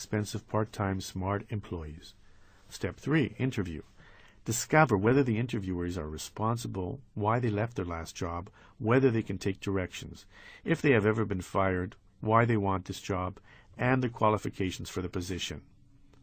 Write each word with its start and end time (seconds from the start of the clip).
expensive 0.00 0.48
part-time 0.48 0.98
smart 0.98 1.44
employees. 1.50 2.14
Step 2.70 2.96
3. 2.96 3.34
Interview. 3.36 3.82
Discover 4.46 4.96
whether 4.96 5.22
the 5.22 5.36
interviewers 5.36 5.98
are 5.98 6.08
responsible, 6.08 7.00
why 7.12 7.38
they 7.38 7.50
left 7.50 7.76
their 7.76 7.84
last 7.84 8.16
job, 8.16 8.48
whether 8.78 9.10
they 9.10 9.22
can 9.22 9.36
take 9.36 9.60
directions, 9.60 10.24
if 10.64 10.80
they 10.80 10.92
have 10.92 11.04
ever 11.04 11.26
been 11.26 11.42
fired, 11.42 11.96
why 12.22 12.46
they 12.46 12.56
want 12.56 12.86
this 12.86 12.98
job, 12.98 13.38
and 13.76 14.02
their 14.02 14.08
qualifications 14.08 14.88
for 14.88 15.02
the 15.02 15.08
position. 15.10 15.60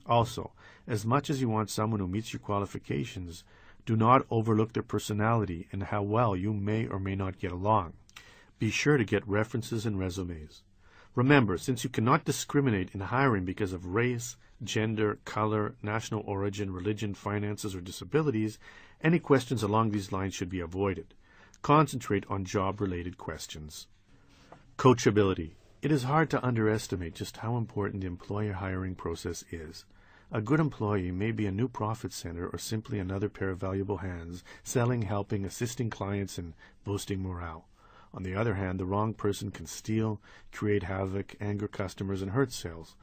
Also, 0.07 0.53
as 0.87 1.05
much 1.05 1.29
as 1.29 1.39
you 1.39 1.47
want 1.47 1.69
someone 1.69 1.99
who 1.99 2.07
meets 2.07 2.33
your 2.33 2.39
qualifications, 2.39 3.43
do 3.85 3.95
not 3.95 4.25
overlook 4.31 4.73
their 4.73 4.81
personality 4.81 5.67
and 5.71 5.83
how 5.83 6.01
well 6.01 6.35
you 6.35 6.51
may 6.51 6.87
or 6.87 6.97
may 6.97 7.13
not 7.13 7.37
get 7.37 7.51
along. 7.51 7.93
Be 8.57 8.71
sure 8.71 8.97
to 8.97 9.05
get 9.05 9.27
references 9.27 9.85
and 9.85 9.99
resumes. 9.99 10.63
Remember, 11.17 11.57
since 11.57 11.83
you 11.83 11.89
cannot 11.89 12.25
discriminate 12.25 12.91
in 12.93 12.99
hiring 12.99 13.43
because 13.43 13.73
of 13.73 13.95
race, 13.95 14.37
gender, 14.63 15.17
color, 15.25 15.73
national 15.81 16.21
origin, 16.27 16.71
religion, 16.71 17.15
finances, 17.15 17.73
or 17.73 17.81
disabilities, 17.81 18.59
any 19.01 19.17
questions 19.17 19.63
along 19.63 19.89
these 19.89 20.11
lines 20.11 20.35
should 20.35 20.47
be 20.47 20.59
avoided. 20.59 21.15
Concentrate 21.63 22.23
on 22.29 22.45
job 22.45 22.79
related 22.79 23.17
questions. 23.17 23.87
Coachability. 24.77 25.53
It 25.81 25.91
is 25.91 26.03
hard 26.03 26.29
to 26.29 26.45
underestimate 26.45 27.15
just 27.15 27.37
how 27.37 27.57
important 27.57 28.01
the 28.01 28.07
employer 28.07 28.53
hiring 28.53 28.93
process 28.93 29.43
is. 29.49 29.85
A 30.31 30.39
good 30.39 30.59
employee 30.59 31.09
may 31.09 31.31
be 31.31 31.47
a 31.47 31.51
new 31.51 31.67
profit 31.67 32.13
center 32.13 32.47
or 32.47 32.59
simply 32.59 32.99
another 32.99 33.27
pair 33.27 33.49
of 33.49 33.57
valuable 33.57 33.97
hands, 33.97 34.43
selling, 34.63 35.01
helping, 35.01 35.45
assisting 35.45 35.89
clients, 35.89 36.37
and 36.37 36.53
boosting 36.83 37.23
morale. 37.23 37.65
On 38.13 38.23
the 38.23 38.35
other 38.35 38.55
hand, 38.55 38.79
the 38.79 38.85
wrong 38.85 39.13
person 39.13 39.51
can 39.51 39.65
steal, 39.65 40.21
create 40.51 40.83
havoc, 40.83 41.35
anger 41.39 41.67
customers, 41.67 42.21
and 42.21 42.31
hurt 42.31 42.51
sales. 42.51 42.95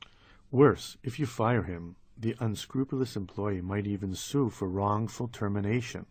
Worse, 0.50 0.96
if 1.02 1.18
you 1.18 1.26
fire 1.26 1.62
him, 1.62 1.96
the 2.16 2.36
unscrupulous 2.40 3.16
employee 3.16 3.60
might 3.60 3.86
even 3.86 4.14
sue 4.14 4.48
for 4.48 4.68
wrongful 4.68 5.28
termination. 5.28 6.06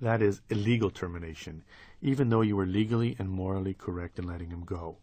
That 0.00 0.20
is, 0.20 0.40
illegal 0.50 0.90
termination, 0.90 1.62
even 2.02 2.28
though 2.28 2.42
you 2.42 2.56
were 2.56 2.66
legally 2.66 3.16
and 3.18 3.30
morally 3.30 3.74
correct 3.74 4.18
in 4.18 4.26
letting 4.26 4.50
him 4.50 4.64
go. 4.64 4.98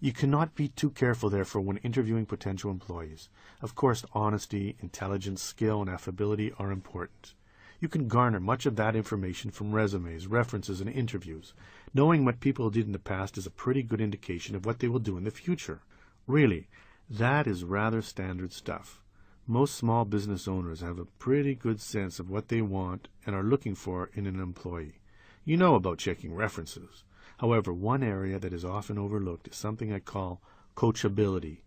You 0.00 0.12
cannot 0.12 0.54
be 0.54 0.68
too 0.68 0.90
careful, 0.90 1.30
therefore, 1.30 1.60
when 1.60 1.76
interviewing 1.78 2.26
potential 2.26 2.70
employees. 2.70 3.28
Of 3.62 3.74
course, 3.74 4.04
honesty, 4.12 4.76
intelligence, 4.80 5.42
skill, 5.42 5.80
and 5.80 5.90
affability 5.90 6.52
are 6.58 6.72
important. 6.72 7.34
You 7.80 7.88
can 7.88 8.08
garner 8.08 8.40
much 8.40 8.66
of 8.66 8.76
that 8.76 8.96
information 8.96 9.50
from 9.50 9.72
resumes, 9.72 10.26
references, 10.26 10.80
and 10.80 10.88
interviews. 10.88 11.52
Knowing 11.96 12.24
what 12.24 12.40
people 12.40 12.70
did 12.70 12.86
in 12.86 12.92
the 12.92 12.98
past 12.98 13.38
is 13.38 13.46
a 13.46 13.50
pretty 13.50 13.80
good 13.80 14.00
indication 14.00 14.56
of 14.56 14.66
what 14.66 14.80
they 14.80 14.88
will 14.88 14.98
do 14.98 15.16
in 15.16 15.22
the 15.22 15.30
future. 15.30 15.80
Really, 16.26 16.66
that 17.08 17.46
is 17.46 17.62
rather 17.62 18.02
standard 18.02 18.52
stuff. 18.52 19.00
Most 19.46 19.76
small 19.76 20.04
business 20.04 20.48
owners 20.48 20.80
have 20.80 20.98
a 20.98 21.04
pretty 21.04 21.54
good 21.54 21.80
sense 21.80 22.18
of 22.18 22.28
what 22.28 22.48
they 22.48 22.60
want 22.60 23.06
and 23.24 23.36
are 23.36 23.44
looking 23.44 23.76
for 23.76 24.10
in 24.14 24.26
an 24.26 24.40
employee. 24.40 24.98
You 25.44 25.56
know 25.56 25.76
about 25.76 25.98
checking 25.98 26.34
references. 26.34 27.04
However, 27.38 27.72
one 27.72 28.02
area 28.02 28.40
that 28.40 28.52
is 28.52 28.64
often 28.64 28.98
overlooked 28.98 29.46
is 29.46 29.56
something 29.56 29.92
I 29.92 30.00
call 30.00 30.40
coachability, 30.76 31.58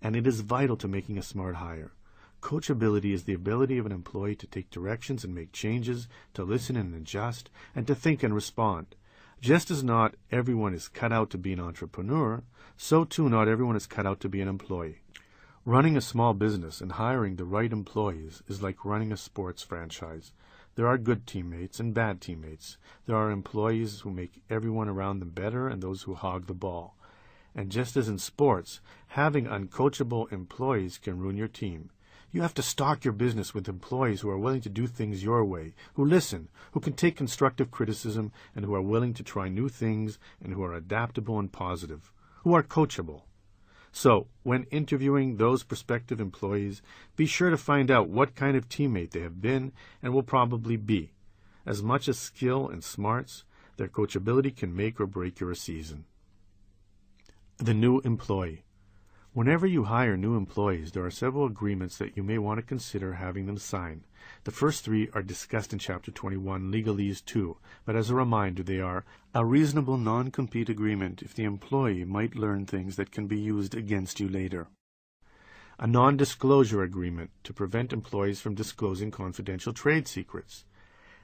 and 0.00 0.16
it 0.16 0.26
is 0.26 0.40
vital 0.40 0.76
to 0.78 0.88
making 0.88 1.18
a 1.18 1.22
smart 1.22 1.56
hire. 1.56 1.92
Coachability 2.40 3.12
is 3.12 3.24
the 3.24 3.34
ability 3.34 3.76
of 3.76 3.84
an 3.84 3.92
employee 3.92 4.36
to 4.36 4.46
take 4.46 4.70
directions 4.70 5.22
and 5.22 5.34
make 5.34 5.52
changes, 5.52 6.08
to 6.32 6.44
listen 6.44 6.76
and 6.76 6.94
adjust, 6.94 7.50
and 7.74 7.86
to 7.86 7.94
think 7.94 8.22
and 8.22 8.34
respond. 8.34 8.94
Just 9.40 9.70
as 9.70 9.84
not 9.84 10.14
everyone 10.32 10.72
is 10.72 10.88
cut 10.88 11.12
out 11.12 11.30
to 11.30 11.38
be 11.38 11.52
an 11.52 11.60
entrepreneur, 11.60 12.42
so 12.76 13.04
too 13.04 13.28
not 13.28 13.48
everyone 13.48 13.76
is 13.76 13.86
cut 13.86 14.06
out 14.06 14.18
to 14.20 14.28
be 14.28 14.40
an 14.40 14.48
employee. 14.48 15.02
Running 15.64 15.96
a 15.96 16.00
small 16.00 16.32
business 16.32 16.80
and 16.80 16.92
hiring 16.92 17.36
the 17.36 17.44
right 17.44 17.72
employees 17.72 18.42
is 18.48 18.62
like 18.62 18.84
running 18.84 19.12
a 19.12 19.16
sports 19.16 19.62
franchise. 19.62 20.32
There 20.74 20.86
are 20.86 20.98
good 20.98 21.26
teammates 21.26 21.80
and 21.80 21.92
bad 21.92 22.20
teammates. 22.20 22.78
There 23.06 23.16
are 23.16 23.30
employees 23.30 24.00
who 24.00 24.10
make 24.10 24.42
everyone 24.48 24.88
around 24.88 25.20
them 25.20 25.30
better 25.30 25.68
and 25.68 25.82
those 25.82 26.02
who 26.02 26.14
hog 26.14 26.46
the 26.46 26.54
ball. 26.54 26.96
And 27.54 27.70
just 27.70 27.96
as 27.96 28.08
in 28.08 28.18
sports, 28.18 28.80
having 29.08 29.46
uncoachable 29.46 30.30
employees 30.32 30.98
can 30.98 31.18
ruin 31.18 31.36
your 31.36 31.48
team. 31.48 31.90
You 32.32 32.42
have 32.42 32.54
to 32.54 32.62
stock 32.62 33.04
your 33.04 33.12
business 33.12 33.54
with 33.54 33.68
employees 33.68 34.20
who 34.20 34.30
are 34.30 34.38
willing 34.38 34.60
to 34.62 34.68
do 34.68 34.86
things 34.86 35.22
your 35.22 35.44
way, 35.44 35.74
who 35.94 36.04
listen, 36.04 36.48
who 36.72 36.80
can 36.80 36.92
take 36.92 37.16
constructive 37.16 37.70
criticism, 37.70 38.32
and 38.54 38.64
who 38.64 38.74
are 38.74 38.82
willing 38.82 39.14
to 39.14 39.22
try 39.22 39.48
new 39.48 39.68
things, 39.68 40.18
and 40.42 40.52
who 40.52 40.62
are 40.62 40.74
adaptable 40.74 41.38
and 41.38 41.52
positive, 41.52 42.12
who 42.42 42.52
are 42.52 42.62
coachable. 42.62 43.22
So, 43.92 44.26
when 44.42 44.64
interviewing 44.64 45.36
those 45.36 45.62
prospective 45.62 46.20
employees, 46.20 46.82
be 47.16 47.24
sure 47.24 47.48
to 47.48 47.56
find 47.56 47.90
out 47.90 48.10
what 48.10 48.34
kind 48.34 48.54
of 48.54 48.68
teammate 48.68 49.12
they 49.12 49.20
have 49.20 49.40
been 49.40 49.72
and 50.02 50.12
will 50.12 50.22
probably 50.22 50.76
be. 50.76 51.12
As 51.64 51.82
much 51.82 52.06
as 52.06 52.18
skill 52.18 52.68
and 52.68 52.84
smarts, 52.84 53.44
their 53.78 53.88
coachability 53.88 54.54
can 54.54 54.76
make 54.76 55.00
or 55.00 55.06
break 55.06 55.40
your 55.40 55.54
season. 55.54 56.04
The 57.56 57.72
new 57.72 58.00
employee. 58.00 58.65
Whenever 59.36 59.66
you 59.66 59.84
hire 59.84 60.16
new 60.16 60.34
employees, 60.34 60.92
there 60.92 61.04
are 61.04 61.10
several 61.10 61.44
agreements 61.44 61.98
that 61.98 62.16
you 62.16 62.22
may 62.22 62.38
want 62.38 62.56
to 62.56 62.62
consider 62.62 63.12
having 63.12 63.44
them 63.44 63.58
sign. 63.58 64.02
The 64.44 64.50
first 64.50 64.82
three 64.82 65.10
are 65.12 65.22
discussed 65.22 65.74
in 65.74 65.78
Chapter 65.78 66.10
21, 66.10 66.72
Legalese 66.72 67.22
2, 67.22 67.58
but 67.84 67.94
as 67.94 68.08
a 68.08 68.14
reminder, 68.14 68.62
they 68.62 68.80
are 68.80 69.04
a 69.34 69.44
reasonable 69.44 69.98
non-compete 69.98 70.70
agreement 70.70 71.20
if 71.20 71.34
the 71.34 71.44
employee 71.44 72.02
might 72.06 72.34
learn 72.34 72.64
things 72.64 72.96
that 72.96 73.10
can 73.10 73.26
be 73.26 73.38
used 73.38 73.74
against 73.74 74.20
you 74.20 74.26
later. 74.26 74.68
A 75.78 75.86
non-disclosure 75.86 76.82
agreement 76.82 77.28
to 77.44 77.52
prevent 77.52 77.92
employees 77.92 78.40
from 78.40 78.54
disclosing 78.54 79.10
confidential 79.10 79.74
trade 79.74 80.08
secrets. 80.08 80.64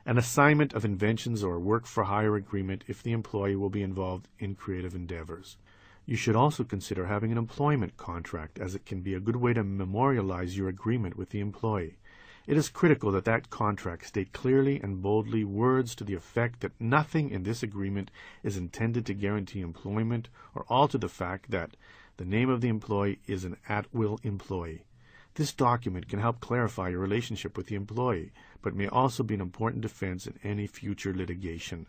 An 0.04 0.18
assignment 0.18 0.74
of 0.74 0.84
inventions 0.84 1.42
or 1.42 1.58
work-for-hire 1.58 2.36
agreement 2.36 2.84
if 2.86 3.02
the 3.02 3.12
employee 3.12 3.56
will 3.56 3.70
be 3.70 3.82
involved 3.82 4.28
in 4.38 4.54
creative 4.54 4.94
endeavors. 4.94 5.56
You 6.04 6.16
should 6.16 6.34
also 6.34 6.64
consider 6.64 7.06
having 7.06 7.30
an 7.30 7.38
employment 7.38 7.96
contract, 7.96 8.58
as 8.58 8.74
it 8.74 8.84
can 8.84 9.02
be 9.02 9.14
a 9.14 9.20
good 9.20 9.36
way 9.36 9.52
to 9.52 9.62
memorialize 9.62 10.56
your 10.56 10.68
agreement 10.68 11.16
with 11.16 11.30
the 11.30 11.38
employee. 11.38 11.98
It 12.44 12.56
is 12.56 12.68
critical 12.68 13.12
that 13.12 13.24
that 13.26 13.50
contract 13.50 14.06
state 14.06 14.32
clearly 14.32 14.80
and 14.80 15.00
boldly 15.00 15.44
words 15.44 15.94
to 15.94 16.04
the 16.04 16.14
effect 16.14 16.60
that 16.60 16.80
nothing 16.80 17.30
in 17.30 17.44
this 17.44 17.62
agreement 17.62 18.10
is 18.42 18.56
intended 18.56 19.06
to 19.06 19.14
guarantee 19.14 19.60
employment 19.60 20.28
or 20.52 20.64
alter 20.68 20.98
the 20.98 21.08
fact 21.08 21.52
that 21.52 21.76
the 22.16 22.24
name 22.24 22.50
of 22.50 22.60
the 22.60 22.68
employee 22.68 23.20
is 23.28 23.44
an 23.44 23.56
at-will 23.68 24.18
employee. 24.24 24.84
This 25.34 25.52
document 25.52 26.08
can 26.08 26.18
help 26.18 26.40
clarify 26.40 26.88
your 26.88 26.98
relationship 26.98 27.56
with 27.56 27.68
the 27.68 27.76
employee, 27.76 28.32
but 28.60 28.74
may 28.74 28.88
also 28.88 29.22
be 29.22 29.34
an 29.34 29.40
important 29.40 29.82
defense 29.82 30.26
in 30.26 30.38
any 30.42 30.66
future 30.66 31.14
litigation. 31.14 31.86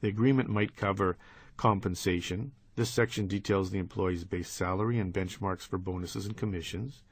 The 0.00 0.08
agreement 0.08 0.48
might 0.48 0.76
cover 0.76 1.18
compensation, 1.56 2.52
this 2.76 2.90
section 2.90 3.26
details 3.26 3.70
the 3.70 3.78
employee's 3.78 4.24
base 4.24 4.50
salary 4.50 4.98
and 4.98 5.12
benchmarks 5.12 5.62
for 5.62 5.78
bonuses 5.78 6.26
and 6.26 6.36
commissions. 6.36 7.02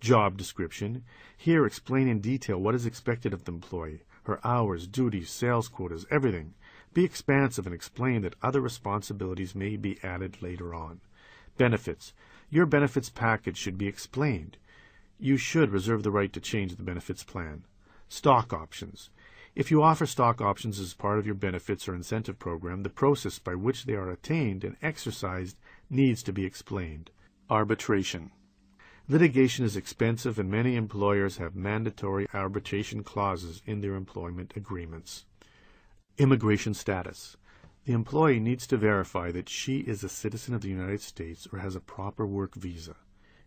Job 0.00 0.36
description. 0.36 1.02
Here 1.36 1.66
explain 1.66 2.06
in 2.06 2.20
detail 2.20 2.58
what 2.58 2.76
is 2.76 2.86
expected 2.86 3.34
of 3.34 3.44
the 3.44 3.52
employee, 3.52 4.04
her 4.24 4.38
hours, 4.46 4.86
duties, 4.86 5.28
sales 5.28 5.68
quotas, 5.68 6.06
everything. 6.08 6.54
Be 6.94 7.04
expansive 7.04 7.66
and 7.66 7.74
explain 7.74 8.22
that 8.22 8.36
other 8.42 8.60
responsibilities 8.60 9.54
may 9.56 9.76
be 9.76 9.98
added 10.04 10.40
later 10.40 10.72
on. 10.72 11.00
Benefits. 11.56 12.14
Your 12.48 12.64
benefits 12.64 13.10
package 13.10 13.56
should 13.56 13.76
be 13.76 13.88
explained. 13.88 14.56
You 15.18 15.36
should 15.36 15.70
reserve 15.70 16.04
the 16.04 16.12
right 16.12 16.32
to 16.32 16.40
change 16.40 16.76
the 16.76 16.82
benefits 16.84 17.24
plan. 17.24 17.64
Stock 18.08 18.52
options. 18.52 19.10
If 19.54 19.70
you 19.70 19.82
offer 19.82 20.06
stock 20.06 20.40
options 20.40 20.78
as 20.78 20.94
part 20.94 21.18
of 21.18 21.26
your 21.26 21.34
benefits 21.34 21.88
or 21.88 21.94
incentive 21.94 22.38
program, 22.38 22.82
the 22.82 22.90
process 22.90 23.38
by 23.38 23.54
which 23.54 23.84
they 23.84 23.94
are 23.94 24.10
attained 24.10 24.62
and 24.64 24.76
exercised 24.82 25.56
needs 25.90 26.22
to 26.24 26.32
be 26.32 26.44
explained. 26.44 27.10
Arbitration. 27.50 28.30
Litigation 29.08 29.64
is 29.64 29.76
expensive 29.76 30.38
and 30.38 30.50
many 30.50 30.76
employers 30.76 31.38
have 31.38 31.56
mandatory 31.56 32.28
arbitration 32.34 33.02
clauses 33.02 33.62
in 33.64 33.80
their 33.80 33.94
employment 33.94 34.52
agreements. 34.54 35.24
Immigration 36.18 36.74
status. 36.74 37.36
The 37.86 37.94
employee 37.94 38.38
needs 38.38 38.66
to 38.66 38.76
verify 38.76 39.32
that 39.32 39.48
she 39.48 39.78
is 39.78 40.04
a 40.04 40.10
citizen 40.10 40.52
of 40.54 40.60
the 40.60 40.68
United 40.68 41.00
States 41.00 41.48
or 41.50 41.60
has 41.60 41.74
a 41.74 41.80
proper 41.80 42.26
work 42.26 42.54
visa. 42.54 42.96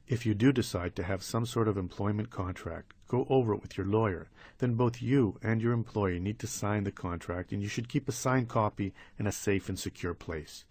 If 0.08 0.26
you 0.26 0.34
do 0.34 0.52
decide 0.52 0.96
to 0.96 1.04
have 1.04 1.24
some 1.24 1.46
sort 1.46 1.68
of 1.68 1.78
employment 1.78 2.30
contract, 2.30 2.94
go 3.08 3.26
over 3.30 3.54
it 3.54 3.62
with 3.62 3.78
your 3.78 3.86
lawyer. 3.86 4.30
Then 4.58 4.74
both 4.74 5.02
you 5.02 5.38
and 5.42 5.62
your 5.62 5.74
employer 5.74 6.20
need 6.20 6.40
to 6.40 6.48
sign 6.48 6.84
the 6.84 6.92
contract, 6.92 7.52
and 7.52 7.62
you 7.62 7.68
should 7.68 7.88
keep 7.88 8.10
a 8.10 8.12
signed 8.12 8.50
copy 8.50 8.94
in 9.18 9.26
a 9.26 9.32
safe 9.32 9.70
and 9.70 9.80
secure 9.80 10.14
place. 10.14 10.66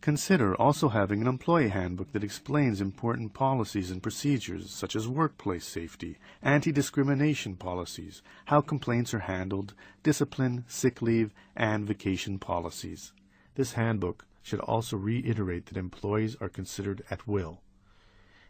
Consider 0.00 0.54
also 0.54 0.88
having 0.88 1.20
an 1.20 1.26
employee 1.26 1.68
handbook 1.68 2.12
that 2.12 2.24
explains 2.24 2.80
important 2.80 3.34
policies 3.34 3.90
and 3.90 4.02
procedures 4.02 4.70
such 4.70 4.96
as 4.96 5.06
workplace 5.06 5.66
safety, 5.66 6.16
anti-discrimination 6.40 7.56
policies, 7.56 8.22
how 8.46 8.62
complaints 8.62 9.12
are 9.12 9.20
handled, 9.20 9.74
discipline, 10.02 10.64
sick 10.68 11.02
leave, 11.02 11.34
and 11.54 11.86
vacation 11.86 12.38
policies. 12.38 13.12
This 13.56 13.72
handbook 13.72 14.24
should 14.42 14.60
also 14.60 14.96
reiterate 14.96 15.66
that 15.66 15.76
employees 15.76 16.34
are 16.40 16.48
considered 16.48 17.02
at 17.10 17.26
will. 17.26 17.60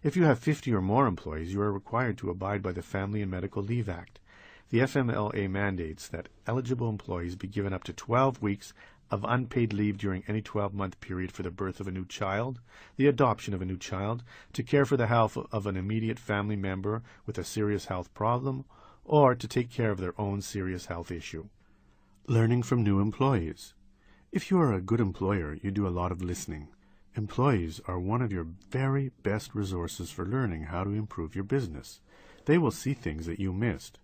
If 0.02 0.16
you 0.16 0.24
have 0.24 0.38
50 0.38 0.72
or 0.72 0.80
more 0.80 1.06
employees, 1.06 1.52
you 1.52 1.60
are 1.60 1.70
required 1.70 2.16
to 2.18 2.30
abide 2.30 2.62
by 2.62 2.72
the 2.72 2.80
Family 2.80 3.20
and 3.20 3.30
Medical 3.30 3.62
Leave 3.62 3.86
Act. 3.86 4.18
The 4.70 4.78
FMLA 4.78 5.50
mandates 5.50 6.08
that 6.08 6.30
eligible 6.46 6.88
employees 6.88 7.36
be 7.36 7.46
given 7.46 7.74
up 7.74 7.84
to 7.84 7.92
12 7.92 8.40
weeks 8.40 8.72
of 9.10 9.26
unpaid 9.28 9.74
leave 9.74 9.98
during 9.98 10.24
any 10.26 10.40
12 10.40 10.72
month 10.72 10.98
period 11.00 11.32
for 11.32 11.42
the 11.42 11.50
birth 11.50 11.80
of 11.80 11.86
a 11.86 11.90
new 11.90 12.06
child, 12.06 12.60
the 12.96 13.08
adoption 13.08 13.52
of 13.52 13.60
a 13.60 13.66
new 13.66 13.76
child, 13.76 14.24
to 14.54 14.62
care 14.62 14.86
for 14.86 14.96
the 14.96 15.06
health 15.06 15.36
of 15.36 15.66
an 15.66 15.76
immediate 15.76 16.18
family 16.18 16.56
member 16.56 17.02
with 17.26 17.36
a 17.36 17.44
serious 17.44 17.84
health 17.84 18.14
problem, 18.14 18.64
or 19.04 19.34
to 19.34 19.46
take 19.46 19.70
care 19.70 19.90
of 19.90 19.98
their 19.98 20.18
own 20.18 20.40
serious 20.40 20.86
health 20.86 21.10
issue. 21.10 21.46
Learning 22.26 22.62
from 22.62 22.82
new 22.82 23.00
employees. 23.00 23.74
If 24.32 24.50
you 24.50 24.58
are 24.60 24.72
a 24.72 24.80
good 24.80 25.00
employer, 25.00 25.58
you 25.60 25.70
do 25.70 25.86
a 25.86 25.92
lot 25.92 26.10
of 26.10 26.22
listening. 26.22 26.68
Employees 27.16 27.80
are 27.86 27.98
one 27.98 28.22
of 28.22 28.32
your 28.32 28.46
very 28.70 29.10
best 29.24 29.52
resources 29.52 30.12
for 30.12 30.24
learning 30.24 30.64
how 30.64 30.84
to 30.84 30.90
improve 30.90 31.34
your 31.34 31.44
business. 31.44 32.00
They 32.44 32.56
will 32.56 32.70
see 32.70 32.94
things 32.94 33.26
that 33.26 33.40
you 33.40 33.52
missed. 33.52 33.98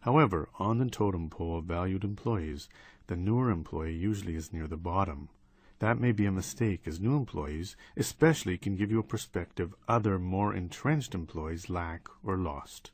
However, 0.00 0.48
on 0.60 0.78
the 0.78 0.88
totem 0.88 1.28
pole 1.28 1.58
of 1.58 1.64
valued 1.64 2.04
employees, 2.04 2.68
the 3.08 3.16
newer 3.16 3.50
employee 3.50 3.96
usually 3.96 4.36
is 4.36 4.52
near 4.52 4.68
the 4.68 4.76
bottom. 4.76 5.28
That 5.80 5.98
may 5.98 6.12
be 6.12 6.26
a 6.26 6.30
mistake, 6.30 6.82
as 6.86 7.00
new 7.00 7.16
employees 7.16 7.74
especially 7.96 8.56
can 8.58 8.76
give 8.76 8.92
you 8.92 9.00
a 9.00 9.04
perspective 9.04 9.74
other 9.88 10.16
more 10.20 10.54
entrenched 10.54 11.16
employees 11.16 11.68
lack 11.68 12.06
or 12.22 12.36
lost. 12.36 12.92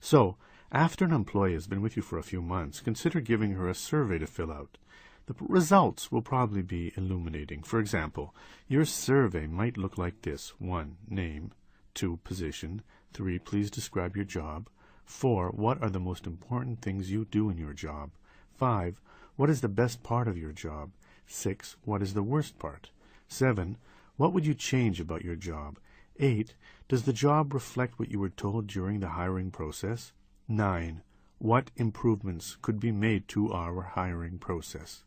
So, 0.00 0.36
after 0.70 1.04
an 1.04 1.12
employee 1.12 1.54
has 1.54 1.66
been 1.66 1.82
with 1.82 1.96
you 1.96 2.02
for 2.02 2.18
a 2.18 2.22
few 2.22 2.40
months, 2.40 2.80
consider 2.80 3.20
giving 3.20 3.52
her 3.52 3.68
a 3.68 3.74
survey 3.74 4.18
to 4.18 4.26
fill 4.28 4.52
out. 4.52 4.78
The 5.26 5.34
results 5.38 6.10
will 6.10 6.22
probably 6.22 6.62
be 6.62 6.92
illuminating. 6.96 7.62
For 7.62 7.78
example, 7.78 8.34
your 8.66 8.84
survey 8.84 9.46
might 9.46 9.76
look 9.76 9.96
like 9.96 10.22
this 10.22 10.52
1. 10.58 10.96
Name. 11.08 11.52
2. 11.94 12.18
Position. 12.24 12.82
3. 13.12 13.38
Please 13.38 13.70
describe 13.70 14.16
your 14.16 14.24
job. 14.24 14.68
4. 15.04 15.50
What 15.50 15.80
are 15.80 15.90
the 15.90 16.00
most 16.00 16.26
important 16.26 16.82
things 16.82 17.12
you 17.12 17.24
do 17.24 17.50
in 17.50 17.56
your 17.56 17.72
job? 17.72 18.10
5. 18.56 19.00
What 19.36 19.48
is 19.48 19.60
the 19.60 19.68
best 19.68 20.02
part 20.02 20.26
of 20.26 20.36
your 20.36 20.52
job? 20.52 20.90
6. 21.26 21.76
What 21.84 22.02
is 22.02 22.14
the 22.14 22.22
worst 22.22 22.58
part? 22.58 22.90
7. 23.28 23.76
What 24.16 24.32
would 24.32 24.44
you 24.44 24.54
change 24.54 25.00
about 25.00 25.24
your 25.24 25.36
job? 25.36 25.78
8. 26.18 26.54
Does 26.88 27.04
the 27.04 27.12
job 27.12 27.54
reflect 27.54 27.98
what 27.98 28.10
you 28.10 28.18
were 28.18 28.28
told 28.28 28.66
during 28.66 29.00
the 29.00 29.10
hiring 29.10 29.52
process? 29.52 30.12
9. 30.48 31.02
What 31.38 31.70
improvements 31.76 32.56
could 32.60 32.80
be 32.80 32.92
made 32.92 33.28
to 33.28 33.52
our 33.52 33.82
hiring 33.82 34.38
process? 34.38 35.04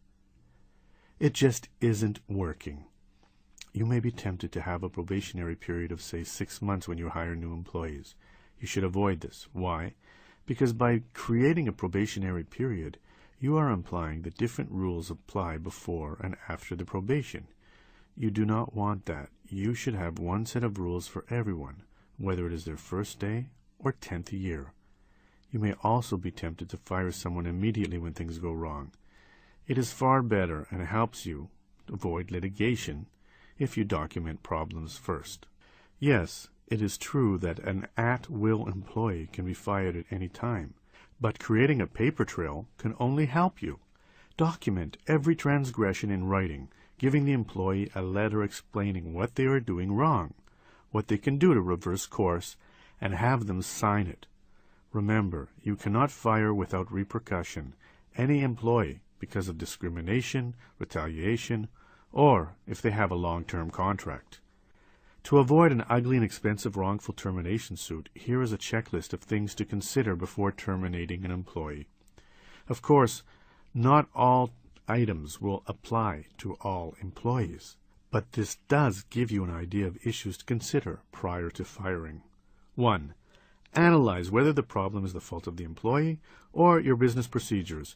It 1.18 1.32
just 1.32 1.70
isn't 1.80 2.20
working. 2.28 2.86
You 3.72 3.86
may 3.86 4.02
be 4.02 4.12
tempted 4.12 4.52
to 4.52 4.62
have 4.62 4.84
a 4.84 4.90
probationary 4.90 5.56
period 5.56 5.94
of, 5.94 6.02
say, 6.02 6.26
six 6.26 6.62
months 6.62 6.90
when 6.90 6.98
you 6.98 7.08
hire 7.08 7.36
new 7.36 7.54
employees. 7.54 8.16
You 8.60 8.68
should 8.68 8.84
avoid 8.84 9.22
this. 9.22 9.48
Why? 9.54 9.94
Because 10.46 10.74
by 10.74 11.04
creating 11.14 11.70
a 11.70 11.74
probationary 11.74 12.44
period, 12.44 12.98
you 13.40 13.56
are 13.56 13.70
implying 13.70 14.24
that 14.24 14.38
different 14.38 14.72
rules 14.72 15.10
apply 15.10 15.58
before 15.58 16.18
and 16.22 16.36
after 16.50 16.76
the 16.76 16.84
probation. 16.84 17.48
You 18.18 18.30
do 18.30 18.46
not 18.46 18.76
want 18.76 19.06
that. 19.06 19.30
You 19.50 19.74
should 19.74 19.96
have 19.96 20.20
one 20.20 20.46
set 20.46 20.66
of 20.66 20.80
rules 20.80 21.08
for 21.08 21.24
everyone, 21.30 21.84
whether 22.18 22.46
it 22.46 22.54
is 22.54 22.66
their 22.66 22.78
first 22.78 23.20
day 23.20 23.48
or 23.80 23.94
tenth 23.94 24.34
year. 24.34 24.74
You 25.50 25.60
may 25.60 25.76
also 25.82 26.18
be 26.18 26.32
tempted 26.32 26.70
to 26.70 26.78
fire 26.78 27.12
someone 27.12 27.46
immediately 27.46 27.98
when 27.98 28.14
things 28.14 28.38
go 28.38 28.52
wrong. 28.52 28.92
It 29.68 29.80
is 29.80 29.92
far 29.92 30.22
better 30.22 30.68
and 30.70 30.84
helps 30.84 31.26
you 31.26 31.50
avoid 31.92 32.30
litigation 32.30 33.08
if 33.58 33.78
you 33.78 33.84
document 33.84 34.44
problems 34.44 34.98
first. 34.98 35.48
Yes, 36.00 36.50
it 36.68 36.84
is 36.84 37.00
true 37.00 37.40
that 37.40 37.58
an 37.60 37.88
at-will 37.98 38.68
employee 38.68 39.28
can 39.34 39.44
be 39.44 39.56
fired 39.56 39.96
at 39.96 40.06
any 40.12 40.28
time, 40.28 40.76
but 41.20 41.40
creating 41.40 41.82
a 41.82 41.88
paper 41.88 42.26
trail 42.26 42.68
can 42.78 42.96
only 43.00 43.26
help 43.26 43.62
you. 43.62 43.80
Document 44.38 44.98
every 45.08 45.36
transgression 45.36 46.12
in 46.12 46.28
writing, 46.28 46.70
giving 47.00 47.26
the 47.26 47.34
employee 47.34 47.90
a 47.96 48.04
letter 48.04 48.44
explaining 48.44 49.14
what 49.14 49.34
they 49.34 49.46
are 49.46 49.60
doing 49.60 49.94
wrong, 49.94 50.36
what 50.92 51.08
they 51.08 51.18
can 51.18 51.40
do 51.40 51.56
to 51.56 51.62
reverse 51.62 52.06
course, 52.06 52.56
and 53.02 53.16
have 53.16 53.48
them 53.48 53.64
sign 53.64 54.06
it. 54.06 54.28
Remember, 54.94 55.50
you 55.64 55.76
cannot 55.76 56.12
fire 56.12 56.54
without 56.54 56.92
repercussion 56.92 57.74
any 58.16 58.42
employee 58.44 59.02
because 59.20 59.48
of 59.48 59.58
discrimination, 59.58 60.56
retaliation, 60.80 61.68
or 62.12 62.56
if 62.68 62.82
they 62.82 62.92
have 62.92 63.12
a 63.12 63.16
long-term 63.16 63.70
contract. 63.70 64.40
To 65.26 65.40
avoid 65.40 65.72
an 65.72 65.84
ugly 65.90 66.18
and 66.18 66.26
expensive 66.26 66.78
wrongful 66.78 67.14
termination 67.14 67.78
suit, 67.78 68.10
here 68.14 68.42
is 68.42 68.54
a 68.54 68.58
checklist 68.58 69.12
of 69.12 69.22
things 69.22 69.56
to 69.56 69.66
consider 69.66 70.16
before 70.16 70.52
terminating 70.52 71.26
an 71.26 71.32
employee. 71.32 71.88
Of 72.70 72.82
course, 72.82 73.24
not 73.74 74.08
all 74.14 74.52
items 74.88 75.42
will 75.42 75.64
apply 75.66 76.28
to 76.38 76.54
all 76.62 76.96
employees, 77.02 77.76
but 78.12 78.34
this 78.34 78.58
does 78.68 79.04
give 79.10 79.32
you 79.32 79.44
an 79.44 79.50
idea 79.50 79.88
of 79.88 79.98
issues 80.06 80.38
to 80.38 80.46
consider 80.46 81.00
prior 81.12 81.50
to 81.50 81.66
firing. 81.66 82.22
1. 82.76 83.14
Analyze 83.74 84.32
whether 84.32 84.54
the 84.54 84.64
problem 84.64 85.04
is 85.04 85.14
the 85.14 85.20
fault 85.20 85.48
of 85.48 85.58
the 85.58 85.64
employee 85.64 86.20
or 86.54 86.80
your 86.80 86.96
business 86.96 87.28
procedures 87.28 87.96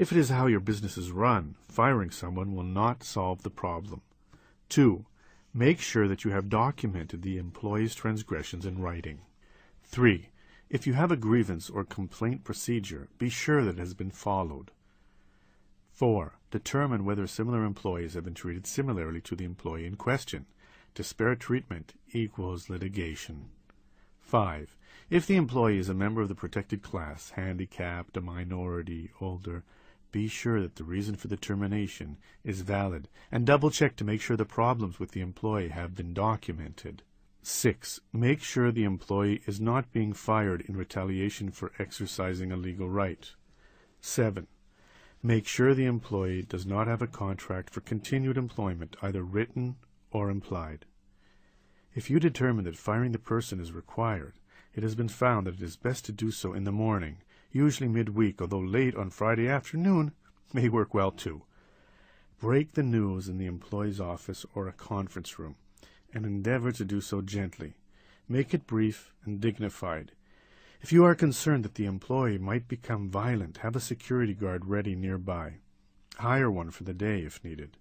if 0.00 0.10
it 0.10 0.16
is 0.16 0.30
how 0.30 0.46
your 0.46 0.60
business 0.60 0.96
is 0.96 1.10
run, 1.10 1.54
firing 1.68 2.10
someone 2.10 2.54
will 2.54 2.62
not 2.62 3.04
solve 3.04 3.42
the 3.42 3.50
problem. 3.50 4.00
2. 4.70 5.04
Make 5.52 5.78
sure 5.78 6.08
that 6.08 6.24
you 6.24 6.30
have 6.30 6.48
documented 6.48 7.20
the 7.20 7.36
employee's 7.36 7.94
transgressions 7.94 8.64
in 8.64 8.80
writing. 8.80 9.18
3. 9.84 10.30
If 10.70 10.86
you 10.86 10.94
have 10.94 11.12
a 11.12 11.18
grievance 11.18 11.68
or 11.68 11.84
complaint 11.84 12.44
procedure, 12.44 13.08
be 13.18 13.28
sure 13.28 13.62
that 13.62 13.76
it 13.76 13.78
has 13.78 13.92
been 13.92 14.10
followed. 14.10 14.70
4. 15.92 16.32
Determine 16.50 17.04
whether 17.04 17.26
similar 17.26 17.62
employees 17.62 18.14
have 18.14 18.24
been 18.24 18.32
treated 18.32 18.66
similarly 18.66 19.20
to 19.20 19.36
the 19.36 19.44
employee 19.44 19.84
in 19.84 19.96
question. 19.96 20.46
Disparate 20.94 21.40
treatment 21.40 21.92
equals 22.10 22.70
litigation. 22.70 23.50
5. 24.22 24.78
If 25.10 25.26
the 25.26 25.36
employee 25.36 25.76
is 25.76 25.90
a 25.90 25.94
member 25.94 26.22
of 26.22 26.28
the 26.28 26.34
protected 26.34 26.80
class, 26.80 27.32
handicapped, 27.36 28.16
a 28.16 28.22
minority, 28.22 29.10
older, 29.20 29.62
be 30.12 30.28
sure 30.28 30.60
that 30.60 30.76
the 30.76 30.84
reason 30.84 31.14
for 31.14 31.28
the 31.28 31.36
termination 31.36 32.16
is 32.44 32.62
valid 32.62 33.08
and 33.30 33.46
double 33.46 33.70
check 33.70 33.96
to 33.96 34.04
make 34.04 34.20
sure 34.20 34.36
the 34.36 34.44
problems 34.44 34.98
with 34.98 35.12
the 35.12 35.20
employee 35.20 35.68
have 35.68 35.94
been 35.94 36.12
documented. 36.12 37.02
6. 37.42 38.00
Make 38.12 38.42
sure 38.42 38.70
the 38.70 38.84
employee 38.84 39.42
is 39.46 39.60
not 39.60 39.92
being 39.92 40.12
fired 40.12 40.62
in 40.62 40.76
retaliation 40.76 41.50
for 41.50 41.72
exercising 41.78 42.52
a 42.52 42.56
legal 42.56 42.88
right. 42.88 43.32
7. 44.00 44.46
Make 45.22 45.46
sure 45.46 45.74
the 45.74 45.86
employee 45.86 46.42
does 46.42 46.66
not 46.66 46.86
have 46.86 47.02
a 47.02 47.06
contract 47.06 47.70
for 47.70 47.80
continued 47.80 48.36
employment, 48.36 48.96
either 49.02 49.22
written 49.22 49.76
or 50.10 50.30
implied. 50.30 50.86
If 51.94 52.08
you 52.08 52.20
determine 52.20 52.64
that 52.64 52.76
firing 52.76 53.12
the 53.12 53.18
person 53.18 53.60
is 53.60 53.72
required, 53.72 54.34
it 54.74 54.82
has 54.82 54.94
been 54.94 55.08
found 55.08 55.46
that 55.46 55.54
it 55.54 55.62
is 55.62 55.76
best 55.76 56.04
to 56.06 56.12
do 56.12 56.30
so 56.30 56.52
in 56.52 56.64
the 56.64 56.72
morning 56.72 57.18
usually 57.52 57.88
midweek, 57.88 58.40
although 58.40 58.58
late 58.58 58.94
on 58.94 59.10
Friday 59.10 59.48
afternoon 59.48 60.12
may 60.52 60.68
work 60.68 60.94
well 60.94 61.10
too. 61.10 61.42
Break 62.40 62.72
the 62.72 62.82
news 62.82 63.28
in 63.28 63.38
the 63.38 63.46
employee's 63.46 64.00
office 64.00 64.46
or 64.54 64.66
a 64.66 64.72
conference 64.72 65.38
room, 65.38 65.56
and 66.14 66.24
endeavor 66.24 66.72
to 66.72 66.84
do 66.84 67.00
so 67.00 67.20
gently. 67.20 67.74
Make 68.28 68.54
it 68.54 68.66
brief 68.66 69.12
and 69.24 69.40
dignified. 69.40 70.12
If 70.80 70.92
you 70.92 71.04
are 71.04 71.14
concerned 71.14 71.64
that 71.64 71.74
the 71.74 71.84
employee 71.84 72.38
might 72.38 72.66
become 72.66 73.10
violent, 73.10 73.58
have 73.58 73.76
a 73.76 73.80
security 73.80 74.32
guard 74.32 74.64
ready 74.64 74.94
nearby. 74.94 75.56
Hire 76.16 76.50
one 76.50 76.70
for 76.70 76.84
the 76.84 76.94
day 76.94 77.20
if 77.20 77.44
needed. 77.44 77.76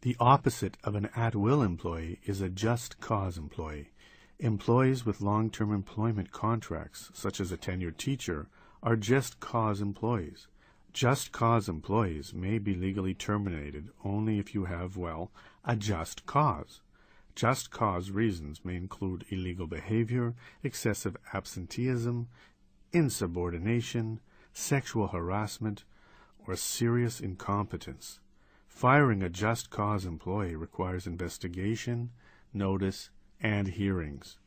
The 0.00 0.16
opposite 0.18 0.78
of 0.82 0.94
an 0.94 1.10
at-will 1.14 1.62
employee 1.62 2.20
is 2.24 2.40
a 2.40 2.48
just 2.48 3.00
cause 3.00 3.36
employee. 3.36 3.90
Employees 4.38 5.04
with 5.04 5.20
long-term 5.20 5.74
employment 5.74 6.32
contracts, 6.32 7.10
such 7.12 7.38
as 7.38 7.52
a 7.52 7.58
tenured 7.58 7.98
teacher, 7.98 8.48
are 8.82 8.96
just 8.96 9.40
cause 9.40 9.80
employees. 9.80 10.46
Just 10.92 11.30
cause 11.30 11.68
employees 11.68 12.34
may 12.34 12.58
be 12.58 12.74
legally 12.74 13.14
terminated 13.14 13.90
only 14.04 14.38
if 14.38 14.54
you 14.54 14.64
have, 14.64 14.96
well, 14.96 15.30
a 15.64 15.76
just 15.76 16.26
cause. 16.26 16.80
Just 17.36 17.70
cause 17.70 18.10
reasons 18.10 18.64
may 18.64 18.74
include 18.74 19.24
illegal 19.30 19.66
behavior, 19.66 20.34
excessive 20.62 21.16
absenteeism, 21.32 22.28
insubordination, 22.92 24.20
sexual 24.52 25.08
harassment, 25.08 25.84
or 26.46 26.56
serious 26.56 27.20
incompetence. 27.20 28.18
Firing 28.66 29.22
a 29.22 29.28
just 29.28 29.70
cause 29.70 30.04
employee 30.04 30.56
requires 30.56 31.06
investigation, 31.06 32.10
notice, 32.52 33.10
and 33.40 33.68
hearings. 33.68 34.38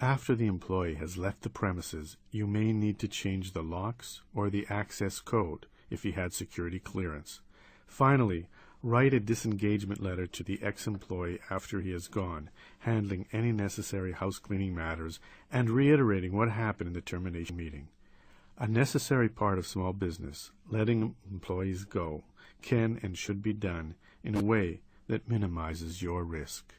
After 0.00 0.34
the 0.34 0.46
employee 0.46 0.94
has 0.94 1.16
left 1.16 1.42
the 1.42 1.50
premises, 1.50 2.16
you 2.30 2.46
may 2.46 2.72
need 2.72 2.98
to 2.98 3.08
change 3.08 3.52
the 3.52 3.62
locks 3.62 4.22
or 4.34 4.50
the 4.50 4.66
access 4.68 5.20
code 5.20 5.66
if 5.90 6.02
he 6.02 6.12
had 6.12 6.32
security 6.32 6.78
clearance. 6.78 7.40
Finally, 7.86 8.48
Write 8.86 9.14
a 9.14 9.18
disengagement 9.18 10.02
letter 10.02 10.26
to 10.26 10.42
the 10.42 10.62
ex-employee 10.62 11.40
after 11.48 11.80
he 11.80 11.92
has 11.92 12.06
gone, 12.06 12.50
handling 12.80 13.24
any 13.32 13.50
necessary 13.50 14.12
house 14.12 14.38
cleaning 14.38 14.74
matters 14.74 15.18
and 15.50 15.70
reiterating 15.70 16.36
what 16.36 16.50
happened 16.50 16.88
in 16.88 16.92
the 16.92 17.00
termination 17.00 17.56
meeting. 17.56 17.88
A 18.58 18.68
necessary 18.68 19.30
part 19.30 19.56
of 19.56 19.66
small 19.66 19.94
business, 19.94 20.50
letting 20.70 21.14
employees 21.32 21.86
go, 21.86 22.24
can 22.60 23.00
and 23.02 23.16
should 23.16 23.42
be 23.42 23.54
done 23.54 23.94
in 24.22 24.34
a 24.34 24.44
way 24.44 24.82
that 25.06 25.30
minimizes 25.30 26.02
your 26.02 26.22
risk. 26.22 26.74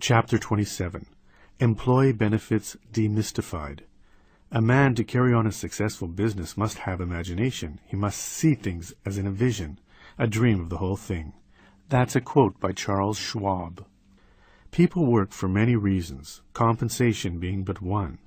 Chapter 0.00 0.38
27 0.38 1.06
Employee 1.60 2.12
Benefits 2.12 2.76
Demystified 2.92 3.80
a 4.52 4.62
man 4.62 4.94
to 4.94 5.02
carry 5.02 5.34
on 5.34 5.46
a 5.46 5.52
successful 5.52 6.06
business 6.06 6.56
must 6.56 6.78
have 6.78 7.00
imagination. 7.00 7.80
He 7.84 7.96
must 7.96 8.20
see 8.20 8.54
things 8.54 8.94
as 9.04 9.18
in 9.18 9.26
a 9.26 9.32
vision, 9.32 9.80
a 10.18 10.28
dream 10.28 10.60
of 10.60 10.68
the 10.68 10.78
whole 10.78 10.96
thing. 10.96 11.32
That's 11.88 12.14
a 12.14 12.20
quote 12.20 12.60
by 12.60 12.70
Charles 12.70 13.18
Schwab. 13.18 13.84
People 14.70 15.04
work 15.04 15.32
for 15.32 15.48
many 15.48 15.74
reasons, 15.74 16.42
compensation 16.52 17.40
being 17.40 17.64
but 17.64 17.82
one. 17.82 18.18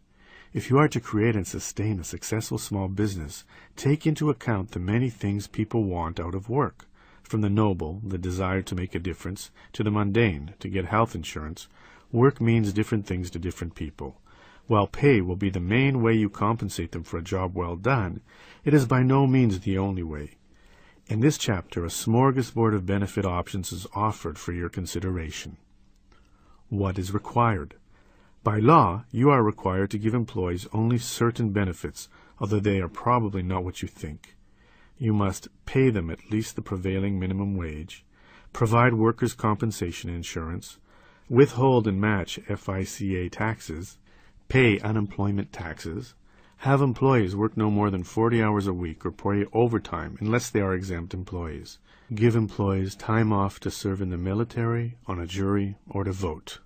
If 0.52 0.70
you 0.70 0.78
are 0.78 0.90
to 0.90 1.00
create 1.00 1.38
and 1.38 1.48
sustain 1.48 2.00
a 2.00 2.04
successful 2.04 2.58
small 2.58 2.90
business, 2.90 3.46
take 3.78 4.06
into 4.06 4.30
account 4.30 4.72
the 4.72 4.80
many 4.80 5.10
things 5.10 5.48
people 5.48 5.86
want 5.86 6.20
out 6.20 6.36
of 6.36 6.50
work, 6.50 6.86
from 7.30 7.42
the 7.42 7.50
noble, 7.50 8.02
the 8.04 8.18
desire 8.18 8.64
to 8.64 8.74
make 8.74 8.96
a 8.96 9.00
difference, 9.00 9.52
to 9.74 9.84
the 9.84 9.92
mundane, 9.92 10.56
to 10.60 10.68
get 10.68 10.86
health 10.86 11.14
insurance. 11.14 11.68
Work 12.12 12.42
means 12.42 12.74
different 12.74 13.06
things 13.06 13.30
to 13.30 13.38
different 13.38 13.76
people. 13.76 14.20
While 14.66 14.88
pay 14.88 15.22
will 15.22 15.36
be 15.36 15.52
the 15.52 15.60
main 15.60 16.02
way 16.02 16.16
you 16.16 16.28
compensate 16.28 16.92
them 16.92 17.04
for 17.04 17.18
a 17.18 17.24
job 17.24 17.56
well 17.56 17.76
done, 17.76 18.22
it 18.66 18.74
is 18.74 18.88
by 18.88 19.04
no 19.04 19.28
means 19.28 19.60
the 19.60 19.78
only 19.78 20.02
way. 20.02 20.38
In 21.06 21.20
this 21.20 21.38
chapter, 21.38 21.86
a 21.86 21.90
smorgasbord 21.90 22.74
of 22.74 22.88
benefit 22.88 23.26
options 23.26 23.72
is 23.72 23.86
offered 23.94 24.40
for 24.40 24.52
your 24.52 24.70
consideration. 24.70 25.58
What 26.70 26.98
is 26.98 27.14
required? 27.14 27.76
By 28.44 28.58
law, 28.58 29.06
you 29.12 29.30
are 29.30 29.44
required 29.44 29.92
to 29.92 30.00
give 30.00 30.16
employees 30.16 30.68
only 30.74 30.98
certain 30.98 31.52
benefits, 31.52 32.10
although 32.40 32.60
they 32.60 32.80
are 32.80 32.88
probably 32.88 33.44
not 33.44 33.64
what 33.64 33.84
you 33.84 33.88
think. 33.88 34.36
You 35.02 35.14
must 35.14 35.48
pay 35.66 35.90
them 35.90 36.10
at 36.10 36.30
least 36.30 36.58
the 36.58 36.62
prevailing 36.62 37.18
minimum 37.18 37.56
wage, 37.56 38.06
provide 38.52 38.96
workers' 38.96 39.34
compensation 39.34 40.10
insurance, 40.10 40.78
withhold 41.30 41.88
and 41.88 42.02
match 42.02 42.38
FICA 42.50 43.32
taxes, 43.32 43.98
pay 44.50 44.78
unemployment 44.82 45.54
taxes, 45.54 46.16
have 46.64 46.82
employees 46.82 47.34
work 47.34 47.56
no 47.56 47.72
more 47.72 47.90
than 47.90 48.04
40 48.04 48.44
hours 48.44 48.68
a 48.68 48.74
week 48.74 49.06
or 49.06 49.12
pay 49.12 49.46
overtime 49.54 50.18
unless 50.20 50.50
they 50.50 50.60
are 50.60 50.74
exempt 50.74 51.14
employees, 51.14 51.80
give 52.14 52.36
employees 52.36 52.94
time 52.94 53.32
off 53.32 53.58
to 53.62 53.72
serve 53.72 54.02
in 54.02 54.10
the 54.10 54.18
military, 54.18 54.98
on 55.08 55.18
a 55.18 55.26
jury, 55.26 55.78
or 55.90 56.04
to 56.04 56.12
vote. 56.12 56.60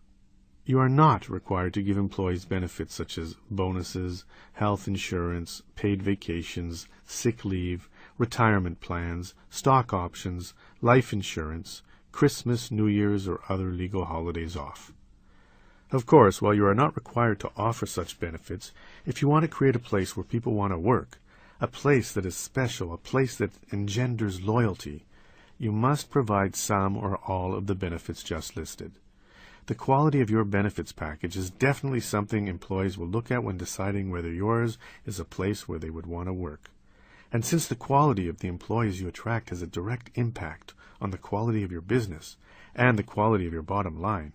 You 0.65 0.79
are 0.79 0.89
not 0.89 1.29
required 1.29 1.75
to 1.75 1.83
give 1.83 1.97
employees 1.97 2.45
benefits 2.45 2.95
such 2.95 3.19
as 3.19 3.35
bonuses, 3.51 4.25
health 4.53 4.87
insurance, 4.87 5.61
paid 5.75 6.01
vacations, 6.01 6.87
sick 7.05 7.45
leave, 7.45 7.87
retirement 8.17 8.79
plans, 8.79 9.33
stock 9.49 9.93
options, 9.93 10.53
life 10.81 11.13
insurance, 11.13 11.81
Christmas, 12.11 12.71
New 12.71 12.87
Year's, 12.87 13.27
or 13.27 13.39
other 13.49 13.71
legal 13.71 14.05
holidays 14.05 14.55
off. 14.55 14.93
Of 15.91 16.05
course, 16.05 16.41
while 16.41 16.53
you 16.53 16.65
are 16.65 16.75
not 16.75 16.95
required 16.95 17.39
to 17.41 17.51
offer 17.55 17.85
such 17.85 18.19
benefits, 18.19 18.71
if 19.05 19.21
you 19.21 19.27
want 19.27 19.43
to 19.43 19.47
create 19.47 19.75
a 19.75 19.79
place 19.79 20.15
where 20.15 20.23
people 20.23 20.53
want 20.53 20.73
to 20.73 20.77
work, 20.77 21.19
a 21.61 21.67
place 21.67 22.11
that 22.13 22.25
is 22.25 22.35
special, 22.35 22.93
a 22.93 22.97
place 22.97 23.35
that 23.37 23.51
engenders 23.71 24.41
loyalty, 24.41 25.05
you 25.57 25.71
must 25.71 26.09
provide 26.09 26.55
some 26.55 26.97
or 26.97 27.17
all 27.27 27.53
of 27.53 27.67
the 27.67 27.75
benefits 27.75 28.23
just 28.23 28.57
listed. 28.57 28.93
The 29.67 29.75
quality 29.75 30.19
of 30.19 30.29
your 30.29 30.43
benefits 30.43 30.91
package 30.91 31.37
is 31.37 31.49
definitely 31.49 32.01
something 32.01 32.47
employees 32.47 32.97
will 32.97 33.07
look 33.07 33.31
at 33.31 33.43
when 33.43 33.57
deciding 33.57 34.09
whether 34.09 34.31
yours 34.31 34.77
is 35.05 35.19
a 35.19 35.25
place 35.25 35.67
where 35.67 35.79
they 35.79 35.89
would 35.89 36.05
want 36.05 36.27
to 36.27 36.33
work. 36.33 36.69
And 37.33 37.43
since 37.43 37.67
the 37.67 37.75
quality 37.75 38.27
of 38.27 38.39
the 38.39 38.47
employees 38.47 39.01
you 39.01 39.07
attract 39.07 39.49
has 39.49 39.63
a 39.63 39.67
direct 39.67 40.11
impact 40.13 40.75
on 41.01 41.09
the 41.09 41.17
quality 41.17 41.63
of 41.63 41.71
your 41.71 41.81
business 41.81 42.37
and 42.75 42.97
the 42.97 43.03
quality 43.03 43.47
of 43.47 43.53
your 43.53 43.63
bottom 43.63 43.99
line, 43.99 44.33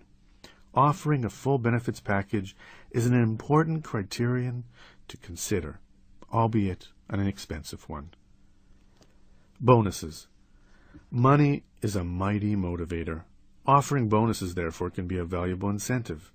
offering 0.74 1.24
a 1.24 1.30
full 1.30 1.58
benefits 1.58 2.00
package 2.00 2.56
is 2.90 3.06
an 3.06 3.14
important 3.14 3.84
criterion 3.84 4.64
to 5.06 5.16
consider, 5.16 5.78
albeit 6.32 6.88
an 7.08 7.20
inexpensive 7.20 7.88
one. 7.88 8.10
Bonuses. 9.60 10.26
Money 11.08 11.62
is 11.80 11.94
a 11.94 12.02
mighty 12.02 12.56
motivator. 12.56 13.22
Offering 13.64 14.08
bonuses, 14.08 14.54
therefore, 14.54 14.90
can 14.90 15.06
be 15.06 15.18
a 15.18 15.24
valuable 15.24 15.70
incentive. 15.70 16.32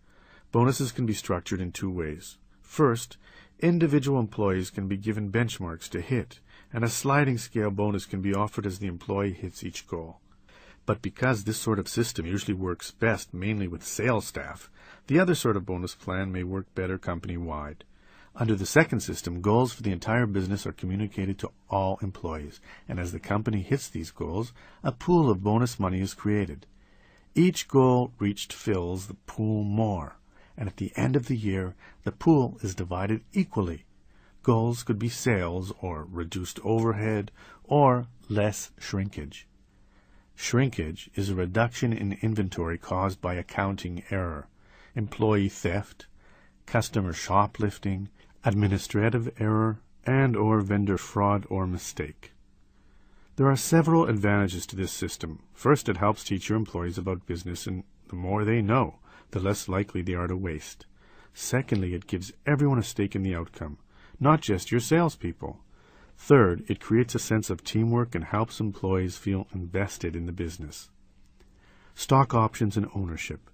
Bonuses 0.53 0.93
can 0.93 1.05
be 1.05 1.13
structured 1.13 1.60
in 1.60 1.74
two 1.74 1.91
ways. 1.91 2.38
First, 2.62 3.17
individual 3.60 4.20
employees 4.20 4.70
can 4.70 4.88
be 4.88 4.98
given 4.98 5.32
benchmarks 5.32 5.89
to 5.89 6.01
hit, 6.01 6.39
and 6.74 6.84
a 6.84 6.89
sliding 6.89 7.38
scale 7.38 7.70
bonus 7.70 8.06
can 8.06 8.22
be 8.22 8.34
offered 8.34 8.65
as 8.65 8.80
the 8.80 8.88
employee 8.88 9.32
hits 9.32 9.63
each 9.63 9.88
goal. 9.88 10.20
But 10.86 11.01
because 11.01 11.44
this 11.44 11.58
sort 11.58 11.80
of 11.80 11.88
system 11.88 12.25
usually 12.25 12.56
works 12.56 12.92
best 12.92 13.34
mainly 13.34 13.68
with 13.68 13.86
sales 13.86 14.27
staff, 14.27 14.70
the 15.08 15.20
other 15.20 15.36
sort 15.36 15.56
of 15.56 15.65
bonus 15.65 15.96
plan 15.96 16.32
may 16.32 16.44
work 16.44 16.65
better 16.75 16.98
company 16.98 17.38
wide. 17.38 17.86
Under 18.36 18.56
the 18.56 18.65
second 18.65 19.01
system, 19.01 19.42
goals 19.42 19.74
for 19.74 19.84
the 19.84 19.92
entire 19.92 20.25
business 20.25 20.65
are 20.65 20.74
communicated 20.74 21.38
to 21.39 21.51
all 21.70 22.00
employees, 22.01 22.60
and 22.89 23.00
as 23.00 23.12
the 23.12 23.20
company 23.20 23.62
hits 23.62 23.88
these 23.88 24.10
goals, 24.10 24.53
a 24.84 24.92
pool 24.92 25.30
of 25.30 25.44
bonus 25.44 25.80
money 25.80 26.01
is 26.01 26.15
created. 26.15 26.65
Each 27.36 27.68
goal 27.68 28.12
reached 28.18 28.51
fills 28.51 29.06
the 29.08 29.13
pool 29.13 29.63
more, 29.63 30.15
and 30.58 30.68
at 30.68 30.77
the 30.77 30.92
end 30.96 31.15
of 31.15 31.27
the 31.27 31.38
year, 31.38 31.75
the 32.03 32.12
pool 32.12 32.58
is 32.63 32.74
divided 32.74 33.22
equally. 33.34 33.86
Goals 34.43 34.83
could 34.83 35.00
be 35.00 35.07
sales, 35.07 35.71
or 35.79 36.03
reduced 36.03 36.59
overhead, 36.65 37.31
or 37.63 38.07
less 38.27 38.71
shrinkage. 38.77 39.47
Shrinkage 40.35 41.09
is 41.15 41.29
a 41.29 41.35
reduction 41.35 41.93
in 41.93 42.17
inventory 42.21 42.77
caused 42.77 43.21
by 43.21 43.35
accounting 43.35 44.03
error, 44.09 44.50
employee 44.95 45.47
theft, 45.47 46.07
customer 46.65 47.13
shoplifting, 47.13 48.09
administrative 48.43 49.31
error, 49.39 49.79
and 50.05 50.35
or 50.35 50.59
vendor 50.59 50.97
fraud 50.97 51.45
or 51.50 51.65
mistake. 51.65 52.33
There 53.38 53.50
are 53.50 53.55
several 53.55 54.07
advantages 54.07 54.65
to 54.67 54.75
this 54.75 54.91
system. 54.91 55.39
First, 55.53 55.88
it 55.88 55.97
helps 55.97 56.23
teach 56.23 56.50
your 56.50 56.57
employees 56.57 56.97
about 56.97 57.25
business, 57.25 57.65
and 57.65 57.83
the 58.09 58.15
more 58.15 58.43
they 58.43 58.62
know, 58.62 59.00
the 59.31 59.39
less 59.39 59.69
likely 59.69 60.01
they 60.01 60.15
are 60.15 60.27
to 60.27 60.35
waste. 60.35 60.85
Secondly, 61.33 61.93
it 61.93 62.07
gives 62.07 62.33
everyone 62.45 62.77
a 62.77 62.83
stake 62.83 63.15
in 63.15 63.23
the 63.23 63.33
outcome, 63.33 63.77
not 64.20 64.41
just 64.41 64.72
your 64.72 64.79
salespeople. 64.79 65.60
Third, 66.17 66.63
it 66.67 66.79
creates 66.79 67.15
a 67.15 67.20
sense 67.20 67.50
of 67.50 67.63
teamwork 67.63 68.15
and 68.15 68.24
helps 68.24 68.60
employees 68.60 69.17
feel 69.17 69.48
invested 69.53 70.15
in 70.15 70.25
the 70.25 70.32
business. 70.32 70.89
Stock 71.96 72.34
options 72.34 72.77
and 72.77 72.89
ownership. 72.96 73.50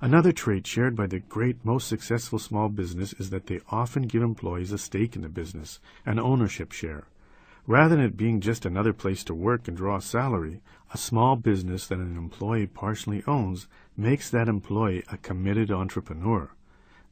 Another 0.00 0.32
trait 0.32 0.66
shared 0.66 0.96
by 0.96 1.06
the 1.06 1.20
great, 1.20 1.64
most 1.64 1.86
successful 1.86 2.38
small 2.38 2.68
business 2.68 3.12
is 3.14 3.30
that 3.30 3.46
they 3.46 3.60
often 3.70 4.02
give 4.02 4.22
employees 4.22 4.72
a 4.72 4.78
stake 4.78 5.14
in 5.14 5.22
the 5.22 5.28
business, 5.28 5.78
an 6.04 6.18
ownership 6.18 6.72
share. 6.72 7.04
Rather 7.68 7.94
than 7.94 8.04
it 8.04 8.16
being 8.16 8.40
just 8.40 8.66
another 8.66 8.92
place 8.92 9.22
to 9.22 9.32
work 9.32 9.68
and 9.68 9.76
draw 9.76 9.96
a 9.96 10.02
salary, 10.02 10.60
a 10.92 10.98
small 10.98 11.36
business 11.36 11.86
that 11.86 12.00
an 12.00 12.16
employee 12.16 12.66
partially 12.66 13.22
owns 13.28 13.68
makes 13.96 14.28
that 14.28 14.48
employee 14.48 15.04
a 15.12 15.16
committed 15.18 15.70
entrepreneur. 15.70 16.50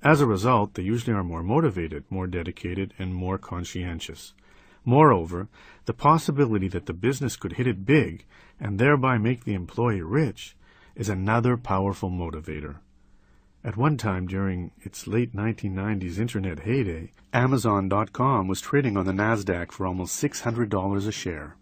As 0.03 0.21
a 0.21 0.27
result, 0.27 0.75
they 0.75 0.83
usually 0.83 1.15
are 1.15 1.25
more 1.25 1.43
motivated, 1.43 2.05
more 2.09 2.27
dedicated, 2.27 2.95
and 2.99 3.15
more 3.15 3.37
conscientious. 3.37 4.33
Moreover, 4.85 5.49
the 5.85 5.93
possibility 5.93 6.69
that 6.69 6.87
the 6.87 6.95
business 6.95 7.37
could 7.37 7.55
hit 7.55 7.67
it 7.67 7.85
big 7.85 8.25
and 8.59 8.79
thereby 8.79 9.19
make 9.19 9.45
the 9.45 9.55
employee 9.55 10.01
rich 10.01 10.57
is 10.95 11.09
another 11.09 11.57
powerful 11.57 12.11
motivator. 12.11 12.77
At 13.63 13.77
one 13.77 13.99
time 13.99 14.27
during 14.27 14.71
its 14.81 15.07
late 15.07 15.35
1990s 15.37 16.19
internet 16.19 16.61
heyday, 16.61 17.13
Amazon.com 17.35 18.49
was 18.49 18.63
trading 18.63 18.97
on 18.97 19.05
the 19.05 19.13
NASDAQ 19.13 19.71
for 19.71 19.87
almost 19.87 20.23
$600 20.23 21.07
a 21.07 21.13
share. 21.13 21.57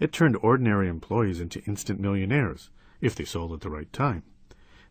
It 0.00 0.12
turned 0.12 0.36
ordinary 0.42 0.88
employees 0.88 1.40
into 1.40 1.62
instant 1.64 2.00
millionaires, 2.00 2.70
if 3.00 3.14
they 3.14 3.24
sold 3.24 3.52
at 3.52 3.60
the 3.60 3.70
right 3.70 3.92
time. 3.92 4.24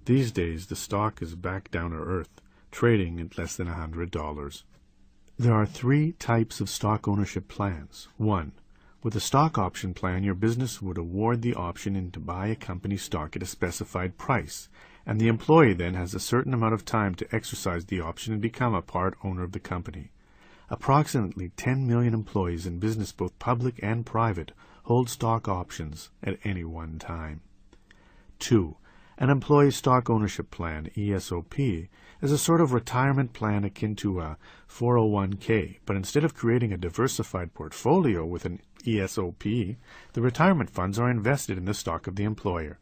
These 0.07 0.31
days, 0.31 0.67
the 0.67 0.77
stock 0.77 1.21
is 1.21 1.35
back 1.35 1.69
down 1.69 1.91
to 1.91 1.97
earth, 1.97 2.39
trading 2.71 3.19
at 3.19 3.37
less 3.37 3.57
than 3.57 3.67
$100. 3.67 4.63
There 5.37 5.53
are 5.53 5.65
three 5.65 6.13
types 6.13 6.61
of 6.61 6.69
stock 6.69 7.09
ownership 7.09 7.49
plans. 7.49 8.07
One, 8.15 8.53
with 9.03 9.17
a 9.17 9.19
stock 9.19 9.57
option 9.57 9.93
plan, 9.93 10.23
your 10.23 10.33
business 10.33 10.81
would 10.81 10.97
award 10.97 11.41
the 11.41 11.55
option 11.55 11.97
in 11.97 12.11
to 12.11 12.21
buy 12.21 12.47
a 12.47 12.55
company 12.55 12.95
stock 12.95 13.35
at 13.35 13.43
a 13.43 13.45
specified 13.45 14.17
price, 14.17 14.69
and 15.05 15.19
the 15.19 15.27
employee 15.27 15.73
then 15.73 15.95
has 15.95 16.13
a 16.13 16.21
certain 16.21 16.53
amount 16.53 16.73
of 16.73 16.85
time 16.85 17.13
to 17.15 17.35
exercise 17.35 17.83
the 17.87 17.99
option 17.99 18.31
and 18.31 18.41
become 18.41 18.73
a 18.73 18.81
part 18.81 19.17
owner 19.25 19.43
of 19.43 19.51
the 19.51 19.59
company. 19.59 20.11
Approximately 20.69 21.49
10 21.57 21.85
million 21.85 22.13
employees 22.13 22.65
in 22.65 22.79
business, 22.79 23.11
both 23.11 23.37
public 23.39 23.77
and 23.83 24.05
private, 24.05 24.53
hold 24.83 25.09
stock 25.09 25.49
options 25.49 26.11
at 26.23 26.39
any 26.45 26.63
one 26.63 26.97
time. 26.97 27.41
2. 28.39 28.77
An 29.19 29.31
employee 29.31 29.71
stock 29.71 30.11
ownership 30.11 30.51
plan, 30.51 30.91
ESOP, 30.95 31.57
is 32.21 32.31
a 32.31 32.37
sort 32.37 32.61
of 32.61 32.71
retirement 32.71 33.33
plan 33.33 33.63
akin 33.63 33.95
to 33.95 34.19
a 34.19 34.37
401k, 34.69 35.79
but 35.87 35.95
instead 35.95 36.23
of 36.23 36.35
creating 36.35 36.71
a 36.71 36.77
diversified 36.77 37.55
portfolio 37.55 38.23
with 38.23 38.45
an 38.45 38.61
ESOP, 38.85 39.41
the 39.43 40.21
retirement 40.21 40.69
funds 40.69 40.99
are 40.99 41.09
invested 41.09 41.57
in 41.57 41.65
the 41.65 41.73
stock 41.73 42.05
of 42.05 42.15
the 42.15 42.25
employer. 42.25 42.77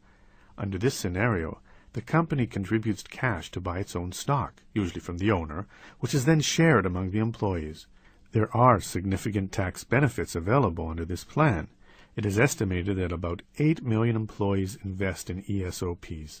Under 0.58 0.76
this 0.76 0.94
scenario, 0.94 1.62
the 1.94 2.02
company 2.02 2.46
contributes 2.46 3.02
cash 3.02 3.50
to 3.52 3.60
buy 3.60 3.78
its 3.78 3.96
own 3.96 4.12
stock, 4.12 4.62
usually 4.74 5.00
from 5.00 5.16
the 5.16 5.30
owner, 5.30 5.66
which 6.00 6.12
is 6.12 6.26
then 6.26 6.40
shared 6.40 6.84
among 6.84 7.12
the 7.12 7.18
employees. 7.18 7.86
There 8.32 8.54
are 8.54 8.78
significant 8.80 9.52
tax 9.52 9.84
benefits 9.84 10.34
available 10.34 10.88
under 10.88 11.06
this 11.06 11.24
plan. 11.24 11.68
It 12.16 12.24
is 12.24 12.38
estimated 12.38 12.96
that 12.96 13.12
about 13.12 13.42
8 13.58 13.84
million 13.84 14.16
employees 14.16 14.78
invest 14.82 15.28
in 15.28 15.42
ESOPs. 15.42 16.40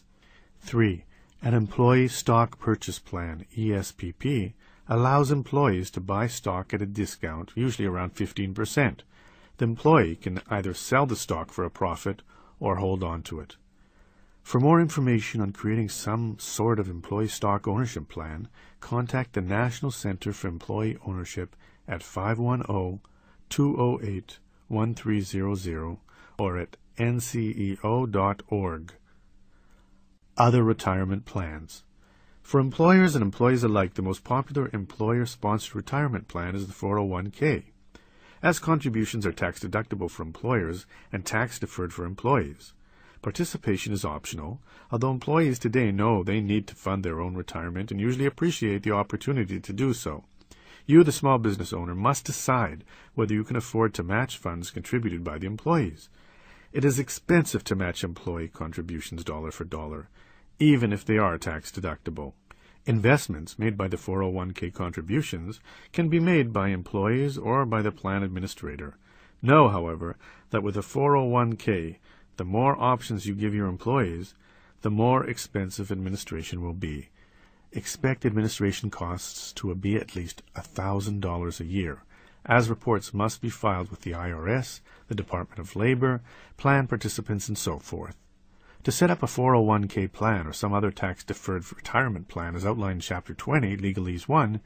3. 0.60 1.04
An 1.42 1.52
Employee 1.52 2.08
Stock 2.08 2.58
Purchase 2.58 2.98
Plan, 2.98 3.44
ESPP, 3.54 4.54
allows 4.88 5.30
employees 5.30 5.90
to 5.90 6.00
buy 6.00 6.28
stock 6.28 6.72
at 6.72 6.80
a 6.80 6.86
discount, 6.86 7.52
usually 7.54 7.86
around 7.86 8.14
15%. 8.14 9.00
The 9.58 9.64
employee 9.64 10.16
can 10.16 10.40
either 10.48 10.72
sell 10.72 11.04
the 11.04 11.14
stock 11.14 11.52
for 11.52 11.62
a 11.64 11.70
profit 11.70 12.22
or 12.58 12.76
hold 12.76 13.04
on 13.04 13.22
to 13.24 13.40
it. 13.40 13.56
For 14.42 14.58
more 14.58 14.80
information 14.80 15.42
on 15.42 15.52
creating 15.52 15.90
some 15.90 16.38
sort 16.38 16.78
of 16.78 16.88
employee 16.88 17.28
stock 17.28 17.68
ownership 17.68 18.08
plan, 18.08 18.48
contact 18.80 19.34
the 19.34 19.42
National 19.42 19.90
Center 19.90 20.32
for 20.32 20.48
Employee 20.48 20.96
Ownership 21.04 21.54
at 21.86 22.02
510-208-1300 24.70 25.98
or 26.38 26.58
at 26.58 26.76
nceo.org. 26.98 28.92
Other 30.36 30.62
retirement 30.62 31.24
plans. 31.24 31.82
For 32.42 32.60
employers 32.60 33.14
and 33.14 33.22
employees 33.22 33.64
alike, 33.64 33.94
the 33.94 34.02
most 34.02 34.22
popular 34.22 34.70
employer-sponsored 34.72 35.74
retirement 35.74 36.28
plan 36.28 36.54
is 36.54 36.66
the 36.66 36.72
401k. 36.72 37.64
As 38.42 38.58
contributions 38.58 39.26
are 39.26 39.32
tax 39.32 39.60
deductible 39.60 40.10
for 40.10 40.22
employers 40.22 40.86
and 41.10 41.24
tax 41.24 41.58
deferred 41.58 41.92
for 41.92 42.04
employees. 42.04 42.74
Participation 43.22 43.92
is 43.92 44.04
optional, 44.04 44.60
although 44.92 45.10
employees 45.10 45.58
today 45.58 45.90
know 45.90 46.22
they 46.22 46.40
need 46.40 46.68
to 46.68 46.76
fund 46.76 47.02
their 47.02 47.20
own 47.20 47.34
retirement 47.34 47.90
and 47.90 48.00
usually 48.00 48.26
appreciate 48.26 48.82
the 48.84 48.92
opportunity 48.92 49.58
to 49.58 49.72
do 49.72 49.92
so. 49.92 50.22
You, 50.86 51.02
the 51.02 51.10
small 51.10 51.38
business 51.38 51.72
owner, 51.72 51.96
must 51.96 52.24
decide 52.24 52.84
whether 53.14 53.34
you 53.34 53.42
can 53.42 53.56
afford 53.56 53.92
to 53.94 54.04
match 54.04 54.38
funds 54.38 54.70
contributed 54.70 55.24
by 55.24 55.38
the 55.38 55.46
employees. 55.46 56.08
It 56.72 56.84
is 56.84 57.00
expensive 57.00 57.64
to 57.64 57.74
match 57.74 58.04
employee 58.04 58.48
contributions 58.48 59.24
dollar 59.24 59.50
for 59.50 59.64
dollar, 59.64 60.08
even 60.60 60.92
if 60.92 61.04
they 61.04 61.18
are 61.18 61.38
tax 61.38 61.72
deductible. 61.72 62.34
Investments 62.86 63.58
made 63.58 63.76
by 63.76 63.88
the 63.88 63.96
401k 63.96 64.72
contributions 64.72 65.58
can 65.92 66.08
be 66.08 66.20
made 66.20 66.52
by 66.52 66.68
employees 66.68 67.36
or 67.36 67.66
by 67.66 67.82
the 67.82 67.90
plan 67.90 68.22
administrator. 68.22 68.96
Know, 69.42 69.68
however, 69.68 70.16
that 70.50 70.62
with 70.62 70.76
a 70.76 70.82
401k, 70.82 71.96
the 72.36 72.44
more 72.44 72.80
options 72.80 73.26
you 73.26 73.34
give 73.34 73.54
your 73.54 73.66
employees, 73.66 74.34
the 74.82 74.90
more 74.90 75.26
expensive 75.26 75.90
administration 75.90 76.62
will 76.62 76.74
be. 76.74 77.08
Expect 77.76 78.24
administration 78.24 78.88
costs 78.88 79.52
to 79.52 79.74
be 79.74 79.96
at 79.96 80.16
least 80.16 80.42
$1,000 80.54 81.60
a 81.60 81.64
year, 81.66 82.04
as 82.46 82.70
reports 82.70 83.12
must 83.12 83.42
be 83.42 83.50
filed 83.50 83.90
with 83.90 84.00
the 84.00 84.12
IRS, 84.12 84.80
the 85.08 85.14
Department 85.14 85.58
of 85.58 85.76
Labor, 85.76 86.22
plan 86.56 86.86
participants, 86.86 87.48
and 87.48 87.58
so 87.58 87.78
forth. 87.78 88.16
To 88.84 88.90
set 88.90 89.10
up 89.10 89.22
a 89.22 89.26
401k 89.26 90.10
plan 90.10 90.46
or 90.46 90.54
some 90.54 90.72
other 90.72 90.90
tax-deferred 90.90 91.70
retirement 91.70 92.28
plan 92.28 92.56
as 92.56 92.64
outlined 92.64 92.96
in 92.96 93.00
Chapter 93.00 93.34
20, 93.34 93.76
Legalese 93.76 94.26
1, 94.26 94.58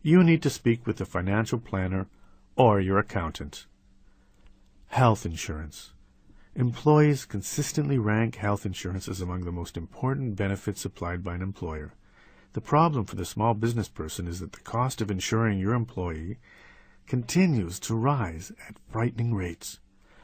you 0.00 0.24
need 0.24 0.40
to 0.40 0.48
speak 0.48 0.86
with 0.86 0.98
a 1.02 1.04
financial 1.04 1.58
planner 1.58 2.06
or 2.56 2.80
your 2.80 2.96
accountant. 2.96 3.66
Health 4.86 5.26
insurance. 5.26 5.92
Employees 6.54 7.26
consistently 7.26 7.98
rank 7.98 8.36
health 8.36 8.64
insurance 8.64 9.06
as 9.06 9.20
among 9.20 9.44
the 9.44 9.52
most 9.52 9.76
important 9.76 10.34
benefits 10.34 10.80
supplied 10.80 11.22
by 11.22 11.34
an 11.34 11.42
employer. 11.42 11.92
The 12.54 12.60
problem 12.60 13.04
for 13.04 13.16
the 13.16 13.24
small 13.24 13.52
business 13.54 13.88
person 13.88 14.28
is 14.28 14.38
that 14.38 14.52
the 14.52 14.60
cost 14.60 15.00
of 15.00 15.10
insuring 15.10 15.58
your 15.58 15.74
employee 15.74 16.38
continues 17.08 17.80
to 17.80 17.96
rise 17.96 18.52
at 18.68 18.78
frightening 18.88 19.34
rates. 19.34 19.80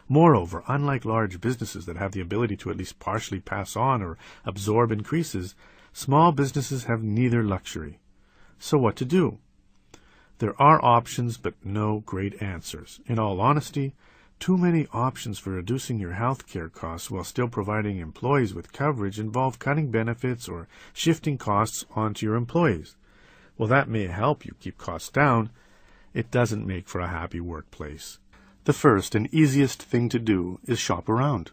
Moreover, 0.08 0.62
unlike 0.68 1.04
large 1.04 1.40
businesses 1.40 1.86
that 1.86 1.96
have 1.96 2.12
the 2.12 2.20
ability 2.20 2.56
to 2.58 2.70
at 2.70 2.76
least 2.76 3.00
partially 3.00 3.40
pass 3.40 3.74
on 3.74 4.00
or 4.00 4.16
absorb 4.44 4.92
increases, 4.92 5.56
small 5.92 6.30
businesses 6.30 6.84
have 6.84 7.02
neither 7.02 7.42
luxury. 7.42 7.98
So 8.60 8.78
what 8.78 8.94
to 8.96 9.04
do? 9.04 9.38
There 10.38 10.60
are 10.62 10.84
options, 10.84 11.36
but 11.36 11.54
no 11.64 11.98
great 12.06 12.40
answers. 12.40 13.00
In 13.06 13.18
all 13.18 13.40
honesty, 13.40 13.96
too 14.40 14.56
many 14.56 14.86
options 14.92 15.38
for 15.38 15.50
reducing 15.50 16.00
your 16.00 16.14
health 16.14 16.46
care 16.46 16.70
costs 16.70 17.10
while 17.10 17.22
still 17.22 17.46
providing 17.46 17.98
employees 17.98 18.54
with 18.54 18.72
coverage 18.72 19.20
involve 19.20 19.58
cutting 19.58 19.90
benefits 19.90 20.48
or 20.48 20.66
shifting 20.94 21.36
costs 21.36 21.84
onto 21.94 22.24
your 22.24 22.34
employees. 22.34 22.96
While 23.56 23.68
that 23.68 23.88
may 23.88 24.06
help 24.06 24.46
you 24.46 24.54
keep 24.58 24.78
costs 24.78 25.10
down, 25.10 25.50
it 26.14 26.30
doesn't 26.30 26.66
make 26.66 26.88
for 26.88 27.00
a 27.00 27.08
happy 27.08 27.40
workplace. 27.40 28.18
The 28.64 28.72
first 28.72 29.14
and 29.14 29.32
easiest 29.32 29.82
thing 29.82 30.08
to 30.08 30.18
do 30.18 30.58
is 30.64 30.78
shop 30.78 31.08
around. 31.08 31.50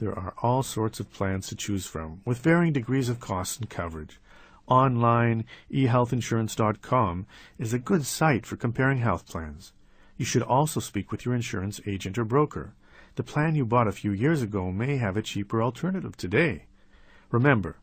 There 0.00 0.18
are 0.18 0.34
all 0.42 0.62
sorts 0.62 0.98
of 0.98 1.12
plans 1.12 1.46
to 1.48 1.54
choose 1.54 1.86
from, 1.86 2.22
with 2.24 2.38
varying 2.38 2.72
degrees 2.72 3.08
of 3.08 3.20
cost 3.20 3.60
and 3.60 3.70
coverage. 3.70 4.18
Online, 4.66 5.44
ehealthinsurance.com 5.70 7.26
is 7.58 7.72
a 7.72 7.78
good 7.78 8.06
site 8.06 8.46
for 8.46 8.56
comparing 8.56 8.98
health 8.98 9.26
plans. 9.26 9.72
You 10.16 10.24
should 10.24 10.42
also 10.42 10.80
speak 10.80 11.10
with 11.10 11.24
your 11.24 11.34
insurance 11.34 11.80
agent 11.86 12.18
or 12.18 12.24
broker. 12.24 12.74
The 13.14 13.22
plan 13.22 13.54
you 13.54 13.64
bought 13.64 13.88
a 13.88 13.92
few 13.92 14.12
years 14.12 14.42
ago 14.42 14.70
may 14.70 14.96
have 14.96 15.16
a 15.16 15.22
cheaper 15.22 15.62
alternative 15.62 16.16
today. 16.16 16.66
Remember 17.30 17.76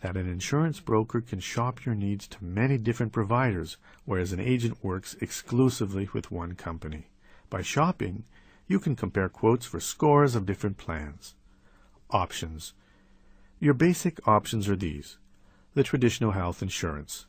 that 0.00 0.16
an 0.16 0.28
insurance 0.28 0.78
broker 0.80 1.20
can 1.20 1.40
shop 1.40 1.84
your 1.84 1.94
needs 1.94 2.28
to 2.28 2.44
many 2.44 2.78
different 2.78 3.12
providers, 3.12 3.76
whereas 4.04 4.32
an 4.32 4.40
agent 4.40 4.82
works 4.82 5.16
exclusively 5.20 6.08
with 6.12 6.30
one 6.30 6.54
company. 6.54 7.08
By 7.50 7.62
shopping, 7.62 8.24
you 8.66 8.78
can 8.78 8.94
compare 8.94 9.28
quotes 9.28 9.66
for 9.66 9.80
scores 9.80 10.34
of 10.34 10.46
different 10.46 10.76
plans. 10.76 11.34
Options. 12.10 12.74
Your 13.58 13.74
basic 13.74 14.26
options 14.28 14.68
are 14.68 14.76
these. 14.76 15.18
The 15.74 15.82
traditional 15.82 16.32
health 16.32 16.62
insurance. 16.62 17.26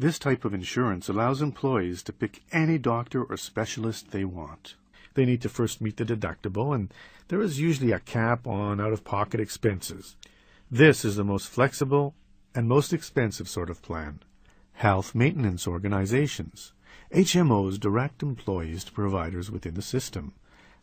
This 0.00 0.18
type 0.18 0.46
of 0.46 0.54
insurance 0.54 1.10
allows 1.10 1.42
employees 1.42 2.02
to 2.04 2.14
pick 2.14 2.42
any 2.52 2.78
doctor 2.78 3.22
or 3.22 3.36
specialist 3.36 4.12
they 4.12 4.24
want. 4.24 4.76
They 5.12 5.26
need 5.26 5.42
to 5.42 5.50
first 5.50 5.82
meet 5.82 5.98
the 5.98 6.06
deductible, 6.06 6.74
and 6.74 6.90
there 7.28 7.42
is 7.42 7.60
usually 7.60 7.92
a 7.92 8.00
cap 8.00 8.46
on 8.46 8.80
out-of-pocket 8.80 9.40
expenses. 9.40 10.16
This 10.70 11.04
is 11.04 11.16
the 11.16 11.22
most 11.22 11.50
flexible 11.50 12.14
and 12.54 12.66
most 12.66 12.94
expensive 12.94 13.46
sort 13.46 13.68
of 13.68 13.82
plan. 13.82 14.20
Health 14.72 15.14
maintenance 15.14 15.66
organizations. 15.66 16.72
HMOs 17.12 17.78
direct 17.78 18.22
employees 18.22 18.84
to 18.84 18.92
providers 18.92 19.50
within 19.50 19.74
the 19.74 19.82
system. 19.82 20.32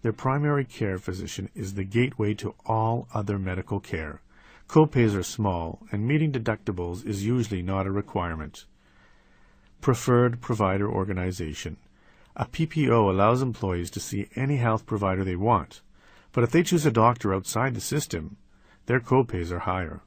Their 0.03 0.13
primary 0.13 0.63
care 0.63 0.99
physician 0.99 1.49
is 1.55 1.73
the 1.73 1.85
gateway 1.85 2.35
to 2.35 2.53
all 2.67 3.07
other 3.15 3.39
medical 3.39 3.79
care. 3.79 4.21
Copays 4.67 5.15
are 5.15 5.23
small, 5.23 5.87
and 5.91 6.07
meeting 6.07 6.31
deductibles 6.31 7.03
is 7.03 7.25
usually 7.25 7.63
not 7.63 7.87
a 7.87 7.91
requirement. 7.91 8.65
Preferred 9.81 10.41
Provider 10.41 10.89
Organization. 10.89 11.77
A 12.35 12.45
PPO 12.45 13.09
allows 13.09 13.41
employees 13.41 13.89
to 13.91 13.99
see 13.99 14.29
any 14.35 14.57
health 14.57 14.85
provider 14.85 15.23
they 15.23 15.35
want, 15.35 15.81
but 16.31 16.43
if 16.43 16.51
they 16.51 16.63
choose 16.63 16.85
a 16.85 16.91
doctor 16.91 17.33
outside 17.33 17.73
the 17.73 17.81
system, 17.81 18.37
their 18.85 18.99
copays 18.99 19.51
are 19.51 19.59
higher. 19.59 20.01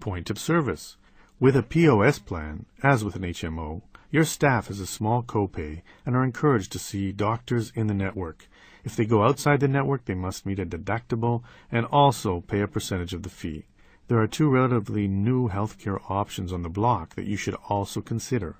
Point 0.00 0.30
of 0.30 0.38
service. 0.38 0.96
With 1.38 1.56
a 1.56 1.62
POS 1.62 2.18
plan, 2.20 2.66
as 2.82 3.04
with 3.04 3.16
an 3.16 3.22
HMO, 3.22 3.82
your 4.10 4.24
staff 4.24 4.68
has 4.68 4.78
a 4.78 4.86
small 4.86 5.22
copay 5.22 5.82
and 6.06 6.14
are 6.14 6.24
encouraged 6.24 6.72
to 6.72 6.78
see 6.78 7.12
doctors 7.12 7.72
in 7.74 7.86
the 7.86 7.94
network. 7.94 8.48
If 8.84 8.94
they 8.94 9.06
go 9.06 9.24
outside 9.24 9.60
the 9.60 9.68
network, 9.68 10.04
they 10.04 10.14
must 10.14 10.46
meet 10.46 10.58
a 10.58 10.66
deductible 10.66 11.42
and 11.70 11.86
also 11.86 12.40
pay 12.40 12.60
a 12.60 12.68
percentage 12.68 13.14
of 13.14 13.22
the 13.22 13.28
fee. 13.28 13.66
There 14.08 14.18
are 14.18 14.26
two 14.26 14.50
relatively 14.50 15.08
new 15.08 15.48
healthcare 15.48 16.00
options 16.10 16.52
on 16.52 16.62
the 16.62 16.68
block 16.68 17.14
that 17.14 17.26
you 17.26 17.36
should 17.36 17.56
also 17.68 18.00
consider. 18.00 18.56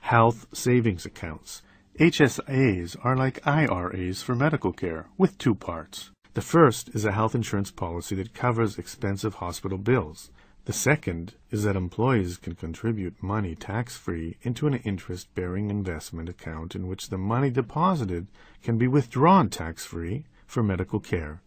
Health 0.00 0.46
savings 0.52 1.04
accounts. 1.04 1.62
HSAs 1.98 2.96
are 3.04 3.16
like 3.16 3.46
IRAs 3.46 4.22
for 4.22 4.34
medical 4.34 4.72
care, 4.72 5.06
with 5.18 5.36
two 5.38 5.54
parts. 5.54 6.10
The 6.34 6.40
first 6.40 6.90
is 6.94 7.04
a 7.04 7.12
health 7.12 7.34
insurance 7.34 7.70
policy 7.70 8.14
that 8.16 8.32
covers 8.32 8.78
expensive 8.78 9.34
hospital 9.34 9.78
bills. 9.78 10.30
The 10.66 10.72
second 10.72 11.34
is 11.50 11.64
that 11.64 11.76
employees 11.76 12.36
can 12.36 12.54
contribute 12.54 13.22
money 13.22 13.54
tax 13.54 13.96
free 13.96 14.36
into 14.42 14.66
an 14.66 14.74
interest 14.74 15.34
bearing 15.34 15.70
investment 15.70 16.28
account 16.28 16.74
in 16.74 16.86
which 16.86 17.08
the 17.08 17.18
money 17.18 17.50
deposited 17.50 18.28
can 18.62 18.78
be 18.78 18.86
withdrawn 18.86 19.48
tax 19.48 19.84
free 19.84 20.26
for 20.46 20.62
medical 20.62 21.00
care. 21.00 21.42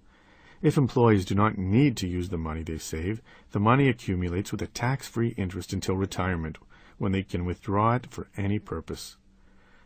If 0.61 0.77
employees 0.77 1.25
do 1.25 1.35
not 1.35 1.57
need 1.57 1.97
to 1.97 2.07
use 2.07 2.29
the 2.29 2.37
money 2.37 2.63
they 2.63 2.77
save, 2.77 3.21
the 3.51 3.59
money 3.59 3.87
accumulates 3.89 4.51
with 4.51 4.61
a 4.61 4.67
tax 4.67 5.07
free 5.07 5.29
interest 5.37 5.71
until 5.71 5.95
retirement, 5.95 6.57
when 7.01 7.11
they 7.11 7.23
can 7.23 7.45
withdraw 7.45 7.95
it 7.95 8.05
for 8.11 8.27
any 8.37 8.59
purpose. 8.59 9.17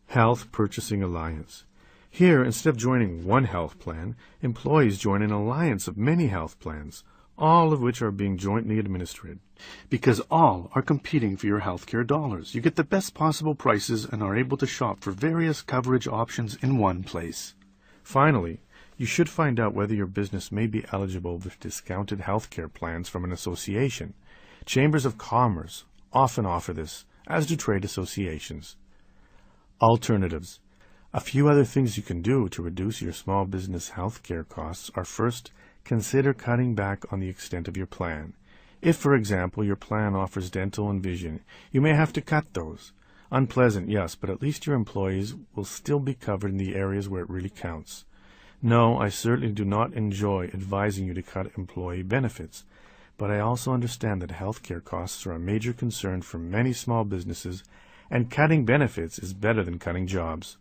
Health 0.07 0.51
Purchasing 0.51 1.03
Alliance. 1.03 1.65
Here, 2.09 2.43
instead 2.43 2.71
of 2.71 2.77
joining 2.77 3.23
one 3.23 3.43
health 3.43 3.77
plan, 3.77 4.15
employees 4.41 4.97
join 4.97 5.21
an 5.21 5.31
alliance 5.31 5.87
of 5.87 5.95
many 5.95 6.25
health 6.27 6.59
plans, 6.59 7.03
all 7.37 7.71
of 7.71 7.81
which 7.81 8.01
are 8.01 8.11
being 8.11 8.37
jointly 8.37 8.79
administered. 8.79 9.37
Because 9.91 10.21
all 10.31 10.71
are 10.73 10.81
competing 10.81 11.37
for 11.37 11.45
your 11.45 11.61
healthcare 11.61 12.05
dollars, 12.05 12.55
you 12.55 12.61
get 12.61 12.77
the 12.77 12.83
best 12.83 13.13
possible 13.13 13.53
prices 13.53 14.05
and 14.05 14.23
are 14.23 14.35
able 14.35 14.57
to 14.57 14.65
shop 14.65 15.01
for 15.01 15.11
various 15.11 15.61
coverage 15.61 16.07
options 16.07 16.55
in 16.63 16.79
one 16.79 17.03
place. 17.03 17.53
Finally, 18.13 18.59
you 18.95 19.07
should 19.07 19.27
find 19.27 19.59
out 19.59 19.73
whether 19.73 19.95
your 19.95 20.05
business 20.05 20.51
may 20.51 20.67
be 20.67 20.85
eligible 20.91 21.39
for 21.39 21.49
discounted 21.59 22.19
healthcare 22.19 22.71
plans 22.71 23.09
from 23.09 23.23
an 23.23 23.31
association. 23.31 24.13
Chambers 24.67 25.03
of 25.03 25.17
Commerce 25.17 25.85
often 26.13 26.45
offer 26.45 26.73
this, 26.73 27.05
as 27.25 27.47
do 27.47 27.55
trade 27.55 27.83
associations. 27.83 28.75
Alternatives. 29.81 30.59
A 31.11 31.19
few 31.19 31.47
other 31.47 31.65
things 31.65 31.97
you 31.97 32.03
can 32.03 32.21
do 32.21 32.47
to 32.49 32.61
reduce 32.61 33.01
your 33.01 33.13
small 33.13 33.45
business 33.45 33.89
healthcare 33.95 34.47
costs 34.47 34.91
are 34.93 35.05
first, 35.05 35.51
consider 35.83 36.35
cutting 36.35 36.75
back 36.75 37.11
on 37.11 37.19
the 37.19 37.29
extent 37.29 37.67
of 37.67 37.75
your 37.75 37.87
plan. 37.87 38.33
If, 38.79 38.95
for 38.95 39.15
example, 39.15 39.63
your 39.63 39.75
plan 39.75 40.13
offers 40.13 40.51
dental 40.51 40.87
and 40.87 41.01
vision, 41.01 41.39
you 41.71 41.81
may 41.81 41.95
have 41.95 42.13
to 42.13 42.21
cut 42.21 42.53
those. 42.53 42.91
Unpleasant, 43.33 43.89
yes, 43.89 44.13
but 44.13 44.29
at 44.29 44.43
least 44.43 44.67
your 44.67 44.75
employees 44.75 45.33
will 45.55 45.65
still 45.65 45.99
be 45.99 46.13
covered 46.13 46.51
in 46.51 46.57
the 46.57 46.75
areas 46.75 47.09
where 47.09 47.23
it 47.23 47.29
really 47.31 47.49
counts. 47.49 48.05
No, 48.61 48.99
I 48.99 49.09
certainly 49.09 49.51
do 49.51 49.65
not 49.65 49.91
enjoy 49.93 50.51
advising 50.53 51.07
you 51.07 51.15
to 51.15 51.23
cut 51.23 51.51
employee 51.57 52.03
benefits, 52.03 52.63
but 53.17 53.31
I 53.31 53.39
also 53.39 53.73
understand 53.73 54.21
that 54.21 54.29
healthcare 54.29 54.83
costs 54.83 55.25
are 55.25 55.31
a 55.31 55.39
major 55.39 55.73
concern 55.73 56.21
for 56.21 56.37
many 56.37 56.73
small 56.73 57.05
businesses 57.05 57.63
and 58.07 58.29
cutting 58.29 58.65
benefits 58.65 59.17
is 59.17 59.33
better 59.33 59.63
than 59.63 59.79
cutting 59.79 60.05
jobs. 60.05 60.57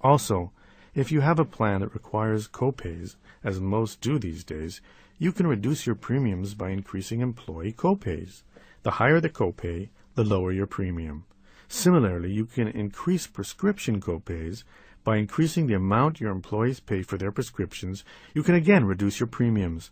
Also, 0.00 0.50
if 0.96 1.12
you 1.12 1.20
have 1.20 1.38
a 1.38 1.44
plan 1.44 1.82
that 1.82 1.94
requires 1.94 2.48
copays, 2.48 3.14
as 3.44 3.60
most 3.60 4.00
do 4.00 4.18
these 4.18 4.42
days, 4.42 4.80
you 5.20 5.30
can 5.30 5.46
reduce 5.46 5.86
your 5.86 5.94
premiums 5.94 6.54
by 6.54 6.70
increasing 6.70 7.20
employee 7.20 7.72
copays. 7.72 8.42
The 8.82 8.98
higher 8.98 9.20
the 9.20 9.30
copay, 9.30 9.90
the 10.16 10.24
lower 10.24 10.50
your 10.50 10.66
premium. 10.66 11.26
Similarly, 11.74 12.30
you 12.30 12.44
can 12.44 12.68
increase 12.68 13.26
prescription 13.26 13.98
copays 13.98 14.62
by 15.04 15.16
increasing 15.16 15.66
the 15.66 15.74
amount 15.74 16.20
your 16.20 16.30
employees 16.30 16.80
pay 16.80 17.00
for 17.00 17.16
their 17.16 17.32
prescriptions. 17.32 18.04
You 18.34 18.42
can 18.42 18.54
again 18.54 18.84
reduce 18.84 19.18
your 19.18 19.26
premiums. 19.26 19.90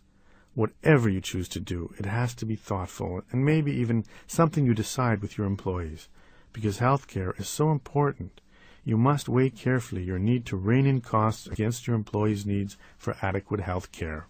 Whatever 0.53 1.09
you 1.09 1.21
choose 1.21 1.49
to 1.49 1.59
do, 1.59 1.91
it 1.97 2.05
has 2.05 2.35
to 2.35 2.45
be 2.45 2.55
thoughtful 2.55 3.23
and 3.31 3.43
maybe 3.43 3.71
even 3.71 4.05
something 4.27 4.63
you 4.63 4.75
decide 4.75 5.23
with 5.23 5.39
your 5.39 5.47
employees 5.47 6.07
because 6.53 6.77
healthcare 6.77 7.37
is 7.39 7.47
so 7.47 7.71
important, 7.71 8.41
you 8.83 8.95
must 8.95 9.27
weigh 9.27 9.49
carefully 9.49 10.03
your 10.03 10.19
need 10.19 10.45
to 10.45 10.57
rein 10.57 10.85
in 10.85 11.01
costs 11.01 11.47
against 11.47 11.87
your 11.87 11.95
employees' 11.95 12.45
needs 12.45 12.77
for 12.95 13.17
adequate 13.23 13.61
health 13.61 13.91
care. 13.91 14.27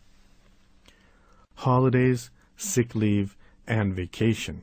Holidays, 1.56 2.32
sick 2.56 2.96
leave, 2.96 3.36
and 3.68 3.94
vacation. 3.94 4.62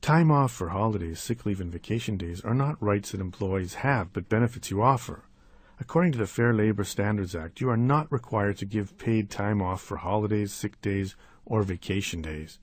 Time 0.00 0.30
off 0.30 0.52
for 0.52 0.68
holidays, 0.68 1.20
sick 1.20 1.44
leave, 1.46 1.60
and 1.60 1.72
vacation 1.72 2.16
days 2.16 2.40
are 2.42 2.54
not 2.54 2.80
rights 2.82 3.10
that 3.10 3.20
employees 3.20 3.74
have, 3.74 4.12
but 4.12 4.28
benefits 4.28 4.70
you 4.70 4.82
offer. 4.82 5.24
According 5.78 6.12
to 6.12 6.18
the 6.18 6.26
Fair 6.26 6.54
Labor 6.54 6.84
Standards 6.84 7.34
Act, 7.34 7.60
you 7.60 7.68
are 7.68 7.76
not 7.76 8.10
required 8.10 8.56
to 8.58 8.64
give 8.64 8.98
paid 8.98 9.28
time 9.30 9.60
off 9.60 9.82
for 9.82 9.98
holidays, 9.98 10.52
sick 10.52 10.80
days, 10.80 11.16
or 11.44 11.62
vacation 11.62 12.22
days. 12.22 12.58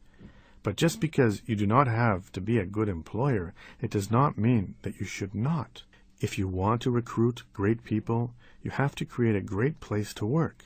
But 0.64 0.78
just 0.78 1.00
because 1.00 1.42
you 1.46 1.56
do 1.56 1.68
not 1.68 1.88
have 1.88 2.32
to 2.32 2.42
be 2.42 2.58
a 2.58 2.66
good 2.66 2.88
employer, 2.88 3.54
it 3.82 3.92
does 3.92 4.10
not 4.10 4.38
mean 4.38 4.76
that 4.84 5.00
you 5.00 5.06
should 5.06 5.36
not. 5.36 5.84
If 6.22 6.38
you 6.38 6.48
want 6.48 6.82
to 6.84 6.92
recruit 6.92 7.44
great 7.52 7.84
people, 7.84 8.34
you 8.62 8.72
have 8.72 8.96
to 8.96 9.06
create 9.06 9.36
a 9.36 9.42
great 9.42 9.82
place 9.82 10.14
to 10.16 10.26
work. 10.26 10.66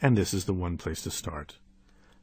And 0.00 0.16
this 0.16 0.32
is 0.32 0.46
the 0.46 0.54
one 0.54 0.78
place 0.78 1.02
to 1.02 1.10
start. 1.10 1.58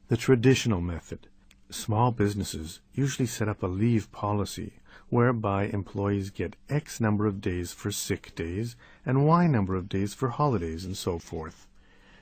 The 0.08 0.16
traditional 0.16 0.80
method. 0.80 1.28
Small 1.70 2.12
businesses 2.12 2.80
usually 2.92 3.26
set 3.26 3.48
up 3.48 3.62
a 3.62 3.66
leave 3.66 4.12
policy 4.12 4.74
whereby 5.08 5.66
employees 5.66 6.30
get 6.30 6.56
X 6.68 7.00
number 7.00 7.26
of 7.26 7.40
days 7.40 7.72
for 7.72 7.90
sick 7.90 8.34
days 8.34 8.76
and 9.06 9.26
Y 9.26 9.46
number 9.46 9.74
of 9.74 9.88
days 9.88 10.12
for 10.12 10.28
holidays 10.28 10.84
and 10.84 10.96
so 10.96 11.18
forth. 11.18 11.66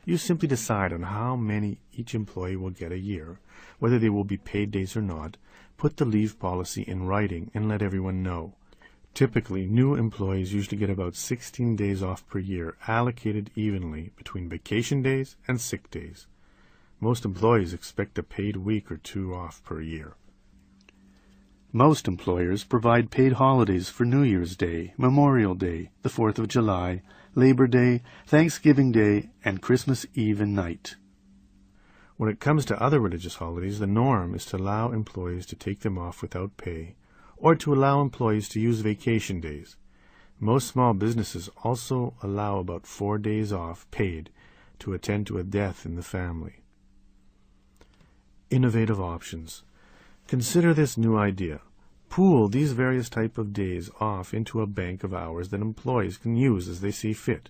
You 0.05 0.17
simply 0.17 0.49
decide 0.49 0.93
on 0.93 1.03
how 1.03 1.37
many 1.37 1.79
each 1.93 2.15
employee 2.15 2.57
will 2.57 2.71
get 2.71 2.93
a 2.93 2.99
year, 2.99 3.39
whether 3.79 3.99
they 3.99 4.11
will 4.11 4.25
be 4.25 4.37
paid 4.37 4.71
days 4.71 4.97
or 4.97 5.03
not, 5.03 5.37
put 5.77 5.97
the 5.97 6.05
leave 6.05 6.39
policy 6.39 6.83
in 6.83 7.07
writing, 7.07 7.51
and 7.55 7.69
let 7.69 7.83
everyone 7.83 8.23
know. 8.23 8.55
Typically, 9.15 9.67
new 9.67 9.95
employees 9.95 10.55
usually 10.55 10.77
get 10.77 10.91
about 10.91 11.15
16 11.15 11.77
days 11.77 12.03
off 12.03 12.27
per 12.29 12.39
year, 12.39 12.77
allocated 12.89 13.51
evenly 13.55 14.11
between 14.17 14.49
vacation 14.49 15.03
days 15.03 15.37
and 15.47 15.61
sick 15.61 15.91
days. 15.91 16.27
Most 17.03 17.25
employees 17.25 17.75
expect 17.75 18.17
a 18.17 18.23
paid 18.23 18.59
week 18.59 18.89
or 18.89 18.97
two 18.97 19.35
off 19.35 19.61
per 19.65 19.81
year. 19.81 20.15
Most 21.73 22.07
employers 22.07 22.63
provide 22.63 23.11
paid 23.11 23.33
holidays 23.33 23.89
for 23.89 24.05
New 24.05 24.23
Year's 24.23 24.55
Day, 24.55 24.95
Memorial 24.97 25.57
Day, 25.57 25.91
the 26.03 26.09
4th 26.09 26.39
of 26.39 26.47
July, 26.47 27.03
Labor 27.35 27.67
Day, 27.67 28.03
Thanksgiving 28.25 28.93
Day, 28.93 29.31
and 29.45 29.61
Christmas 29.61 30.07
Eve 30.15 30.41
and 30.41 30.55
night. 30.55 30.95
When 32.19 32.31
it 32.31 32.39
comes 32.39 32.65
to 32.67 32.81
other 32.81 33.01
religious 33.01 33.35
holidays, 33.35 33.81
the 33.81 33.89
norm 33.89 34.33
is 34.37 34.47
to 34.47 34.57
allow 34.57 34.93
employees 34.93 35.45
to 35.47 35.57
take 35.57 35.81
them 35.81 35.99
off 35.99 36.23
without 36.23 36.57
pay, 36.57 36.95
or 37.37 37.57
to 37.57 37.75
allow 37.75 38.01
employees 38.01 38.49
to 38.51 38.61
use 38.61 38.79
vacation 38.79 39.41
days. 39.41 39.75
Most 40.39 40.69
small 40.69 40.95
businesses 40.95 41.51
also 41.65 42.15
allow 42.23 42.61
about 42.61 42.87
four 42.87 43.19
days 43.19 43.53
off 43.53 43.91
paid 43.91 44.31
to 44.79 44.95
attend 44.95 45.27
to 45.27 45.39
a 45.39 45.43
death 45.43 45.85
in 45.85 45.97
the 45.97 46.05
family. 46.05 46.62
Innovative 48.53 49.01
options. 49.01 49.65
Consider 50.29 50.75
this 50.75 50.99
new 50.99 51.17
idea. 51.17 51.63
Pool 52.11 52.49
these 52.49 52.75
various 52.75 53.09
type 53.09 53.39
of 53.39 53.55
days 53.55 53.89
off 53.99 54.35
into 54.35 54.61
a 54.61 54.67
bank 54.67 55.03
of 55.03 55.15
hours 55.15 55.49
that 55.49 55.63
employees 55.63 56.19
can 56.19 56.37
use 56.37 56.69
as 56.69 56.83
they 56.83 56.91
see 56.91 57.15
fit. 57.15 57.49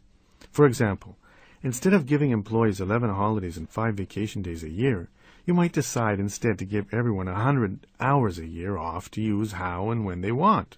For 0.53 0.65
example, 0.65 1.17
instead 1.61 1.93
of 1.93 2.07
giving 2.07 2.31
employees 2.31 2.81
11 2.81 3.11
holidays 3.11 3.57
and 3.57 3.69
5 3.69 3.97
vacation 3.97 4.43
days 4.43 4.63
a 4.63 4.71
year, 4.71 5.09
you 5.45 5.55
might 5.55 5.73
decide 5.73 6.21
instead 6.21 6.57
to 6.61 6.65
give 6.65 6.95
everyone 6.95 7.27
100 7.27 7.85
hours 7.99 8.39
a 8.39 8.47
year 8.47 8.79
off 8.79 9.11
to 9.11 9.21
use 9.21 9.53
how 9.53 9.91
and 9.91 10.05
when 10.05 10.21
they 10.21 10.31
want. 10.31 10.77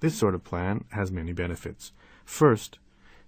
This 0.00 0.14
sort 0.14 0.34
of 0.34 0.44
plan 0.44 0.86
has 0.92 1.12
many 1.12 1.34
benefits. 1.34 1.92
First, 2.24 2.78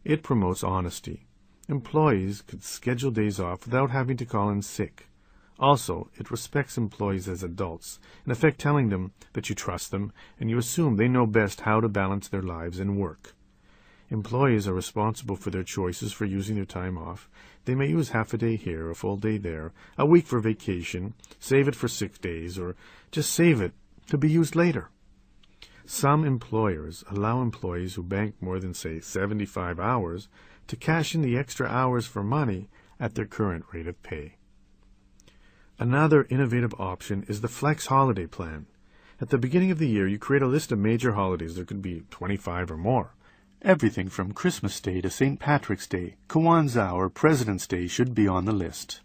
it 0.05 0.23
promotes 0.23 0.65
honesty. 0.65 1.27
Employees 1.69 2.41
could 2.41 2.65
schedule 2.65 3.11
days 3.11 3.39
off 3.39 3.67
without 3.67 3.91
having 3.91 4.17
to 4.17 4.25
call 4.25 4.49
in 4.49 4.63
sick. 4.63 5.08
Also, 5.59 6.09
it 6.17 6.31
respects 6.31 6.79
employees 6.79 7.29
as 7.29 7.43
adults, 7.43 7.99
in 8.25 8.31
effect 8.31 8.61
telling 8.61 8.91
them 8.91 9.13
that 9.33 9.49
you 9.49 9.55
trust 9.55 9.91
them 9.91 10.13
and 10.39 10.49
you 10.49 10.57
assume 10.57 10.97
they 10.97 11.09
know 11.09 11.27
best 11.27 11.63
how 11.63 11.81
to 11.81 11.89
balance 11.89 12.29
their 12.29 12.43
lives 12.43 12.79
and 12.79 12.97
work. 12.97 13.35
Employees 14.11 14.67
are 14.67 14.73
responsible 14.73 15.37
for 15.37 15.51
their 15.51 15.65
choices 15.65 16.13
for 16.13 16.25
using 16.25 16.57
their 16.57 16.65
time 16.65 16.97
off. 16.97 17.29
They 17.67 17.75
may 17.75 17.89
use 17.89 18.11
half 18.11 18.33
a 18.33 18.39
day 18.39 18.57
here, 18.57 18.89
a 18.89 18.95
full 18.95 19.17
day 19.17 19.37
there, 19.37 19.73
a 19.99 20.07
week 20.07 20.27
for 20.27 20.41
vacation, 20.41 21.13
save 21.39 21.69
it 21.69 21.75
for 21.75 21.89
sick 21.89 22.21
days, 22.21 22.59
or 22.59 22.75
just 23.11 23.31
save 23.35 23.61
it 23.61 23.73
to 24.07 24.17
be 24.17 24.31
used 24.31 24.57
later. 24.57 24.89
Some 25.85 26.25
employers 26.25 27.05
allow 27.11 27.43
employees 27.43 27.97
who 27.97 28.03
bank 28.03 28.37
more 28.41 28.59
than, 28.61 28.73
say, 28.75 29.01
75 29.01 29.79
hours 29.79 30.29
to 30.69 30.77
cash 30.77 31.15
in 31.15 31.21
the 31.21 31.37
extra 31.37 31.67
hours 31.67 32.07
for 32.07 32.23
money 32.23 32.69
at 32.99 33.15
their 33.15 33.27
current 33.27 33.67
rate 33.73 33.89
of 33.89 34.03
pay. 34.03 34.38
Another 35.79 36.27
innovative 36.29 36.75
option 36.79 37.25
is 37.29 37.41
the 37.41 37.49
Flex 37.49 37.87
Holiday 37.87 38.27
Plan. 38.27 38.67
At 39.21 39.31
the 39.31 39.39
beginning 39.39 39.71
of 39.71 39.79
the 39.79 39.89
year, 39.89 40.09
you 40.09 40.19
create 40.19 40.43
a 40.43 40.47
list 40.47 40.73
of 40.73 40.79
major 40.79 41.13
holidays. 41.13 41.55
There 41.55 41.65
could 41.65 41.83
be 41.83 42.03
25 42.11 42.73
or 42.73 42.77
more. 42.77 43.15
Everything 43.63 44.09
from 44.09 44.33
Christmas 44.33 44.81
Day 44.81 45.01
to 45.01 45.11
St. 45.11 45.39
Patrick's 45.39 45.87
Day, 45.87 46.17
Kwanzaa, 46.29 46.93
or 46.93 47.09
President's 47.09 47.67
Day 47.67 47.87
should 47.87 48.15
be 48.15 48.27
on 48.27 48.45
the 48.45 48.53
list. 48.53 49.01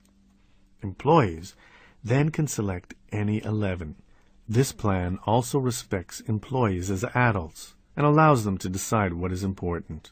Employees 0.81 1.55
then 2.03 2.29
can 2.29 2.47
select 2.47 2.93
any 3.11 3.43
11. 3.43 3.95
This 4.49 4.71
plan 4.71 5.19
also 5.25 5.59
respects 5.59 6.21
employees 6.21 6.91
as 6.91 7.05
adults. 7.15 7.75
and 7.95 8.05
allows 8.05 8.43
them 8.43 8.57
to 8.57 8.69
decide 8.69 9.13
what 9.13 9.31
is 9.31 9.43
important. 9.43 10.11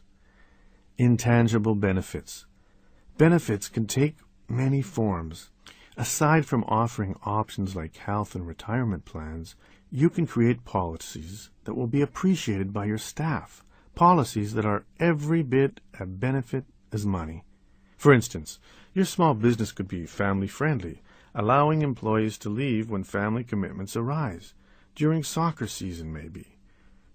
Intangible 0.98 1.76
benefits. 1.76 2.46
Benefits 3.18 3.70
can 3.70 3.88
take 3.88 4.18
many 4.48 4.82
forms. 4.82 5.50
Aside 5.98 6.46
from 6.46 6.64
offering 6.70 7.18
options 7.24 7.76
like 7.76 7.98
health 7.98 8.34
and 8.34 8.48
retirement 8.48 9.04
plans, 9.04 9.56
you 9.92 10.10
can 10.10 10.26
create 10.26 10.64
policies 10.64 11.50
that 11.66 11.74
will 11.74 11.88
be 11.88 12.02
appreciated 12.02 12.72
by 12.72 12.86
your 12.86 12.98
staff, 12.98 13.66
policies 13.94 14.54
that 14.54 14.66
are 14.66 14.86
every 15.00 15.44
bit 15.44 15.82
a 16.00 16.06
benefit 16.06 16.64
as 16.94 17.06
money. 17.06 17.44
For 17.98 18.14
instance, 18.14 18.58
your 18.94 19.04
small 19.04 19.34
business 19.34 19.74
could 19.74 19.90
be 19.90 20.06
family 20.06 20.48
friendly, 20.48 21.02
allowing 21.36 21.82
employees 21.82 22.38
to 22.40 22.50
leave 22.50 22.90
when 22.90 23.04
family 23.04 23.44
commitments 23.44 23.98
arise, 23.98 24.54
during 24.96 25.24
soccer 25.24 25.68
season 25.68 26.14
maybe. 26.14 26.58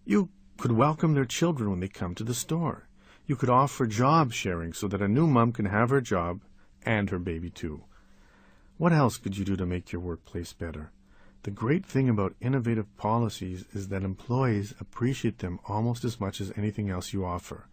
You 0.05 0.29
could 0.59 0.73
welcome 0.73 1.15
their 1.15 1.25
children 1.25 1.71
when 1.71 1.81
they 1.81 1.89
come 1.89 2.15
to 2.15 2.25
the 2.25 2.35
store. 2.35 2.89
You 3.27 3.37
could 3.37 3.51
offer 3.51 3.87
job 3.87 4.35
sharing 4.35 4.75
so 4.75 4.87
that 4.89 5.03
a 5.03 5.09
new 5.09 5.27
mom 5.27 5.53
can 5.53 5.65
have 5.65 5.89
her 5.89 6.03
job 6.03 6.43
and 6.85 7.09
her 7.09 7.19
baby 7.19 7.49
too. 7.49 7.85
What 8.79 8.93
else 8.93 9.17
could 9.17 9.39
you 9.39 9.45
do 9.45 9.57
to 9.57 9.65
make 9.65 9.91
your 9.91 10.03
workplace 10.03 10.53
better? 10.53 10.91
The 11.45 11.51
great 11.51 11.87
thing 11.87 12.11
about 12.11 12.37
innovative 12.41 12.95
policies 12.99 13.65
is 13.73 13.89
that 13.89 14.03
employees 14.03 14.75
appreciate 14.79 15.39
them 15.39 15.61
almost 15.67 16.05
as 16.05 16.21
much 16.21 16.41
as 16.41 16.53
anything 16.57 16.91
else 16.91 17.13
you 17.15 17.25
offer. 17.25 17.69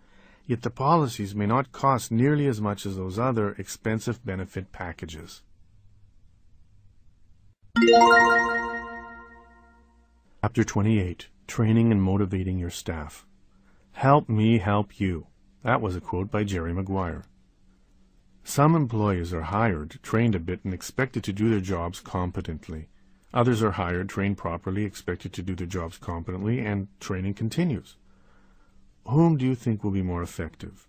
Yet 0.46 0.62
the 0.62 0.70
policies 0.70 1.36
may 1.36 1.46
not 1.46 1.74
cost 1.74 2.12
nearly 2.12 2.48
as 2.48 2.62
much 2.62 2.86
as 2.86 2.96
those 2.96 3.20
other 3.20 3.52
expensive 3.58 4.26
benefit 4.26 4.72
packages. 4.72 5.42
Chapter 10.42 10.64
28 10.64 11.28
Training 11.48 11.92
and 11.92 12.02
Motivating 12.02 12.60
Your 12.60 12.70
Staff. 12.70 13.26
Help 13.92 14.30
me 14.30 14.60
help 14.60 15.00
you. 15.02 15.28
That 15.64 15.82
was 15.82 15.96
a 15.96 16.02
quote 16.02 16.32
by 16.32 16.44
Jerry 16.46 16.74
Maguire. 16.74 17.24
Some 18.44 18.76
employees 18.76 19.34
are 19.34 19.44
hired, 19.44 20.00
trained 20.04 20.36
a 20.36 20.40
bit, 20.40 20.64
and 20.64 20.74
expected 20.74 21.24
to 21.24 21.34
do 21.34 21.50
their 21.50 21.62
jobs 21.62 22.00
competently. 22.00 22.90
Others 23.34 23.64
are 23.64 23.72
hired, 23.72 24.10
trained 24.10 24.38
properly, 24.38 24.84
expected 24.84 25.34
to 25.34 25.42
do 25.42 25.56
their 25.56 25.66
jobs 25.66 25.98
competently, 25.98 26.60
and 26.60 26.88
training 27.00 27.34
continues. 27.34 27.96
Whom 29.08 29.38
do 29.38 29.46
you 29.46 29.56
think 29.56 29.84
will 29.84 29.92
be 29.92 30.02
more 30.04 30.22
effective? 30.22 30.88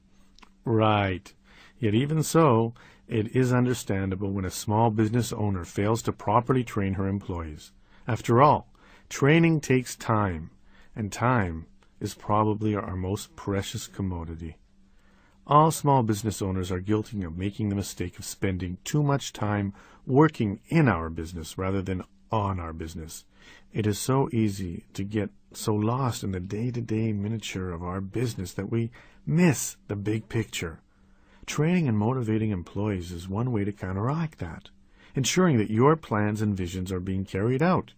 Right. 0.64 1.32
Yet 1.78 1.94
even 1.94 2.22
so, 2.22 2.74
it 3.08 3.34
is 3.36 3.52
understandable 3.52 4.32
when 4.32 4.44
a 4.44 4.50
small 4.50 4.90
business 4.90 5.32
owner 5.32 5.64
fails 5.64 6.02
to 6.02 6.12
properly 6.12 6.64
train 6.64 6.94
her 6.94 7.06
employees. 7.08 7.72
After 8.06 8.42
all, 8.42 8.68
training 9.08 9.60
takes 9.60 9.96
time, 9.96 10.50
and 10.94 11.12
time 11.12 11.66
is 12.00 12.14
probably 12.14 12.74
our 12.74 12.96
most 12.96 13.36
precious 13.36 13.86
commodity. 13.86 14.56
All 15.46 15.70
small 15.70 16.02
business 16.02 16.40
owners 16.40 16.72
are 16.72 16.80
guilty 16.80 17.22
of 17.22 17.36
making 17.36 17.68
the 17.68 17.74
mistake 17.74 18.18
of 18.18 18.24
spending 18.24 18.78
too 18.82 19.02
much 19.02 19.34
time 19.34 19.74
working 20.06 20.60
in 20.68 20.88
our 20.88 21.10
business 21.10 21.58
rather 21.58 21.82
than 21.82 22.02
on 22.32 22.58
our 22.58 22.72
business. 22.72 23.26
It 23.70 23.86
is 23.86 23.98
so 23.98 24.30
easy 24.32 24.84
to 24.94 25.04
get 25.04 25.28
so 25.52 25.74
lost 25.74 26.24
in 26.24 26.32
the 26.32 26.40
day 26.40 26.70
to 26.70 26.80
day 26.80 27.12
miniature 27.12 27.70
of 27.70 27.82
our 27.82 28.00
business 28.00 28.54
that 28.54 28.70
we 28.70 28.90
miss 29.26 29.76
the 29.86 29.96
big 29.96 30.30
picture. 30.30 30.80
Training 31.44 31.88
and 31.88 31.98
motivating 31.98 32.50
employees 32.50 33.12
is 33.12 33.28
one 33.28 33.52
way 33.52 33.64
to 33.64 33.72
counteract 33.72 34.38
that, 34.38 34.70
ensuring 35.14 35.58
that 35.58 35.70
your 35.70 35.94
plans 35.94 36.40
and 36.40 36.56
visions 36.56 36.90
are 36.90 37.00
being 37.00 37.26
carried 37.26 37.62
out, 37.62 37.92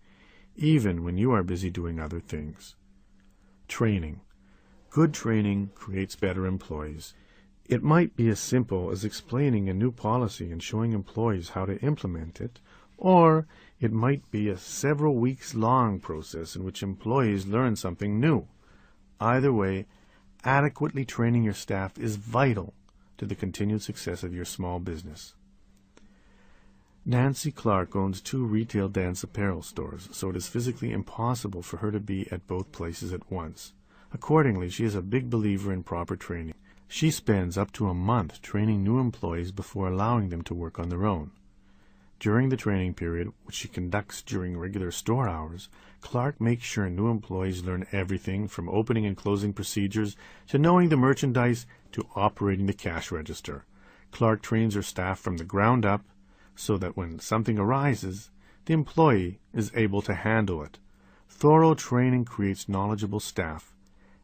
even 0.57 1.05
when 1.05 1.17
you 1.17 1.31
are 1.31 1.45
busy 1.45 1.71
doing 1.71 2.01
other 2.01 2.19
things. 2.19 2.75
Training. 3.69 4.21
Good 4.91 5.15
training 5.15 5.71
creates 5.77 6.17
better 6.17 6.45
employees. 6.45 7.15
It 7.69 7.83
might 7.83 8.15
be 8.15 8.29
as 8.29 8.39
simple 8.39 8.93
as 8.93 9.05
explaining 9.05 9.69
a 9.69 9.75
new 9.75 9.91
policy 9.91 10.53
and 10.53 10.63
showing 10.63 10.93
employees 10.93 11.51
how 11.51 11.67
to 11.67 11.81
implement 11.81 12.41
it, 12.41 12.61
or 12.97 13.47
it 13.81 13.93
might 13.93 14.31
be 14.31 14.49
a 14.49 14.57
several 14.57 15.17
weeks 15.17 15.53
long 15.53 15.99
process 15.99 16.55
in 16.55 16.63
which 16.63 16.83
employees 16.83 17.47
learn 17.47 17.75
something 17.75 18.21
new. 18.21 18.47
Either 19.21 19.53
way, 19.53 19.87
adequately 20.45 21.05
training 21.05 21.43
your 21.43 21.55
staff 21.55 21.99
is 21.99 22.17
vital 22.17 22.73
to 23.19 23.27
the 23.27 23.35
continued 23.35 23.83
success 23.83 24.23
of 24.23 24.33
your 24.33 24.45
small 24.45 24.79
business. 24.79 25.35
Nancy 27.05 27.51
Clark 27.51 27.97
owns 27.97 28.21
two 28.21 28.45
retail 28.45 28.89
dance 28.89 29.25
apparel 29.25 29.63
stores, 29.63 30.09
so 30.13 30.31
it 30.31 30.37
is 30.37 30.49
physically 30.49 30.93
impossible 30.93 31.63
for 31.63 31.79
her 31.79 31.91
to 31.91 32.01
be 32.01 32.31
at 32.31 32.47
both 32.47 32.71
places 32.71 33.13
at 33.13 33.31
once. 33.31 33.73
Accordingly, 34.13 34.71
she 34.71 34.85
is 34.85 34.95
a 34.95 35.03
big 35.03 35.31
believer 35.31 35.73
in 35.73 35.83
proper 35.83 36.17
training. 36.17 36.55
She 36.89 37.11
spends 37.11 37.59
up 37.59 37.73
to 37.73 37.89
a 37.89 37.95
month 37.95 38.41
training 38.43 38.85
new 38.85 38.99
employees 38.99 39.53
before 39.53 39.89
allowing 39.89 40.29
them 40.29 40.43
to 40.43 40.55
work 40.55 40.79
on 40.79 40.89
their 40.89 41.05
own. 41.05 41.33
During 42.19 42.49
the 42.49 42.57
training 42.57 42.95
period, 42.95 43.33
which 43.45 43.57
she 43.57 43.69
conducts 43.69 44.23
during 44.23 44.57
regular 44.57 44.91
store 44.91 45.29
hours, 45.29 45.69
Clark 46.01 46.41
makes 46.41 46.65
sure 46.65 46.89
new 46.89 47.09
employees 47.09 47.65
learn 47.65 47.87
everything 47.93 48.49
from 48.49 48.71
opening 48.71 49.05
and 49.05 49.17
closing 49.17 49.53
procedures 49.53 50.17
to 50.49 50.59
knowing 50.59 50.89
the 50.89 50.97
merchandise 50.97 51.67
to 51.93 52.07
operating 52.15 52.67
the 52.67 52.73
cash 52.73 53.11
register. 53.11 53.67
Clark 54.13 54.41
trains 54.41 54.75
her 54.75 54.83
staff 54.83 55.19
from 55.19 55.37
the 55.37 55.45
ground 55.45 55.85
up 55.85 56.05
so 56.55 56.79
that 56.79 56.97
when 56.97 57.19
something 57.19 57.59
arises, 57.59 58.31
the 58.65 58.73
employee 58.73 59.39
is 59.53 59.71
able 59.75 60.01
to 60.03 60.15
handle 60.15 60.63
it. 60.63 60.79
Thorough 61.29 61.75
training 61.75 62.25
creates 62.25 62.69
knowledgeable 62.69 63.21
staff, 63.21 63.75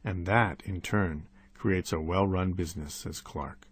and 0.03 0.25
that, 0.25 0.62
in 0.64 0.81
turn, 0.81 1.27
creates 1.62 1.92
a 1.92 2.01
well-run 2.01 2.51
business, 2.55 2.92
says 2.92 3.20
Clark. 3.20 3.68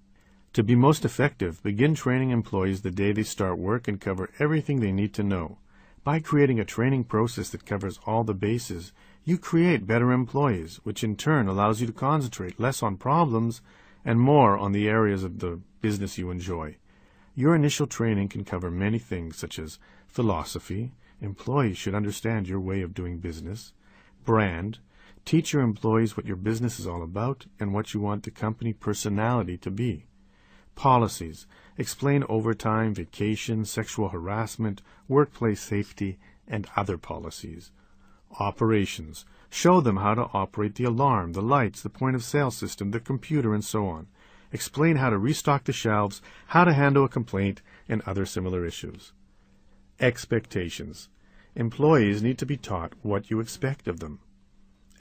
To 0.53 0.62
be 0.62 0.76
most 0.76 1.05
effective, 1.05 1.61
begin 1.64 1.96
training 1.96 2.31
employees 2.31 2.83
the 2.83 2.92
day 2.92 3.11
they 3.11 3.24
start 3.24 3.59
work 3.59 3.88
and 3.88 4.00
cover 4.00 4.31
everything 4.38 4.79
they 4.79 4.92
need 4.92 5.12
to 5.14 5.24
know. 5.24 5.59
By 6.05 6.20
creating 6.20 6.61
a 6.61 6.64
training 6.64 7.03
process 7.03 7.50
that 7.50 7.66
covers 7.66 7.98
all 8.07 8.22
the 8.22 8.33
bases, 8.33 8.92
you 9.24 9.38
create 9.38 9.88
better 9.88 10.12
employees, 10.12 10.79
which 10.85 11.03
in 11.03 11.16
turn 11.16 11.48
allows 11.48 11.81
you 11.81 11.88
to 11.88 11.92
concentrate 11.92 12.61
less 12.61 12.81
on 12.81 12.96
problems 12.96 13.61
and 14.05 14.20
more 14.20 14.57
on 14.57 14.70
the 14.70 14.88
areas 14.88 15.24
of 15.24 15.40
the 15.40 15.59
business 15.81 16.16
you 16.16 16.31
enjoy. 16.31 16.76
Your 17.35 17.57
initial 17.57 17.88
training 17.88 18.29
can 18.29 18.44
cover 18.44 18.70
many 18.70 19.00
things 19.00 19.37
such 19.37 19.59
as 19.59 19.81
philosophy, 20.07 20.92
employees 21.20 21.76
should 21.76 21.96
understand 21.96 22.46
your 22.46 22.61
way 22.61 22.83
of 22.83 22.94
doing 22.94 23.18
business, 23.18 23.72
brand, 24.24 24.79
Teach 25.24 25.52
your 25.52 25.62
employees 25.62 26.16
what 26.16 26.26
your 26.26 26.37
business 26.37 26.80
is 26.80 26.87
all 26.87 27.02
about 27.02 27.46
and 27.59 27.72
what 27.72 27.94
you 27.94 28.00
want 28.00 28.24
the 28.24 28.30
company 28.30 28.72
personality 28.72 29.56
to 29.59 29.70
be. 29.70 30.06
Policies. 30.74 31.46
Explain 31.76 32.24
overtime, 32.28 32.94
vacation, 32.94 33.64
sexual 33.64 34.09
harassment, 34.09 34.83
workplace 35.09 35.61
safety, 35.61 36.18
and 36.48 36.66
other 36.76 36.98
policies. 36.98 37.70
Operations. 38.38 39.24
Show 39.50 39.80
them 39.80 39.96
how 39.96 40.14
to 40.14 40.30
operate 40.33 40.76
the 40.76 40.85
alarm, 40.85 41.33
the 41.33 41.42
lights, 41.42 41.83
the 41.83 41.90
point 41.90 42.16
of 42.16 42.24
sale 42.24 42.50
system, 42.50 42.90
the 42.90 43.00
computer, 43.00 43.52
and 43.54 43.64
so 43.64 43.87
on. 43.87 44.06
Explain 44.52 44.96
how 44.96 45.11
to 45.11 45.18
restock 45.18 45.64
the 45.64 45.72
shelves, 45.72 46.22
how 46.48 46.64
to 46.64 46.72
handle 46.72 47.04
a 47.04 47.09
complaint, 47.09 47.62
and 47.88 48.02
other 48.02 48.26
similar 48.26 48.64
issues. 48.64 49.12
Expectations. 50.00 51.09
Employees 51.54 52.22
need 52.22 52.38
to 52.38 52.46
be 52.46 52.56
taught 52.56 52.94
what 53.02 53.30
you 53.30 53.40
expect 53.40 53.87
of 53.87 54.00
them. 54.00 54.20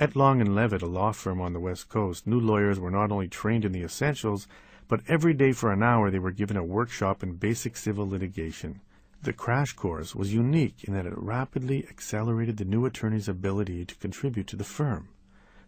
At 0.01 0.15
Long 0.15 0.39
and 0.39 0.55
Levit, 0.55 0.81
a 0.81 0.85
law 0.85 1.11
firm 1.11 1.41
on 1.41 1.51
the 1.51 1.59
West 1.59 1.89
Coast, 1.89 2.25
new 2.25 2.39
lawyers 2.39 2.79
were 2.79 2.89
not 2.89 3.11
only 3.11 3.27
trained 3.27 3.65
in 3.65 3.73
the 3.73 3.83
essentials, 3.83 4.47
but 4.87 5.01
every 5.09 5.33
day 5.33 5.51
for 5.51 5.73
an 5.73 5.83
hour 5.83 6.09
they 6.09 6.19
were 6.19 6.31
given 6.31 6.55
a 6.55 6.63
workshop 6.63 7.21
in 7.21 7.33
basic 7.33 7.75
civil 7.75 8.07
litigation. 8.07 8.79
The 9.21 9.33
crash 9.33 9.73
course 9.73 10.15
was 10.15 10.33
unique 10.33 10.85
in 10.85 10.93
that 10.93 11.05
it 11.05 11.17
rapidly 11.17 11.85
accelerated 11.89 12.55
the 12.55 12.63
new 12.63 12.85
attorney's 12.85 13.27
ability 13.27 13.83
to 13.83 13.95
contribute 13.95 14.47
to 14.47 14.55
the 14.55 14.63
firm. 14.63 15.09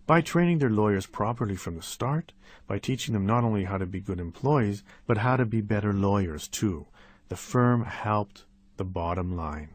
By 0.08 0.22
training 0.22 0.60
their 0.60 0.70
lawyers 0.70 1.08
properly 1.08 1.58
from 1.58 1.76
the 1.76 1.82
start, 1.82 2.32
by 2.68 2.80
teaching 2.80 3.14
them 3.14 3.26
not 3.26 3.44
only 3.44 3.66
how 3.66 3.80
to 3.80 3.86
be 3.86 4.00
good 4.00 4.22
employees, 4.22 4.82
but 5.06 5.18
how 5.18 5.36
to 5.36 5.46
be 5.46 5.60
better 5.60 5.92
lawyers 5.92 6.48
too, 6.48 6.88
the 7.28 7.36
firm 7.36 7.84
helped 7.84 8.46
the 8.78 8.86
bottom 8.86 9.36
line. 9.36 9.72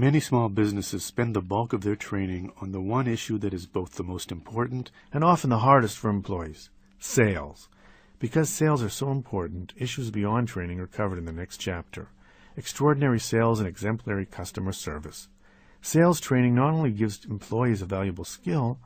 Many 0.00 0.18
small 0.18 0.48
businesses 0.48 1.04
spend 1.04 1.36
the 1.36 1.42
bulk 1.42 1.74
of 1.74 1.82
their 1.82 1.94
training 1.94 2.52
on 2.58 2.72
the 2.72 2.80
one 2.80 3.06
issue 3.06 3.36
that 3.36 3.52
is 3.52 3.66
both 3.66 3.96
the 3.96 4.02
most 4.02 4.32
important 4.32 4.90
and 5.12 5.22
often 5.22 5.50
the 5.50 5.58
hardest 5.58 5.98
for 5.98 6.08
employees 6.08 6.70
sales. 6.98 7.68
Because 8.18 8.48
sales 8.48 8.82
are 8.82 8.88
so 8.88 9.10
important, 9.10 9.74
issues 9.76 10.10
beyond 10.10 10.48
training 10.48 10.80
are 10.80 10.86
covered 10.86 11.18
in 11.18 11.26
the 11.26 11.34
next 11.34 11.58
chapter 11.58 12.08
extraordinary 12.56 13.20
sales 13.20 13.58
and 13.60 13.68
exemplary 13.68 14.24
customer 14.24 14.72
service. 14.72 15.28
Sales 15.82 16.18
training 16.18 16.54
not 16.54 16.72
only 16.72 16.92
gives 16.92 17.26
employees 17.26 17.82
a 17.82 17.86
valuable 17.86 18.24
skill, 18.24 18.78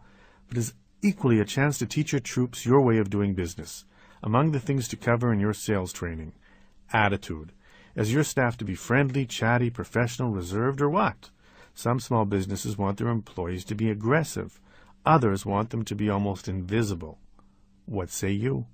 but 0.48 0.58
is 0.58 0.74
equally 1.00 1.38
a 1.38 1.44
chance 1.44 1.78
to 1.78 1.86
teach 1.86 2.10
your 2.10 2.20
troops 2.20 2.66
your 2.66 2.80
way 2.80 2.98
of 2.98 3.08
doing 3.08 3.34
business. 3.34 3.84
Among 4.20 4.50
the 4.50 4.58
things 4.58 4.88
to 4.88 4.96
cover 4.96 5.32
in 5.32 5.38
your 5.38 5.54
sales 5.54 5.92
training 5.92 6.32
attitude 6.92 7.52
as 7.96 8.12
your 8.12 8.24
staff 8.24 8.56
to 8.58 8.64
be 8.64 8.74
friendly, 8.74 9.26
chatty, 9.26 9.70
professional, 9.70 10.30
reserved, 10.30 10.80
or 10.80 10.88
what? 10.88 11.30
Some 11.74 12.00
small 12.00 12.24
businesses 12.24 12.78
want 12.78 12.98
their 12.98 13.08
employees 13.08 13.64
to 13.66 13.74
be 13.74 13.90
aggressive. 13.90 14.60
Others 15.04 15.44
want 15.44 15.70
them 15.70 15.84
to 15.84 15.94
be 15.94 16.08
almost 16.08 16.48
invisible. 16.48 17.18
What 17.86 18.10
say 18.10 18.30
you? 18.30 18.66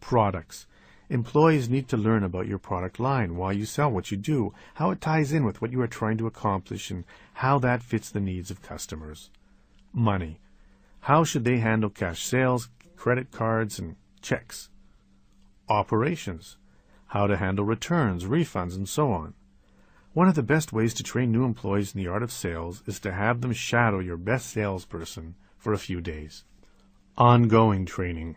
Products. 0.00 0.66
Employees 1.08 1.68
need 1.68 1.88
to 1.88 1.96
learn 1.96 2.24
about 2.24 2.46
your 2.46 2.58
product 2.58 2.98
line, 2.98 3.36
why 3.36 3.52
you 3.52 3.66
sell 3.66 3.90
what 3.90 4.10
you 4.10 4.16
do, 4.16 4.54
how 4.74 4.90
it 4.90 5.00
ties 5.00 5.32
in 5.32 5.44
with 5.44 5.60
what 5.60 5.72
you 5.72 5.80
are 5.80 5.86
trying 5.86 6.16
to 6.18 6.26
accomplish, 6.26 6.90
and 6.90 7.04
how 7.34 7.58
that 7.58 7.82
fits 7.82 8.10
the 8.10 8.20
needs 8.20 8.50
of 8.50 8.62
customers. 8.62 9.30
Money. 9.92 10.40
How 11.00 11.24
should 11.24 11.44
they 11.44 11.58
handle 11.58 11.90
cash 11.90 12.24
sales, 12.24 12.68
credit 12.96 13.30
cards, 13.30 13.78
and 13.78 13.96
checks? 14.20 14.70
Operations. 15.68 16.56
How 17.12 17.26
to 17.26 17.36
handle 17.36 17.66
returns, 17.66 18.24
refunds, 18.24 18.74
and 18.74 18.88
so 18.88 19.12
on. 19.12 19.34
One 20.14 20.28
of 20.28 20.34
the 20.34 20.42
best 20.42 20.72
ways 20.72 20.94
to 20.94 21.02
train 21.02 21.30
new 21.30 21.44
employees 21.44 21.94
in 21.94 22.00
the 22.00 22.08
art 22.08 22.22
of 22.22 22.32
sales 22.32 22.82
is 22.86 22.98
to 23.00 23.12
have 23.12 23.42
them 23.42 23.52
shadow 23.52 23.98
your 23.98 24.16
best 24.16 24.48
salesperson 24.48 25.34
for 25.58 25.74
a 25.74 25.78
few 25.78 26.00
days. 26.00 26.44
Ongoing 27.18 27.84
training. 27.84 28.36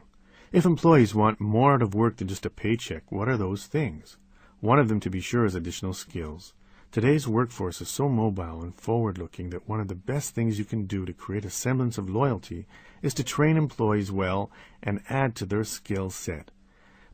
If 0.51 0.65
employees 0.65 1.15
want 1.15 1.39
more 1.39 1.75
out 1.75 1.81
of 1.81 1.95
work 1.95 2.17
than 2.17 2.27
just 2.27 2.45
a 2.45 2.49
paycheck, 2.49 3.09
what 3.09 3.29
are 3.29 3.37
those 3.37 3.65
things? 3.65 4.17
One 4.59 4.77
of 4.77 4.89
them, 4.89 4.99
to 4.99 5.09
be 5.09 5.21
sure, 5.21 5.45
is 5.45 5.55
additional 5.55 5.93
skills. 5.93 6.53
Today's 6.91 7.29
workforce 7.29 7.79
is 7.79 7.87
so 7.87 8.09
mobile 8.09 8.61
and 8.61 8.75
forward 8.75 9.17
looking 9.17 9.51
that 9.51 9.69
one 9.69 9.79
of 9.79 9.87
the 9.87 9.95
best 9.95 10.35
things 10.35 10.59
you 10.59 10.65
can 10.65 10.85
do 10.85 11.05
to 11.05 11.13
create 11.13 11.45
a 11.45 11.49
semblance 11.49 11.97
of 11.97 12.09
loyalty 12.09 12.67
is 13.01 13.13
to 13.13 13.23
train 13.23 13.55
employees 13.55 14.11
well 14.11 14.51
and 14.83 15.01
add 15.07 15.33
to 15.37 15.45
their 15.45 15.63
skill 15.63 16.09
set. 16.09 16.51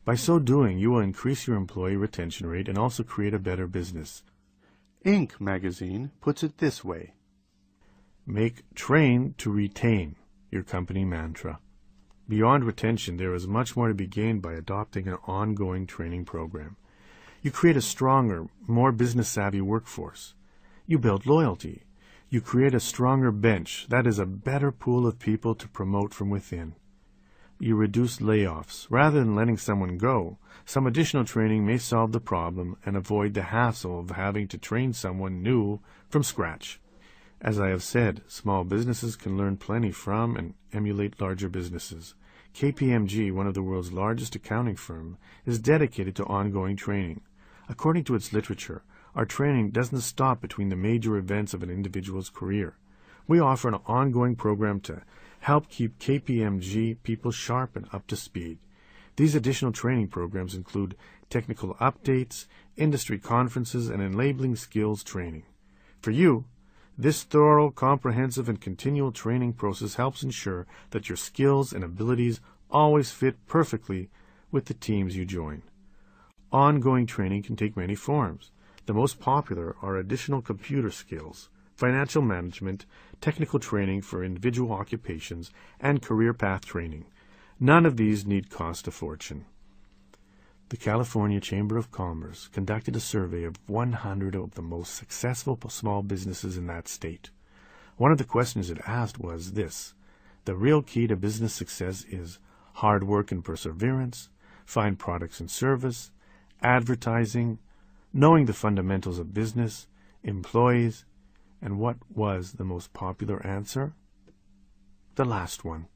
By 0.04 0.16
so 0.16 0.40
doing, 0.40 0.78
you 0.78 0.90
will 0.90 1.00
increase 1.00 1.46
your 1.46 1.56
employee 1.56 1.96
retention 1.96 2.48
rate 2.48 2.68
and 2.68 2.76
also 2.76 3.04
create 3.04 3.34
a 3.34 3.38
better 3.38 3.68
business. 3.68 4.24
Inc. 5.04 5.40
magazine 5.40 6.10
puts 6.20 6.42
it 6.42 6.58
this 6.58 6.84
way 6.84 7.14
Make 8.26 8.62
train 8.74 9.34
to 9.38 9.50
retain 9.50 10.16
your 10.50 10.62
company 10.62 11.04
mantra. 11.04 11.60
Beyond 12.28 12.64
retention, 12.64 13.16
there 13.16 13.34
is 13.34 13.46
much 13.46 13.76
more 13.76 13.88
to 13.88 13.94
be 13.94 14.06
gained 14.06 14.42
by 14.42 14.54
adopting 14.54 15.08
an 15.08 15.18
ongoing 15.26 15.86
training 15.86 16.24
program. 16.24 16.76
You 17.42 17.50
create 17.50 17.76
a 17.76 17.82
stronger, 17.82 18.46
more 18.66 18.92
business 18.92 19.28
savvy 19.28 19.60
workforce. 19.60 20.34
You 20.86 20.98
build 20.98 21.26
loyalty. 21.26 21.82
You 22.28 22.40
create 22.40 22.74
a 22.74 22.80
stronger 22.80 23.32
bench, 23.32 23.86
that 23.88 24.06
is, 24.06 24.18
a 24.18 24.26
better 24.26 24.72
pool 24.72 25.06
of 25.06 25.18
people 25.18 25.54
to 25.56 25.68
promote 25.68 26.14
from 26.14 26.30
within. 26.30 26.74
You 27.64 27.76
reduce 27.76 28.18
layoffs. 28.18 28.88
Rather 28.90 29.20
than 29.20 29.36
letting 29.36 29.56
someone 29.56 29.96
go, 29.96 30.36
some 30.64 30.84
additional 30.84 31.24
training 31.24 31.64
may 31.64 31.78
solve 31.78 32.10
the 32.10 32.18
problem 32.18 32.76
and 32.84 32.96
avoid 32.96 33.34
the 33.34 33.42
hassle 33.54 34.00
of 34.00 34.10
having 34.10 34.48
to 34.48 34.58
train 34.58 34.92
someone 34.92 35.44
new 35.44 35.78
from 36.08 36.24
scratch. 36.24 36.80
As 37.40 37.60
I 37.60 37.68
have 37.68 37.84
said, 37.84 38.22
small 38.26 38.64
businesses 38.64 39.14
can 39.14 39.36
learn 39.36 39.58
plenty 39.58 39.92
from 39.92 40.34
and 40.34 40.54
emulate 40.72 41.20
larger 41.20 41.48
businesses. 41.48 42.16
KPMG, 42.52 43.32
one 43.32 43.46
of 43.46 43.54
the 43.54 43.62
world's 43.62 43.92
largest 43.92 44.34
accounting 44.34 44.74
firms, 44.74 45.18
is 45.46 45.60
dedicated 45.60 46.16
to 46.16 46.24
ongoing 46.24 46.74
training. 46.74 47.20
According 47.68 48.02
to 48.04 48.16
its 48.16 48.32
literature, 48.32 48.82
our 49.14 49.24
training 49.24 49.70
doesn't 49.70 50.00
stop 50.00 50.40
between 50.40 50.68
the 50.68 50.74
major 50.74 51.16
events 51.16 51.54
of 51.54 51.62
an 51.62 51.70
individual's 51.70 52.28
career. 52.28 52.74
We 53.28 53.38
offer 53.38 53.68
an 53.68 53.78
ongoing 53.86 54.34
program 54.34 54.80
to 54.80 55.02
help 55.42 55.68
keep 55.68 55.98
KPMG 55.98 56.96
people 57.02 57.32
sharp 57.32 57.74
and 57.74 57.88
up 57.92 58.06
to 58.06 58.14
speed. 58.14 58.58
These 59.16 59.34
additional 59.34 59.72
training 59.72 60.06
programs 60.06 60.54
include 60.54 60.94
technical 61.30 61.74
updates, 61.74 62.46
industry 62.76 63.18
conferences, 63.18 63.88
and 63.88 64.00
enabling 64.00 64.54
skills 64.54 65.02
training. 65.02 65.42
For 66.00 66.12
you, 66.12 66.44
this 66.96 67.24
thorough, 67.24 67.72
comprehensive, 67.72 68.48
and 68.48 68.60
continual 68.60 69.10
training 69.10 69.54
process 69.54 69.96
helps 69.96 70.22
ensure 70.22 70.68
that 70.90 71.08
your 71.08 71.16
skills 71.16 71.72
and 71.72 71.82
abilities 71.82 72.40
always 72.70 73.10
fit 73.10 73.44
perfectly 73.46 74.10
with 74.52 74.66
the 74.66 74.74
teams 74.74 75.16
you 75.16 75.24
join. 75.24 75.62
Ongoing 76.52 77.06
training 77.06 77.42
can 77.42 77.56
take 77.56 77.76
many 77.76 77.96
forms. 77.96 78.52
The 78.86 78.94
most 78.94 79.18
popular 79.18 79.74
are 79.82 79.96
additional 79.96 80.40
computer 80.40 80.92
skills, 80.92 81.48
financial 81.74 82.22
management, 82.22 82.86
technical 83.22 83.58
training 83.58 84.02
for 84.02 84.22
individual 84.22 84.72
occupations, 84.72 85.50
and 85.80 86.02
career 86.02 86.34
path 86.34 86.66
training. 86.66 87.06
None 87.58 87.86
of 87.86 87.96
these 87.96 88.26
need 88.26 88.50
cost 88.50 88.86
a 88.88 88.90
fortune. 88.90 89.46
The 90.68 90.76
California 90.76 91.40
Chamber 91.40 91.76
of 91.76 91.92
Commerce 91.92 92.48
conducted 92.48 92.96
a 92.96 93.00
survey 93.00 93.44
of 93.44 93.56
100 93.68 94.34
of 94.34 94.54
the 94.54 94.62
most 94.62 94.94
successful 94.94 95.58
small 95.68 96.02
businesses 96.02 96.56
in 96.58 96.66
that 96.66 96.88
state. 96.88 97.30
One 97.96 98.10
of 98.10 98.18
the 98.18 98.24
questions 98.24 98.70
it 98.70 98.80
asked 98.86 99.18
was 99.20 99.52
this 99.52 99.94
The 100.44 100.56
real 100.56 100.82
key 100.82 101.06
to 101.06 101.14
business 101.14 101.54
success 101.54 102.04
is 102.10 102.40
hard 102.74 103.04
work 103.04 103.30
and 103.30 103.44
perseverance, 103.44 104.30
fine 104.64 104.96
products 104.96 105.38
and 105.38 105.50
service, 105.50 106.10
advertising, 106.62 107.58
knowing 108.12 108.46
the 108.46 108.52
fundamentals 108.52 109.18
of 109.18 109.34
business, 109.34 109.86
employees, 110.24 111.04
and 111.62 111.78
what 111.78 111.96
was 112.12 112.54
the 112.54 112.64
most 112.64 112.92
popular 112.92 113.44
answer? 113.46 113.94
The 115.14 115.24
last 115.24 115.64
one. 115.64 115.86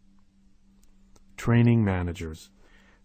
Training 1.37 1.85
managers. 1.85 2.51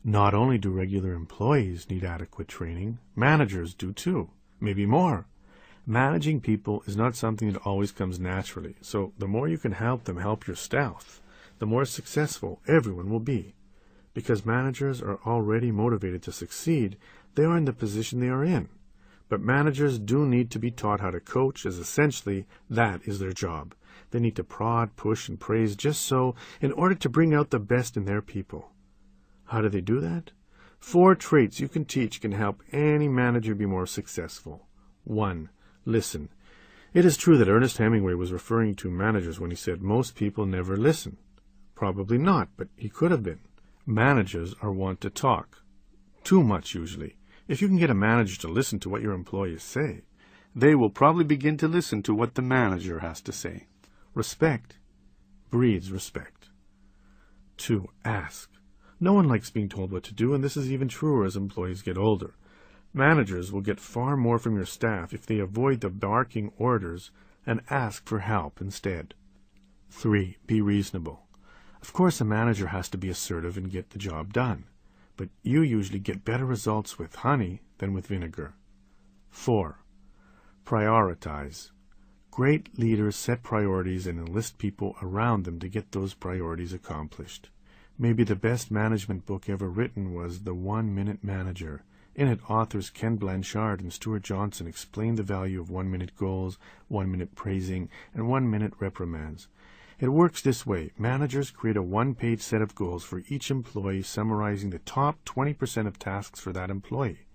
Not 0.03 0.33
only 0.33 0.57
do 0.57 0.69
regular 0.69 1.13
employees 1.13 1.89
need 1.89 2.05
adequate 2.05 2.47
training, 2.47 2.99
managers 3.15 3.73
do 3.73 3.91
too, 3.91 4.29
maybe 4.59 4.85
more. 4.85 5.25
Managing 5.85 6.39
people 6.39 6.83
is 6.85 6.95
not 6.95 7.15
something 7.15 7.51
that 7.51 7.65
always 7.65 7.91
comes 7.91 8.19
naturally, 8.19 8.75
so 8.81 9.13
the 9.17 9.27
more 9.27 9.47
you 9.47 9.57
can 9.57 9.71
help 9.71 10.03
them 10.03 10.17
help 10.17 10.45
your 10.45 10.55
staff, 10.55 11.21
the 11.59 11.65
more 11.65 11.85
successful 11.85 12.61
everyone 12.67 13.09
will 13.09 13.19
be. 13.19 13.55
Because 14.13 14.45
managers 14.45 15.01
are 15.01 15.19
already 15.25 15.71
motivated 15.71 16.21
to 16.23 16.31
succeed, 16.31 16.97
they 17.35 17.43
are 17.43 17.57
in 17.57 17.65
the 17.65 17.73
position 17.73 18.19
they 18.19 18.29
are 18.29 18.43
in. 18.43 18.69
But 19.31 19.39
managers 19.39 19.97
do 19.97 20.25
need 20.25 20.51
to 20.51 20.59
be 20.59 20.71
taught 20.71 20.99
how 20.99 21.11
to 21.11 21.21
coach, 21.21 21.65
as 21.65 21.77
essentially 21.77 22.47
that 22.69 22.99
is 23.05 23.19
their 23.19 23.31
job. 23.31 23.73
They 24.09 24.19
need 24.19 24.35
to 24.35 24.43
prod, 24.43 24.97
push, 24.97 25.29
and 25.29 25.39
praise 25.39 25.77
just 25.77 26.01
so 26.01 26.35
in 26.59 26.73
order 26.73 26.95
to 26.95 27.07
bring 27.07 27.33
out 27.33 27.49
the 27.49 27.57
best 27.57 27.95
in 27.95 28.03
their 28.03 28.21
people. 28.21 28.73
How 29.45 29.61
do 29.61 29.69
they 29.69 29.79
do 29.79 30.01
that? 30.01 30.31
Four 30.81 31.15
traits 31.15 31.61
you 31.61 31.69
can 31.69 31.85
teach 31.85 32.19
can 32.19 32.33
help 32.33 32.61
any 32.73 33.07
manager 33.07 33.55
be 33.55 33.65
more 33.65 33.85
successful. 33.85 34.67
1. 35.05 35.49
Listen. 35.85 36.27
It 36.93 37.05
is 37.05 37.15
true 37.15 37.37
that 37.37 37.47
Ernest 37.47 37.77
Hemingway 37.77 38.15
was 38.15 38.33
referring 38.33 38.75
to 38.75 38.91
managers 38.91 39.39
when 39.39 39.49
he 39.49 39.55
said 39.55 39.81
most 39.81 40.13
people 40.13 40.45
never 40.45 40.75
listen. 40.75 41.15
Probably 41.73 42.17
not, 42.17 42.49
but 42.57 42.67
he 42.75 42.89
could 42.89 43.11
have 43.11 43.23
been. 43.23 43.39
Managers 43.85 44.55
are 44.61 44.73
wont 44.73 44.99
to 44.99 45.09
talk. 45.09 45.61
Too 46.25 46.43
much, 46.43 46.75
usually. 46.75 47.15
If 47.47 47.61
you 47.61 47.67
can 47.67 47.77
get 47.77 47.89
a 47.89 47.95
manager 47.95 48.39
to 48.41 48.47
listen 48.47 48.79
to 48.79 48.89
what 48.89 49.01
your 49.01 49.13
employees 49.13 49.63
say, 49.63 50.01
they 50.55 50.75
will 50.75 50.89
probably 50.89 51.23
begin 51.23 51.57
to 51.57 51.67
listen 51.67 52.03
to 52.03 52.13
what 52.13 52.35
the 52.35 52.41
manager 52.41 52.99
has 52.99 53.21
to 53.21 53.31
say. 53.31 53.67
Respect 54.13 54.77
breeds 55.49 55.91
respect. 55.91 56.49
2. 57.57 57.89
Ask. 58.05 58.49
No 58.99 59.13
one 59.13 59.27
likes 59.27 59.49
being 59.49 59.69
told 59.69 59.91
what 59.91 60.03
to 60.03 60.13
do, 60.13 60.33
and 60.33 60.43
this 60.43 60.55
is 60.55 60.71
even 60.71 60.87
truer 60.87 61.25
as 61.25 61.35
employees 61.35 61.81
get 61.81 61.97
older. 61.97 62.35
Managers 62.93 63.51
will 63.51 63.61
get 63.61 63.79
far 63.79 64.15
more 64.15 64.39
from 64.39 64.55
your 64.55 64.65
staff 64.65 65.13
if 65.13 65.25
they 65.25 65.39
avoid 65.39 65.81
the 65.81 65.89
barking 65.89 66.51
orders 66.57 67.11
and 67.45 67.61
ask 67.69 68.07
for 68.07 68.19
help 68.19 68.61
instead. 68.61 69.13
3. 69.89 70.37
Be 70.47 70.61
reasonable. 70.61 71.27
Of 71.81 71.93
course, 71.93 72.21
a 72.21 72.25
manager 72.25 72.67
has 72.67 72.87
to 72.89 72.97
be 72.97 73.09
assertive 73.09 73.57
and 73.57 73.71
get 73.71 73.89
the 73.89 73.99
job 73.99 74.31
done 74.31 74.65
but 75.21 75.29
you 75.43 75.61
usually 75.61 75.99
get 75.99 76.25
better 76.25 76.47
results 76.47 76.97
with 76.97 77.17
honey 77.17 77.61
than 77.77 77.93
with 77.93 78.07
vinegar. 78.07 78.55
4. 79.29 79.77
Prioritize. 80.65 81.69
Great 82.31 82.75
leaders 82.79 83.15
set 83.15 83.43
priorities 83.43 84.07
and 84.07 84.17
enlist 84.17 84.57
people 84.57 84.95
around 84.99 85.45
them 85.45 85.59
to 85.59 85.69
get 85.69 85.91
those 85.91 86.15
priorities 86.15 86.73
accomplished. 86.73 87.51
Maybe 87.99 88.23
the 88.23 88.35
best 88.35 88.71
management 88.71 89.27
book 89.27 89.47
ever 89.47 89.69
written 89.69 90.15
was 90.15 90.39
The 90.39 90.55
One 90.55 90.95
Minute 90.95 91.23
Manager. 91.23 91.83
In 92.15 92.27
it, 92.27 92.39
authors 92.49 92.89
Ken 92.89 93.17
Blanchard 93.17 93.79
and 93.79 93.93
Stuart 93.93 94.23
Johnson 94.23 94.65
explain 94.65 95.17
the 95.17 95.21
value 95.21 95.61
of 95.61 95.69
one 95.69 95.91
minute 95.91 96.17
goals, 96.17 96.57
one 96.87 97.11
minute 97.11 97.35
praising, 97.35 97.89
and 98.11 98.27
one 98.27 98.49
minute 98.49 98.73
reprimands. 98.79 99.49
It 100.01 100.09
works 100.09 100.41
this 100.41 100.65
way. 100.65 100.89
Managers 100.97 101.51
create 101.51 101.77
a 101.77 101.83
one-page 101.83 102.41
set 102.41 102.63
of 102.63 102.73
goals 102.73 103.03
for 103.03 103.21
each 103.29 103.51
employee 103.51 104.01
summarizing 104.01 104.71
the 104.71 104.79
top 104.79 105.23
20% 105.25 105.85
of 105.85 105.99
tasks 105.99 106.39
for 106.39 106.51
that 106.53 106.71
employee. 106.71 107.27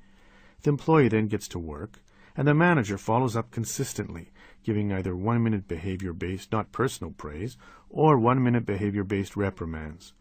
The 0.63 0.71
employee 0.71 1.07
then 1.07 1.29
gets 1.29 1.47
to 1.49 1.61
work, 1.61 2.01
and 2.37 2.49
the 2.49 2.55
manager 2.55 2.99
follows 2.99 3.37
up 3.37 3.53
consistently, 3.53 4.33
giving 4.65 4.93
either 4.93 5.15
one-minute 5.15 5.69
behavior-based, 5.69 6.51
not 6.51 6.73
personal 6.73 7.13
praise, 7.13 7.57
or 7.89 8.19
one-minute 8.19 8.67
behavior-based 8.67 9.37
reprimands. 9.37 10.13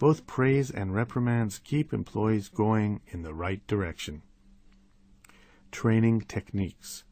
Both 0.00 0.26
praise 0.26 0.72
and 0.72 0.92
reprimands 0.92 1.60
keep 1.60 1.92
employees 1.92 2.48
going 2.48 3.00
in 3.06 3.22
the 3.22 3.32
right 3.32 3.64
direction. 3.68 4.22
Training 5.70 6.22
techniques. 6.22 7.04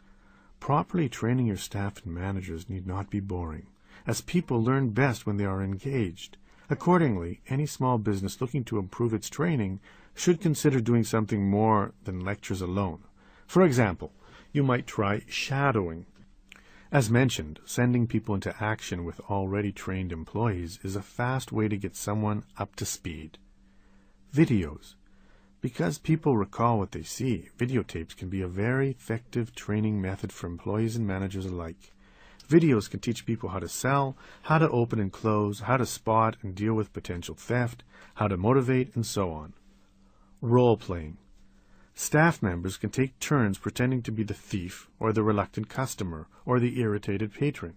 Properly 0.59 1.09
training 1.09 1.47
your 1.47 1.57
staff 1.57 2.05
and 2.05 2.13
managers 2.13 2.69
need 2.69 2.89
not 2.89 3.09
be 3.09 3.21
boring. 3.21 3.69
As 4.07 4.21
people 4.21 4.63
learn 4.63 4.91
best 4.91 5.27
when 5.27 5.37
they 5.37 5.45
are 5.45 5.63
engaged. 5.63 6.37
Accordingly, 6.69 7.41
any 7.49 7.67
small 7.67 7.99
business 7.99 8.41
looking 8.41 8.65
to 8.65 8.79
improve 8.79 9.13
its 9.13 9.29
training 9.29 9.81
should 10.15 10.41
consider 10.41 10.81
doing 10.81 11.05
something 11.05 11.49
more 11.49 11.93
than 12.05 12.25
lectures 12.25 12.61
alone. 12.61 13.03
For 13.47 13.65
example, 13.65 14.13
you 14.53 14.63
might 14.63 14.87
try 14.87 15.23
shadowing. 15.29 16.07
As 16.93 17.11
mentioned, 17.11 17.61
sending 17.65 18.07
people 18.07 18.35
into 18.35 18.55
action 18.63 19.05
with 19.05 19.21
already 19.29 19.73
trained 19.73 20.13
employees 20.13 20.79
is 20.83 20.97
a 20.97 21.03
fast 21.03 21.53
way 21.53 21.69
to 21.69 21.77
get 21.77 21.97
someone 21.97 22.45
up 22.57 22.77
to 22.77 22.85
speed. 22.85 23.39
Videos. 24.35 24.95
Because 25.61 25.99
people 25.99 26.37
recall 26.37 26.79
what 26.79 26.93
they 26.93 27.03
see, 27.03 27.49
videotapes 27.59 28.17
can 28.17 28.29
be 28.29 28.41
a 28.41 28.49
very 28.49 28.91
effective 28.91 29.55
training 29.55 30.01
method 30.01 30.33
for 30.33 30.47
employees 30.47 30.97
and 30.97 31.07
managers 31.07 31.47
alike. 31.47 31.93
Videos 32.51 32.91
can 32.91 32.99
teach 32.99 33.25
people 33.25 33.51
how 33.51 33.61
to 33.61 33.69
sell, 33.69 34.17
how 34.43 34.59
to 34.59 34.69
open 34.71 34.99
and 34.99 35.13
close, 35.13 35.61
how 35.61 35.77
to 35.77 35.87
spot 35.87 36.37
and 36.43 36.53
deal 36.53 36.75
with 36.75 36.93
potential 36.93 37.37
theft, 37.37 37.85
how 38.15 38.27
to 38.27 38.37
motivate, 38.37 38.93
and 38.97 39.07
so 39.07 39.31
on. 39.31 39.53
Role 40.41 40.77
playing. 40.77 41.17
Staff 41.95 42.43
members 42.43 42.77
can 42.77 42.91
take 42.91 43.17
turns 43.21 43.57
pretending 43.57 44.03
to 44.03 44.11
be 44.11 44.25
the 44.25 44.35
thief, 44.35 44.89
or 44.99 45.13
the 45.13 45.23
reluctant 45.23 45.69
customer, 45.69 46.27
or 46.45 46.59
the 46.59 46.81
irritated 46.81 47.33
patron. 47.33 47.75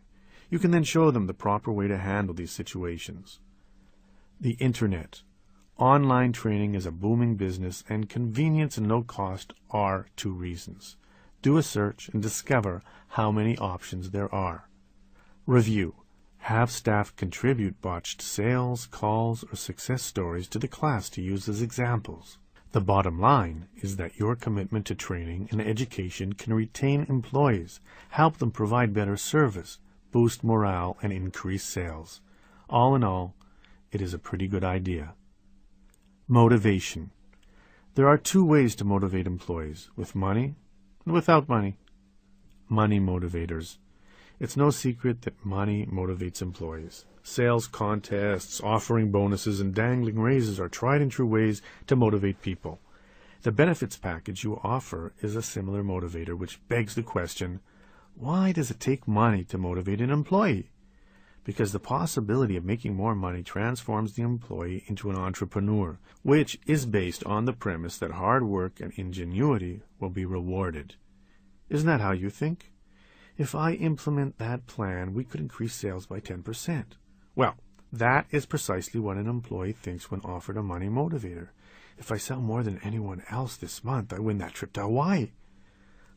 You 0.49 0.57
can 0.57 0.71
then 0.71 0.83
show 0.83 1.11
them 1.11 1.27
the 1.27 1.35
proper 1.35 1.71
way 1.71 1.87
to 1.87 1.97
handle 1.99 2.33
these 2.33 2.51
situations. 2.51 3.39
The 4.41 4.53
Internet. 4.53 5.21
Online 5.77 6.31
training 6.31 6.73
is 6.73 6.87
a 6.87 6.91
booming 6.91 7.35
business, 7.35 7.83
and 7.87 8.09
convenience 8.09 8.79
and 8.79 8.87
low 8.89 9.03
cost 9.03 9.53
are 9.69 10.07
two 10.15 10.33
reasons. 10.33 10.97
Do 11.43 11.57
a 11.57 11.61
search 11.61 12.07
and 12.07 12.21
discover 12.21 12.83
how 13.09 13.29
many 13.29 13.57
options 13.57 14.11
there 14.11 14.33
are. 14.33 14.69
Review. 15.45 15.95
Have 16.37 16.71
staff 16.71 17.13
contribute 17.17 17.81
botched 17.81 18.21
sales, 18.21 18.85
calls, 18.85 19.43
or 19.51 19.57
success 19.57 20.03
stories 20.03 20.47
to 20.47 20.57
the 20.57 20.69
class 20.69 21.09
to 21.09 21.21
use 21.21 21.49
as 21.49 21.61
examples. 21.61 22.37
The 22.71 22.79
bottom 22.79 23.19
line 23.19 23.67
is 23.75 23.97
that 23.97 24.17
your 24.17 24.37
commitment 24.37 24.85
to 24.85 24.95
training 24.95 25.49
and 25.51 25.59
education 25.61 26.31
can 26.31 26.53
retain 26.53 27.05
employees, 27.09 27.81
help 28.11 28.37
them 28.37 28.51
provide 28.51 28.93
better 28.93 29.17
service, 29.17 29.79
boost 30.13 30.45
morale, 30.45 30.97
and 31.01 31.11
increase 31.11 31.65
sales. 31.65 32.21
All 32.69 32.95
in 32.95 33.03
all, 33.03 33.35
it 33.91 34.01
is 34.01 34.13
a 34.13 34.17
pretty 34.17 34.47
good 34.47 34.63
idea. 34.63 35.13
Motivation. 36.25 37.11
There 37.95 38.07
are 38.07 38.17
two 38.17 38.45
ways 38.45 38.75
to 38.75 38.85
motivate 38.85 39.27
employees, 39.27 39.89
with 39.97 40.15
money 40.15 40.55
without 41.05 41.49
money. 41.49 41.75
Money 42.69 42.99
motivators. 42.99 43.77
It's 44.39 44.57
no 44.57 44.69
secret 44.69 45.21
that 45.23 45.45
money 45.45 45.85
motivates 45.85 46.41
employees. 46.41 47.05
Sales 47.21 47.67
contests, 47.67 48.59
offering 48.61 49.11
bonuses, 49.11 49.61
and 49.61 49.73
dangling 49.73 50.19
raises 50.19 50.59
are 50.59 50.69
tried 50.69 51.01
and 51.01 51.11
true 51.11 51.25
ways 51.25 51.61
to 51.87 51.95
motivate 51.95 52.41
people. 52.41 52.79
The 53.43 53.51
benefits 53.51 53.97
package 53.97 54.43
you 54.43 54.59
offer 54.63 55.13
is 55.21 55.35
a 55.35 55.41
similar 55.41 55.83
motivator, 55.83 56.37
which 56.37 56.65
begs 56.67 56.95
the 56.95 57.03
question, 57.03 57.61
why 58.15 58.51
does 58.51 58.69
it 58.69 58.79
take 58.79 59.07
money 59.07 59.43
to 59.45 59.57
motivate 59.57 60.01
an 60.01 60.09
employee? 60.09 60.69
Because 61.43 61.73
the 61.73 61.79
possibility 61.79 62.55
of 62.55 62.63
making 62.63 62.95
more 62.95 63.15
money 63.15 63.43
transforms 63.43 64.13
the 64.13 64.23
employee 64.23 64.83
into 64.87 65.09
an 65.09 65.17
entrepreneur, 65.17 65.99
which 66.21 66.57
is 66.65 66.85
based 66.85 67.23
on 67.25 67.45
the 67.45 67.53
premise 67.53 67.97
that 67.97 68.11
hard 68.11 68.43
work 68.43 68.79
and 68.79 68.93
ingenuity 68.95 69.81
will 69.99 70.09
be 70.09 70.25
rewarded. 70.25 70.95
Isn't 71.69 71.87
that 71.87 72.01
how 72.01 72.11
you 72.11 72.29
think? 72.29 72.71
If 73.37 73.55
I 73.55 73.73
implement 73.73 74.37
that 74.37 74.67
plan, 74.67 75.13
we 75.13 75.23
could 75.23 75.41
increase 75.41 75.73
sales 75.73 76.05
by 76.05 76.19
10%. 76.19 76.85
Well, 77.35 77.55
that 77.91 78.27
is 78.31 78.45
precisely 78.45 78.99
what 78.99 79.17
an 79.17 79.27
employee 79.27 79.73
thinks 79.73 80.09
when 80.09 80.21
offered 80.21 80.57
a 80.57 80.63
money 80.63 80.87
motivator. 80.87 81.49
If 81.97 82.11
I 82.11 82.17
sell 82.17 82.39
more 82.39 82.63
than 82.63 82.79
anyone 82.83 83.23
else 83.29 83.55
this 83.55 83.83
month, 83.83 84.13
I 84.13 84.19
win 84.19 84.37
that 84.39 84.53
trip 84.53 84.73
to 84.73 84.81
Hawaii. 84.81 85.31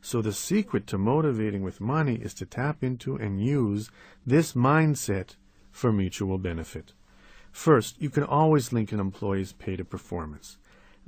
So 0.09 0.23
the 0.23 0.33
secret 0.33 0.87
to 0.87 0.99
motivating 0.99 1.65
with 1.65 1.81
money 1.81 2.15
is 2.15 2.33
to 2.35 2.47
tap 2.47 2.85
into 2.85 3.17
and 3.17 3.45
use 3.45 3.91
this 4.25 4.53
mindset 4.53 5.35
for 5.73 5.91
mutual 5.93 6.39
benefit. 6.39 6.93
First, 7.51 8.01
you 8.01 8.09
can 8.09 8.23
always 8.23 8.73
link 8.73 8.93
an 8.93 9.01
employee's 9.01 9.53
pay 9.53 9.75
to 9.75 9.85
performance. 9.85 10.59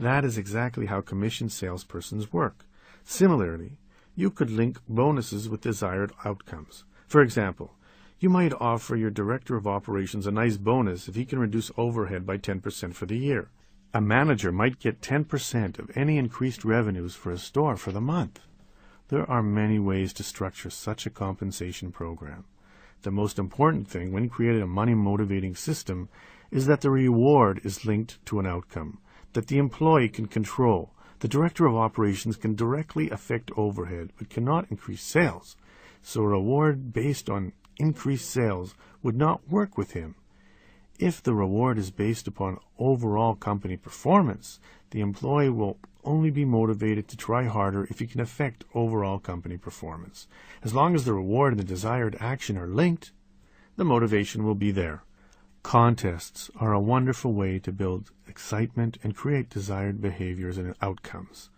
That 0.01 0.25
is 0.25 0.37
exactly 0.37 0.87
how 0.87 1.01
commission 1.01 1.47
salespersons 1.47 2.33
work. 2.33 2.65
Similarly, 3.05 3.79
you 4.17 4.33
could 4.33 4.51
link 4.51 4.81
bonuses 4.89 5.49
with 5.49 5.61
desired 5.61 6.11
outcomes. 6.25 6.83
For 7.07 7.23
example, 7.23 7.77
you 8.19 8.29
might 8.29 8.53
offer 8.53 8.97
your 8.97 9.11
director 9.11 9.55
of 9.55 9.69
operations 9.69 10.27
a 10.27 10.33
nice 10.33 10.57
bonus 10.57 11.07
if 11.07 11.15
he 11.15 11.25
can 11.25 11.39
reduce 11.39 11.71
overhead 11.77 12.27
by 12.27 12.39
10% 12.39 12.95
for 12.95 13.07
the 13.07 13.17
year. 13.17 13.49
A 13.95 14.01
manager 14.01 14.51
might 14.51 14.81
get 14.81 15.01
10% 15.01 15.79
of 15.79 15.97
any 15.97 16.19
increased 16.19 16.65
revenues 16.65 17.15
for 17.15 17.31
a 17.31 17.39
store 17.39 17.77
for 17.77 17.93
the 17.93 18.01
month. 18.01 18.41
There 19.09 19.29
are 19.31 19.43
many 19.43 19.79
ways 19.79 20.13
to 20.15 20.23
structure 20.23 20.69
such 20.69 21.07
a 21.07 21.11
compensation 21.11 21.93
program. 21.93 22.45
The 23.03 23.11
most 23.11 23.39
important 23.39 23.89
thing 23.89 24.13
when 24.13 24.29
creating 24.29 24.61
a 24.61 24.67
money 24.67 24.95
motivating 24.95 25.55
system 25.55 26.11
is 26.51 26.67
that 26.67 26.83
the 26.83 26.91
reward 26.91 27.61
is 27.65 27.87
linked 27.87 28.25
to 28.27 28.39
an 28.39 28.47
outcome 28.47 28.99
that 29.33 29.47
the 29.47 29.59
employee 29.59 30.11
can 30.11 30.27
control. 30.27 30.93
The 31.21 31.29
director 31.29 31.65
of 31.65 31.75
operations 31.75 32.37
can 32.37 32.55
directly 32.55 33.09
affect 33.09 33.51
overhead 33.57 34.13
but 34.19 34.29
cannot 34.29 34.71
increase 34.71 35.03
sales. 35.03 35.57
So 36.03 36.23
a 36.23 36.29
reward 36.29 36.93
based 36.93 37.31
on 37.31 37.53
increased 37.79 38.31
sales 38.31 38.75
would 39.03 39.17
not 39.17 39.49
work 39.49 39.79
with 39.79 39.93
him. 39.93 40.17
If 40.99 41.23
the 41.23 41.35
reward 41.35 41.79
is 41.79 41.91
based 41.91 42.27
upon 42.27 42.59
overall 42.79 43.35
company 43.35 43.77
performance, 43.77 44.61
the 44.91 45.01
employee 45.01 45.51
will 45.51 45.79
only 46.05 46.31
be 46.31 46.45
motivated 46.45 47.09
to 47.09 47.17
try 47.17 47.45
harder 47.45 47.85
if 47.85 47.99
he 47.99 48.07
can 48.07 48.21
affect 48.21 48.65
overall 48.75 49.19
company 49.19 49.57
performance. 49.57 50.29
As 50.63 50.75
long 50.75 50.95
as 50.95 51.05
the 51.05 51.13
reward 51.13 51.53
and 51.53 51.61
the 51.61 51.65
desired 51.65 52.17
action 52.21 52.57
are 52.57 52.67
linked, 52.67 53.13
the 53.77 53.85
motivation 53.85 54.45
will 54.45 54.55
be 54.55 54.71
there. 54.71 55.03
Contests 55.63 56.51
are 56.57 56.73
a 56.73 56.81
wonderful 56.81 57.33
way 57.33 57.59
to 57.59 57.73
build 57.73 58.11
excitement 58.27 58.99
and 59.03 59.17
create 59.17 59.51
desired 59.51 60.01
behaviors 60.01 60.57
and 60.57 60.75
outcomes. 60.81 61.51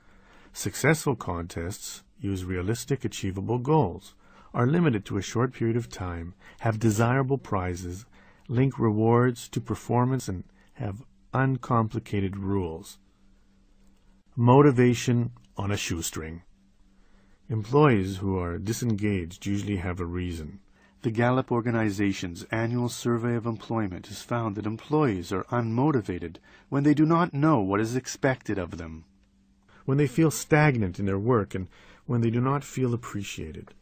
Successful 0.53 1.15
contests 1.15 2.03
use 2.19 2.45
realistic, 2.45 3.05
achievable 3.05 3.59
goals 3.59 4.15
are 4.53 4.67
limited 4.67 5.05
to 5.05 5.17
a 5.17 5.23
short 5.23 5.53
period 5.53 5.77
of 5.77 5.89
time, 5.89 6.35
have 6.61 6.79
desirable 6.79 7.39
prizes, 7.39 8.05
link 8.49 8.79
rewards 8.79 9.49
to 9.49 9.61
performance, 9.61 10.29
and 10.29 10.45
have 10.75 11.05
uncomplicated 11.33 12.37
rules. 12.37 12.99
Motivation 14.43 15.33
on 15.59 15.71
a 15.71 15.77
shoestring. 15.77 16.41
Employees 17.51 18.17
who 18.17 18.39
are 18.39 18.57
disengaged 18.57 19.45
usually 19.45 19.77
have 19.77 20.01
a 20.01 20.07
reason. 20.07 20.61
The 21.03 21.11
Gallup 21.11 21.53
organization's 21.53 22.45
annual 22.45 22.89
survey 22.89 23.35
of 23.35 23.45
employment 23.45 24.07
has 24.07 24.23
found 24.23 24.57
that 24.57 24.65
employees 24.65 25.31
are 25.31 25.45
unmotivated 25.51 26.37
when 26.71 26.85
they 26.85 26.95
do 26.95 27.05
not 27.05 27.35
know 27.35 27.61
what 27.61 27.83
is 27.83 27.95
expected 27.95 28.57
of 28.57 28.79
them, 28.79 29.05
when 29.85 29.99
they 29.99 30.07
feel 30.07 30.31
stagnant 30.31 30.99
in 30.99 31.05
their 31.05 31.19
work, 31.19 31.55
and 31.55 31.69
when 32.07 32.23
they 32.23 32.31
do 32.31 32.41
not 32.41 32.65
feel 32.65 32.95
appreciated. 32.95 33.75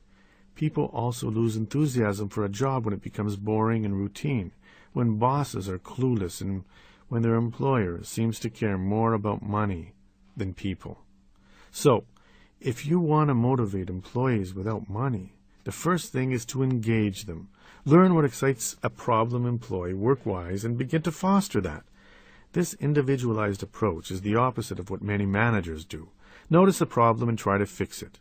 People 0.57 0.87
also 0.87 1.31
lose 1.31 1.55
enthusiasm 1.55 2.29
for 2.29 2.45
a 2.45 2.49
job 2.49 2.85
when 2.85 2.95
it 2.95 3.01
becomes 3.01 3.37
boring 3.37 3.85
and 3.85 3.95
routine, 3.97 4.51
when 4.93 5.21
bosses 5.21 5.69
are 5.69 5.79
clueless, 5.79 6.41
and 6.41 6.65
when 7.07 7.23
their 7.23 7.37
employer 7.37 8.03
seems 8.03 8.41
to 8.41 8.51
care 8.51 8.77
more 8.77 9.13
about 9.13 9.41
money 9.41 9.93
than 10.39 10.55
people. 10.55 10.99
So, 11.71 12.05
if 12.61 12.87
you 12.87 12.99
want 12.99 13.29
to 13.29 13.35
motivate 13.35 13.91
employees 13.91 14.55
without 14.55 14.89
money, 14.89 15.35
the 15.65 15.73
first 15.73 16.13
thing 16.13 16.33
is 16.33 16.45
to 16.47 16.63
engage 16.63 17.25
them. 17.25 17.49
Learn 17.85 18.15
what 18.15 18.25
excites 18.25 18.77
a 18.83 18.91
problem 18.91 19.47
employee 19.47 19.95
work-wise 19.95 20.65
and 20.65 20.79
begin 20.79 21.03
to 21.03 21.13
foster 21.13 21.61
that. 21.61 21.85
This 22.53 22.75
individualized 22.75 23.63
approach 23.63 24.11
is 24.11 24.23
the 24.23 24.37
opposite 24.37 24.79
of 24.79 24.91
what 24.91 25.03
many 25.03 25.27
managers 25.27 25.85
do. 25.85 26.09
Notice 26.51 26.81
a 26.81 26.87
problem 26.87 27.29
and 27.29 27.39
try 27.39 27.59
to 27.59 27.67
fix 27.67 28.03
it. 28.03 28.19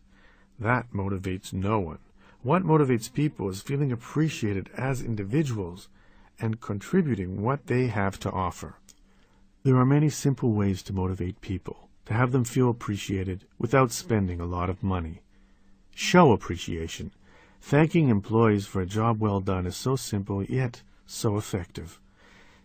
That 0.60 0.92
motivates 0.92 1.54
no 1.54 1.80
one. 1.80 2.00
What 2.44 2.64
motivates 2.64 3.12
people 3.12 3.50
is 3.50 3.62
feeling 3.62 3.92
appreciated 3.92 4.70
as 4.76 5.02
individuals 5.02 5.88
and 6.40 6.62
contributing 6.62 7.42
what 7.42 7.68
they 7.68 7.88
have 7.88 8.20
to 8.20 8.32
offer. 8.32 8.76
There 9.64 9.78
are 9.78 9.86
many 9.86 10.10
simple 10.10 10.52
ways 10.52 10.84
to 10.84 10.94
motivate 10.94 11.42
people, 11.42 11.87
to 12.08 12.14
have 12.14 12.32
them 12.32 12.46
feel 12.46 12.70
appreciated 12.70 13.44
without 13.60 13.92
spending 13.92 14.40
a 14.40 14.46
lot 14.46 14.70
of 14.70 14.82
money. 14.82 15.22
Show 15.94 16.32
appreciation. 16.32 17.12
Thanking 17.60 18.08
employees 18.08 18.66
for 18.66 18.80
a 18.80 18.86
job 18.86 19.20
well 19.20 19.42
done 19.42 19.66
is 19.66 19.76
so 19.76 19.98
simple 19.98 20.42
yet 20.42 20.84
so 21.06 21.36
effective. 21.36 22.00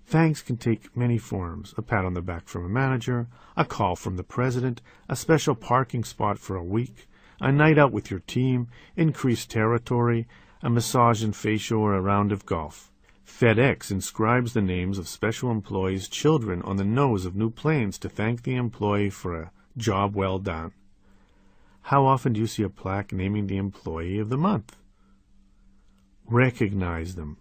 Thanks 0.06 0.42
can 0.42 0.58
take 0.58 0.96
many 0.96 1.18
forms 1.18 1.74
a 1.76 1.82
pat 1.82 2.04
on 2.04 2.14
the 2.14 2.22
back 2.22 2.46
from 2.46 2.64
a 2.64 2.68
manager, 2.68 3.26
a 3.56 3.64
call 3.64 3.96
from 3.96 4.16
the 4.16 4.22
president, 4.22 4.80
a 5.08 5.16
special 5.16 5.56
parking 5.56 6.04
spot 6.04 6.38
for 6.38 6.54
a 6.54 6.62
week, 6.62 7.08
a 7.40 7.50
night 7.50 7.78
out 7.78 7.90
with 7.90 8.12
your 8.12 8.20
team, 8.20 8.68
increased 8.94 9.50
territory, 9.50 10.28
a 10.62 10.70
massage 10.70 11.24
and 11.24 11.34
facial, 11.34 11.80
or 11.80 11.94
a 11.94 12.00
round 12.00 12.30
of 12.30 12.46
golf. 12.46 12.91
FedEx 13.26 13.90
inscribes 13.90 14.52
the 14.52 14.60
names 14.60 14.98
of 14.98 15.08
special 15.08 15.50
employees' 15.50 16.08
children 16.08 16.62
on 16.62 16.76
the 16.76 16.84
nose 16.84 17.24
of 17.24 17.36
new 17.36 17.50
planes 17.50 17.98
to 17.98 18.08
thank 18.08 18.42
the 18.42 18.56
employee 18.56 19.10
for 19.10 19.40
a 19.40 19.50
job 19.76 20.14
well 20.14 20.38
done. 20.38 20.72
How 21.82 22.04
often 22.04 22.32
do 22.32 22.40
you 22.40 22.46
see 22.46 22.62
a 22.62 22.68
plaque 22.68 23.12
naming 23.12 23.46
the 23.46 23.56
employee 23.56 24.18
of 24.18 24.28
the 24.28 24.36
month? 24.36 24.76
Recognize 26.26 27.14
them. 27.14 27.38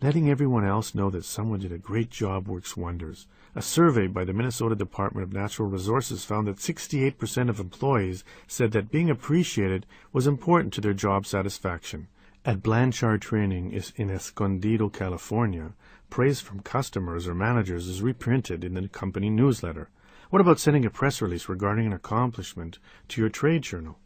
Letting 0.00 0.30
everyone 0.30 0.64
else 0.64 0.94
know 0.94 1.10
that 1.10 1.24
someone 1.24 1.58
did 1.58 1.72
a 1.72 1.78
great 1.78 2.10
job 2.10 2.46
works 2.46 2.76
wonders. 2.76 3.26
A 3.56 3.62
survey 3.62 4.06
by 4.06 4.24
the 4.24 4.32
Minnesota 4.32 4.76
Department 4.76 5.24
of 5.24 5.32
Natural 5.32 5.68
Resources 5.68 6.24
found 6.24 6.46
that 6.46 6.58
68% 6.58 7.48
of 7.48 7.58
employees 7.58 8.22
said 8.46 8.70
that 8.72 8.92
being 8.92 9.10
appreciated 9.10 9.86
was 10.12 10.26
important 10.26 10.72
to 10.74 10.80
their 10.80 10.94
job 10.94 11.26
satisfaction. 11.26 12.06
At 12.48 12.62
Blanchard 12.62 13.20
Training 13.20 13.72
is 13.72 13.92
in 13.96 14.08
Escondido, 14.08 14.88
California, 14.88 15.74
praise 16.08 16.40
from 16.40 16.60
customers 16.60 17.28
or 17.28 17.34
managers 17.34 17.86
is 17.86 18.00
reprinted 18.00 18.64
in 18.64 18.72
the 18.72 18.88
company 18.88 19.28
newsletter. 19.28 19.90
What 20.30 20.40
about 20.40 20.58
sending 20.58 20.86
a 20.86 20.90
press 20.90 21.20
release 21.20 21.46
regarding 21.46 21.84
an 21.84 21.92
accomplishment 21.92 22.78
to 23.08 23.20
your 23.20 23.28
trade 23.28 23.64
journal? 23.64 23.98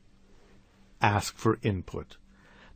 Ask 1.01 1.37
for 1.37 1.61
input. 1.63 2.17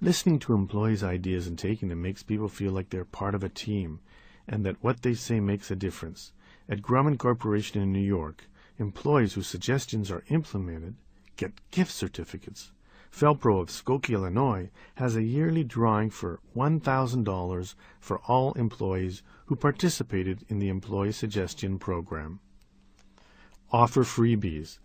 Listening 0.00 0.38
to 0.38 0.54
employees' 0.54 1.02
ideas 1.02 1.48
and 1.48 1.58
taking 1.58 1.88
them 1.88 2.00
makes 2.00 2.22
people 2.22 2.48
feel 2.48 2.70
like 2.70 2.90
they're 2.90 3.04
part 3.04 3.34
of 3.34 3.42
a 3.42 3.48
team 3.48 3.98
and 4.46 4.64
that 4.64 4.84
what 4.84 5.02
they 5.02 5.14
say 5.14 5.40
makes 5.40 5.68
a 5.68 5.74
difference. 5.74 6.30
At 6.68 6.80
Grumman 6.80 7.18
Corporation 7.18 7.82
in 7.82 7.92
New 7.92 7.98
York, 7.98 8.44
employees 8.78 9.34
whose 9.34 9.48
suggestions 9.48 10.12
are 10.12 10.22
implemented 10.28 10.94
get 11.36 11.60
gift 11.72 11.90
certificates. 11.90 12.70
Fel-Pro 13.10 13.60
of 13.60 13.68
Skokie, 13.68 14.14
Illinois, 14.14 14.70
has 14.96 15.16
a 15.16 15.22
yearly 15.22 15.64
drawing 15.64 16.10
for 16.10 16.40
$1,000 16.56 17.74
for 18.00 18.18
all 18.26 18.52
employees 18.52 19.22
who 19.46 19.56
participated 19.56 20.44
in 20.48 20.58
the 20.58 20.68
Employee 20.68 21.12
Suggestion 21.12 21.78
Program. 21.78 22.40
Offer 23.72 24.04
freebies. 24.04 24.78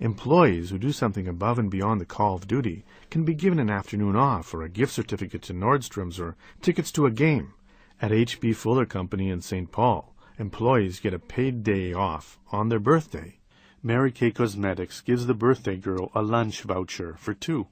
Employees 0.00 0.70
who 0.70 0.78
do 0.78 0.92
something 0.92 1.28
above 1.28 1.58
and 1.58 1.70
beyond 1.70 2.00
the 2.00 2.06
call 2.06 2.34
of 2.34 2.48
duty 2.48 2.84
can 3.10 3.24
be 3.24 3.34
given 3.34 3.58
an 3.58 3.70
afternoon 3.70 4.16
off 4.16 4.52
or 4.52 4.62
a 4.62 4.68
gift 4.68 4.92
certificate 4.92 5.42
to 5.42 5.54
Nordstrom's 5.54 6.18
or 6.18 6.36
tickets 6.60 6.90
to 6.92 7.06
a 7.06 7.10
game. 7.10 7.54
At 8.02 8.10
H.B. 8.10 8.54
Fuller 8.54 8.86
Company 8.86 9.30
in 9.30 9.40
St. 9.40 9.70
Paul, 9.70 10.14
employees 10.36 10.98
get 10.98 11.14
a 11.14 11.18
paid 11.18 11.62
day 11.62 11.92
off 11.92 12.38
on 12.50 12.68
their 12.68 12.80
birthday. 12.80 13.38
Mary 13.86 14.10
Kay 14.10 14.30
Cosmetics 14.30 15.02
gives 15.02 15.26
the 15.26 15.34
birthday 15.34 15.76
girl 15.76 16.10
a 16.14 16.22
lunch 16.22 16.62
voucher 16.62 17.16
for 17.18 17.34
two. 17.34 17.66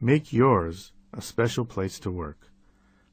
Make 0.00 0.32
yours 0.32 0.92
a 1.12 1.20
special 1.20 1.66
place 1.66 1.98
to 1.98 2.10
work. 2.10 2.48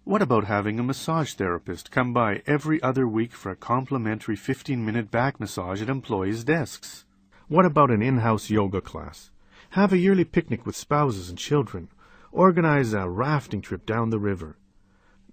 What 0.05 0.21
about 0.21 0.45
having 0.45 0.79
a 0.79 0.83
massage 0.83 1.33
therapist 1.33 1.91
come 1.91 2.13
by 2.13 2.41
every 2.47 2.81
other 2.81 3.05
week 3.05 3.33
for 3.33 3.51
a 3.51 3.55
complimentary 3.57 4.37
15 4.37 4.85
minute 4.85 5.11
back 5.11 5.41
massage 5.41 5.81
at 5.81 5.89
employees' 5.89 6.45
desks? 6.45 7.03
What 7.49 7.65
about 7.65 7.91
an 7.91 8.01
in-house 8.01 8.49
yoga 8.49 8.79
class? 8.79 9.29
Have 9.71 9.91
a 9.91 9.97
yearly 9.97 10.23
picnic 10.23 10.65
with 10.65 10.77
spouses 10.77 11.27
and 11.27 11.37
children. 11.37 11.89
Organize 12.31 12.93
a 12.93 13.09
rafting 13.09 13.59
trip 13.59 13.85
down 13.85 14.09
the 14.09 14.19
river. 14.19 14.55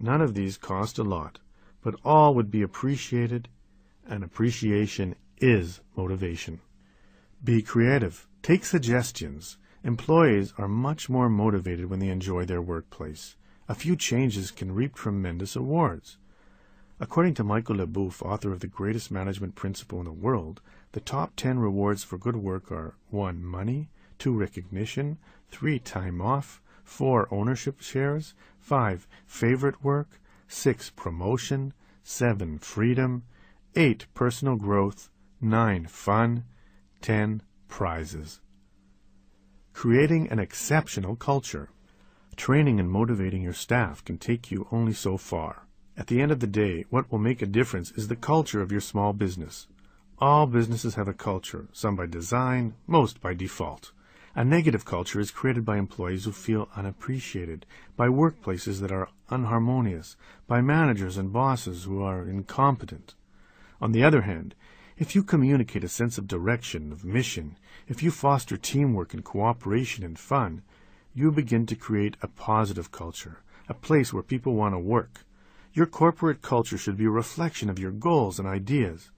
None 0.01 0.21
of 0.21 0.35
these 0.35 0.57
cost 0.57 0.99
a 0.99 1.05
lot, 1.05 1.39
but 1.81 1.95
all 2.05 2.35
would 2.35 2.51
be 2.51 2.63
appreciated, 2.63 3.49
and 4.05 4.25
appreciation 4.25 5.15
is 5.39 5.81
motivation. 5.95 6.61
Be 7.45 7.61
creative. 7.61 8.29
Take 8.41 8.65
suggestions. 8.65 9.59
Employees 9.83 10.55
are 10.59 10.69
much 10.69 11.09
more 11.09 11.29
motivated 11.29 11.91
when 11.91 11.99
they 11.99 12.09
enjoy 12.09 12.45
their 12.45 12.63
workplace. 12.63 13.35
A 13.69 13.75
few 13.75 13.97
changes 13.97 14.53
can 14.53 14.73
reap 14.73 14.95
tremendous 14.95 15.57
awards. 15.57 16.19
According 17.01 17.35
to 17.35 17.43
Michael 17.43 17.79
LeBoeuf, 17.79 18.23
author 18.23 18.53
of 18.53 18.61
The 18.61 18.69
Greatest 18.69 19.11
Management 19.11 19.57
Principle 19.57 19.99
in 19.99 20.05
the 20.05 20.13
World, 20.13 20.61
the 20.93 21.01
top 21.01 21.33
10 21.35 21.59
rewards 21.59 22.05
for 22.05 22.17
good 22.17 22.37
work 22.37 22.71
are 22.71 22.95
1. 23.11 23.45
Money, 23.45 23.89
2. 24.21 24.33
Recognition, 24.33 25.19
3. 25.51 25.81
Time 25.81 26.21
off, 26.21 26.63
4. 26.85 27.27
Ownership 27.35 27.81
shares, 27.81 28.35
5. 28.61 29.09
Favorite 29.27 29.83
work, 29.83 30.21
6. 30.47 30.91
Promotion, 30.91 31.73
7. 32.05 32.59
Freedom, 32.59 33.25
8. 33.75 34.07
Personal 34.15 34.55
growth, 34.55 35.11
9. 35.41 35.87
Fun, 35.87 36.45
10. 37.03 37.43
Prizes. 37.67 38.41
Creating 39.73 40.29
an 40.29 40.39
exceptional 40.39 41.17
culture. 41.17 41.69
Training 42.37 42.79
and 42.79 42.89
motivating 42.89 43.43
your 43.43 43.53
staff 43.53 44.05
can 44.05 44.19
take 44.19 44.53
you 44.53 44.69
only 44.71 44.93
so 44.93 45.17
far. 45.17 45.67
At 45.97 46.07
the 46.07 46.23
end 46.23 46.31
of 46.31 46.39
the 46.39 46.47
day, 46.47 46.85
what 46.91 47.11
will 47.11 47.19
make 47.19 47.43
a 47.43 47.47
difference 47.47 47.91
is 47.91 48.07
the 48.07 48.15
culture 48.15 48.63
of 48.63 48.71
your 48.71 48.81
small 48.81 49.13
business. 49.13 49.67
All 50.19 50.47
businesses 50.47 50.95
have 50.95 51.09
a 51.09 51.13
culture, 51.13 51.67
some 51.73 51.97
by 51.97 52.07
design, 52.07 52.75
most 52.87 53.21
by 53.21 53.35
default. 53.35 53.91
A 54.37 54.45
negative 54.45 54.85
culture 54.85 55.19
is 55.19 55.33
created 55.33 55.65
by 55.65 55.79
employees 55.79 56.25
who 56.25 56.31
feel 56.31 56.69
unappreciated, 56.77 57.67
by 57.97 58.07
workplaces 58.07 58.81
that 58.81 58.93
are 58.93 59.09
unharmonious, 59.29 60.15
by 60.47 60.61
managers 60.61 61.19
and 61.19 61.33
bosses 61.33 61.83
who 61.83 62.01
are 62.01 62.23
incompetent. 62.23 63.17
On 63.81 63.91
the 63.91 64.05
other 64.05 64.23
hand, 64.23 64.55
if 65.03 65.17
you 65.17 65.25
communicate 65.25 65.83
a 65.83 65.89
sense 65.89 66.17
of 66.17 66.29
direction, 66.29 66.93
of 66.93 67.05
mission, 67.05 67.59
if 67.89 68.05
you 68.05 68.11
foster 68.13 68.57
teamwork 68.57 69.13
and 69.13 69.25
cooperation 69.25 70.05
and 70.05 70.17
fun, 70.17 70.63
you 71.13 71.33
begin 71.33 71.67
to 71.67 71.75
create 71.75 72.17
a 72.23 72.29
positive 72.29 72.93
culture, 72.93 73.43
a 73.69 73.75
place 73.75 74.13
where 74.13 74.23
people 74.23 74.55
want 74.55 74.73
to 74.73 74.79
work. 74.79 75.27
Your 75.73 75.87
corporate 75.87 76.41
culture 76.41 76.79
should 76.79 76.97
be 76.97 77.07
a 77.07 77.11
reflection 77.11 77.69
of 77.69 77.81
your 77.81 77.91
goals 77.91 78.39
and 78.39 78.47
ideas. 78.47 79.11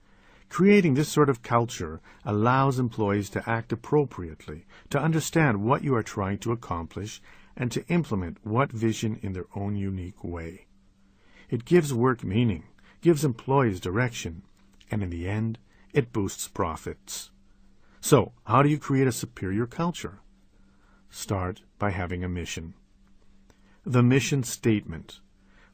Creating 0.49 0.95
this 0.95 1.07
sort 1.07 1.29
of 1.29 1.43
culture 1.43 2.01
allows 2.23 2.79
employees 2.79 3.29
to 3.29 3.47
act 3.47 3.71
appropriately, 3.71 4.65
to 4.89 4.99
understand 4.99 5.61
what 5.61 5.83
you 5.83 5.93
are 5.93 6.01
trying 6.01 6.39
to 6.39 6.51
accomplish, 6.51 7.21
and 7.55 7.71
to 7.71 7.87
implement 7.89 8.39
what 8.41 8.71
vision 8.71 9.19
in 9.21 9.33
their 9.33 9.45
own 9.53 9.75
unique 9.75 10.23
way. 10.23 10.65
It 11.51 11.63
gives 11.63 11.93
work 11.93 12.23
meaning, 12.23 12.63
gives 13.01 13.23
employees 13.23 13.79
direction, 13.79 14.41
and 14.89 15.03
in 15.03 15.11
the 15.11 15.29
end, 15.29 15.59
it 15.95 16.11
boosts 16.11 16.49
profits. 16.49 17.31
So, 18.01 18.33
how 18.43 18.61
do 18.61 18.67
you 18.67 18.77
create 18.77 19.07
a 19.07 19.13
superior 19.13 19.65
culture? 19.65 20.19
Start 21.09 21.61
by 21.79 21.91
having 21.91 22.21
a 22.21 22.27
mission. 22.27 22.73
The 23.85 24.03
mission 24.03 24.43
statement. 24.43 25.21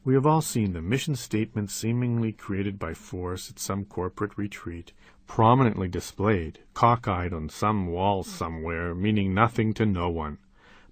We 0.04 0.14
have 0.14 0.24
all 0.24 0.40
seen 0.40 0.74
the 0.74 0.80
mission 0.80 1.16
statement 1.16 1.72
seemingly 1.72 2.30
created 2.30 2.78
by 2.78 2.94
force 2.94 3.50
at 3.50 3.58
some 3.58 3.84
corporate 3.84 4.38
retreat, 4.38 4.92
prominently 5.26 5.88
displayed, 5.88 6.60
cockeyed 6.72 7.32
on 7.32 7.48
some 7.48 7.88
wall 7.88 8.22
somewhere, 8.22 8.94
meaning 8.94 9.34
nothing 9.34 9.74
to 9.74 9.84
no 9.84 10.08
one. 10.08 10.38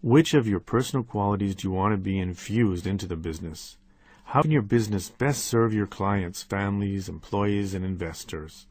Which 0.00 0.32
of 0.32 0.48
your 0.48 0.60
personal 0.60 1.04
qualities 1.04 1.54
do 1.54 1.68
you 1.68 1.74
want 1.74 1.92
to 1.92 1.98
be 1.98 2.18
infused 2.18 2.86
into 2.86 3.06
the 3.06 3.16
business? 3.16 3.76
How 4.24 4.40
can 4.40 4.50
your 4.50 4.62
business 4.62 5.10
best 5.10 5.44
serve 5.44 5.74
your 5.74 5.86
clients, 5.86 6.42
families, 6.42 7.06
employees, 7.06 7.74
and 7.74 7.84
investors? 7.84 8.66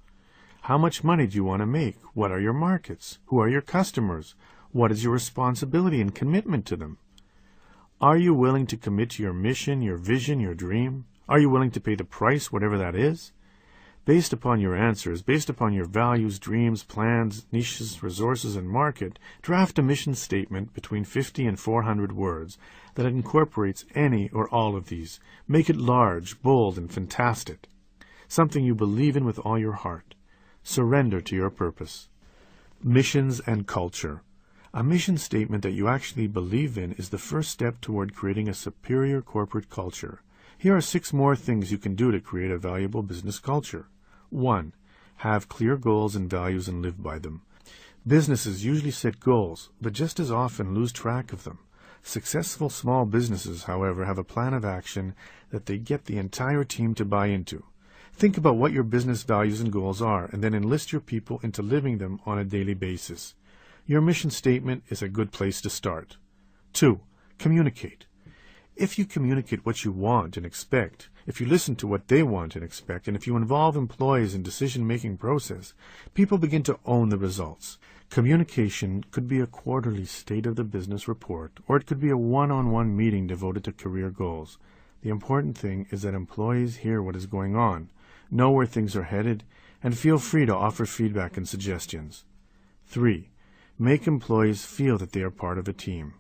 How 0.62 0.80
much 0.80 1.04
money 1.04 1.28
do 1.28 1.36
you 1.36 1.44
want 1.44 1.60
to 1.60 1.68
make? 1.68 1.98
What 2.16 2.32
are 2.32 2.42
your 2.42 2.54
markets? 2.54 3.20
Who 3.26 3.40
are 3.40 3.48
your 3.48 3.62
customers? 3.62 4.34
What 4.72 4.92
is 4.92 5.04
your 5.04 5.14
responsibility 5.14 6.02
and 6.02 6.16
commitment 6.16 6.66
to 6.66 6.76
them? 6.76 6.98
Are 8.02 8.18
you 8.18 8.34
willing 8.34 8.66
to 8.66 8.76
commit 8.76 9.12
to 9.12 9.24
your 9.24 9.34
mission, 9.34 9.84
your 9.84 9.98
vision, 9.98 10.40
your 10.40 10.56
dream? 10.56 11.06
Are 11.28 11.40
you 11.40 11.52
willing 11.52 11.70
to 11.72 11.80
pay 11.80 11.94
the 11.94 12.04
price, 12.04 12.52
whatever 12.52 12.80
that 12.80 12.96
is? 12.96 13.34
Based 14.06 14.34
upon 14.34 14.60
your 14.60 14.76
answers, 14.76 15.22
based 15.22 15.50
upon 15.50 15.74
your 15.74 15.86
values, 15.86 16.40
dreams, 16.40 16.84
plans, 16.84 17.46
niches, 17.52 18.02
resources, 18.02 18.56
and 18.56 18.68
market, 18.68 19.20
draft 19.42 19.78
a 19.78 19.84
mission 19.84 20.16
statement 20.16 20.74
between 20.74 21.04
50 21.04 21.46
and 21.46 21.60
400 21.60 22.12
words 22.12 22.58
that 22.96 23.06
incorporates 23.06 23.86
any 23.94 24.30
or 24.30 24.50
all 24.50 24.76
of 24.76 24.88
these. 24.88 25.20
Make 25.48 25.70
it 25.70 25.76
large, 25.76 26.42
bold, 26.42 26.78
and 26.78 26.92
fantastic. 26.92 27.68
Something 28.28 28.64
you 28.64 28.74
believe 28.74 29.16
in 29.16 29.26
with 29.26 29.40
all 29.40 29.60
your 29.60 29.74
heart. 29.74 30.16
Surrender 30.64 31.22
to 31.22 31.36
your 31.36 31.50
purpose. 31.50 32.10
Missions 32.82 33.40
and 33.42 33.68
culture. 33.68 34.24
A 34.74 34.84
mission 34.84 35.18
statement 35.18 35.64
that 35.64 35.72
you 35.72 35.88
actually 35.88 36.28
believe 36.28 36.78
in 36.78 36.94
is 36.94 37.10
the 37.10 37.18
first 37.18 37.50
step 37.50 37.82
toward 37.82 38.16
creating 38.16 38.48
a 38.48 38.54
superior 38.54 39.22
corporate 39.22 39.70
culture. 39.70 40.22
Here 40.62 40.76
are 40.76 40.82
six 40.82 41.14
more 41.14 41.38
things 41.38 41.72
you 41.72 41.78
can 41.78 41.96
do 41.96 42.12
to 42.12 42.20
create 42.20 42.52
a 42.52 42.58
valuable 42.58 43.02
business 43.02 43.40
culture. 43.40 43.88
1. 44.30 44.74
Have 45.20 45.48
clear 45.48 45.78
goals 45.78 46.18
and 46.18 46.30
values 46.30 46.68
and 46.68 46.82
live 46.82 47.02
by 47.02 47.18
them. 47.18 47.44
Businesses 48.06 48.66
usually 48.66 48.92
set 48.92 49.22
goals, 49.22 49.70
but 49.80 49.94
just 49.94 50.20
as 50.20 50.30
often 50.30 50.76
lose 50.76 50.92
track 50.92 51.32
of 51.32 51.46
them. 51.46 51.60
Successful 52.04 52.70
small 52.70 53.06
businesses, 53.06 53.64
however, 53.64 54.04
have 54.04 54.18
a 54.18 54.24
plan 54.26 54.54
of 54.54 54.66
action 54.66 55.16
that 55.50 55.66
they 55.66 55.78
get 55.78 56.08
the 56.08 56.18
entire 56.18 56.66
team 56.66 56.94
to 56.96 57.06
buy 57.06 57.28
into. 57.28 57.64
Think 58.12 58.36
about 58.36 58.58
what 58.58 58.74
your 58.74 58.84
business 58.84 59.24
values 59.24 59.62
and 59.62 59.72
goals 59.72 60.02
are, 60.02 60.26
and 60.26 60.44
then 60.44 60.54
enlist 60.54 60.92
your 60.92 61.00
people 61.00 61.40
into 61.42 61.62
living 61.62 62.00
them 62.00 62.20
on 62.26 62.38
a 62.38 62.44
daily 62.44 62.74
basis. 62.74 63.34
Your 63.86 64.02
mission 64.02 64.30
statement 64.30 64.84
is 64.90 65.02
a 65.02 65.08
good 65.08 65.32
place 65.32 65.62
to 65.62 65.70
start. 65.70 66.18
2. 66.74 67.00
Communicate. 67.38 68.08
If 68.80 68.98
you 68.98 69.04
communicate 69.04 69.66
what 69.66 69.84
you 69.84 69.92
want 69.92 70.38
and 70.38 70.46
expect, 70.46 71.10
if 71.28 71.42
you 71.42 71.48
listen 71.48 71.76
to 71.76 71.86
what 71.86 72.08
they 72.08 72.24
want 72.24 72.56
and 72.56 72.64
expect, 72.64 73.10
and 73.10 73.18
if 73.18 73.28
you 73.28 73.36
involve 73.36 73.76
employees 73.76 74.34
in 74.34 74.42
decision-making 74.42 75.18
process, 75.18 75.74
people 76.14 76.38
begin 76.38 76.64
to 76.64 76.80
own 76.86 77.10
the 77.10 77.18
results. 77.18 77.78
Communication 78.10 79.04
could 79.12 79.28
be 79.28 79.42
a 79.42 79.48
quarterly 79.48 80.06
state 80.06 80.46
of 80.46 80.56
the 80.56 80.64
business 80.64 81.10
report, 81.10 81.60
or 81.68 81.76
it 81.76 81.88
could 81.88 82.00
be 82.00 82.10
a 82.10 82.16
one-on-one 82.16 82.96
meeting 82.96 83.28
devoted 83.28 83.66
to 83.66 83.74
career 83.74 84.10
goals. 84.10 84.58
The 85.02 85.10
important 85.10 85.58
thing 85.58 85.86
is 85.92 86.04
that 86.04 86.14
employees 86.14 86.78
hear 86.78 87.02
what 87.02 87.18
is 87.18 87.26
going 87.26 87.58
on, 87.58 87.90
know 88.32 88.50
where 88.50 88.66
things 88.66 88.96
are 88.96 89.04
headed, 89.04 89.44
and 89.84 89.98
feel 89.98 90.20
free 90.20 90.46
to 90.46 90.56
offer 90.56 90.86
feedback 90.86 91.36
and 91.36 91.46
suggestions. 91.46 92.24
3. 92.88 93.30
Make 93.78 94.08
employees 94.08 94.66
feel 94.66 94.98
that 95.00 95.12
they 95.12 95.22
are 95.22 95.30
part 95.30 95.58
of 95.58 95.68
a 95.68 95.74
team. 95.74 96.14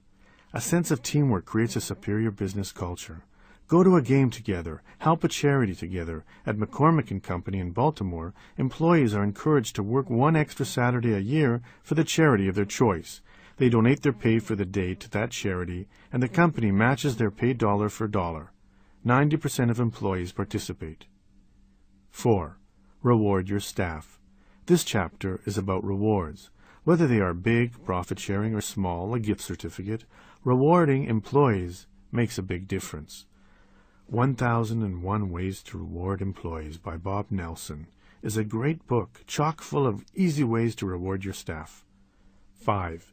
A 0.52 0.60
sense 0.60 0.89
of 0.89 1.04
teamwork 1.04 1.45
creates 1.45 1.76
a 1.76 1.82
superior 1.82 2.32
business 2.32 2.72
culture. 2.72 3.22
Go 3.68 3.84
to 3.84 3.97
a 3.97 4.02
game 4.02 4.32
together, 4.32 4.82
help 4.97 5.24
a 5.24 5.28
charity 5.28 5.76
together. 5.76 6.26
At 6.43 6.58
McCormick 6.58 7.12
and 7.12 7.22
Company 7.22 7.60
in 7.60 7.70
Baltimore, 7.70 8.34
employees 8.58 9.14
are 9.14 9.24
encouraged 9.24 9.76
to 9.76 9.84
work 9.84 10.10
one 10.10 10.36
extra 10.36 10.66
Saturday 10.66 11.14
a 11.14 11.20
year 11.20 11.62
for 11.84 11.93
the 11.93 12.04
charity 12.04 12.47
of 12.47 12.56
their 12.56 12.66
choice. 12.66 13.22
They 13.58 13.70
donate 13.70 14.02
their 14.02 14.12
pay 14.12 14.39
for 14.39 14.56
the 14.56 14.66
day 14.66 14.95
to 14.95 15.10
that 15.12 15.30
charity, 15.30 15.88
and 16.12 16.24
the 16.24 16.28
company 16.28 16.72
matches 16.72 17.18
their 17.18 17.30
pay 17.30 17.54
dollar 17.54 17.88
for 17.88 18.08
dollar. 18.08 18.52
90% 19.06 19.70
of 19.70 19.80
employees 19.80 20.32
participate. 20.32 21.06
4. 22.10 22.58
Reward 23.04 23.50
your 23.50 23.60
staff. 23.60 24.20
This 24.66 24.84
chapter 24.84 25.41
is 25.45 25.60
about 25.60 25.84
rewards. 25.84 26.50
Whether 26.86 27.06
they 27.06 27.20
are 27.20 27.36
big, 27.36 27.86
profit 27.86 28.18
sharing, 28.18 28.56
or 28.56 28.62
small, 28.62 29.14
a 29.14 29.20
gift 29.20 29.41
certificate, 29.41 30.06
Rewarding 30.46 31.04
employees 31.04 31.86
makes 32.14 32.38
a 32.38 32.42
big 32.42 32.66
difference. 32.66 33.26
1001 34.08 35.30
Ways 35.30 35.62
to 35.64 35.78
Reward 35.78 36.22
Employees 36.22 36.78
by 36.78 36.96
Bob 36.96 37.26
Nelson 37.30 37.88
is 38.22 38.38
a 38.38 38.46
great 38.46 38.88
book 38.88 39.26
chock 39.28 39.60
full 39.60 39.86
of 39.86 40.06
easy 40.16 40.46
ways 40.46 40.76
to 40.76 40.86
reward 40.86 41.26
your 41.26 41.34
staff. 41.34 41.84
5. 42.54 43.12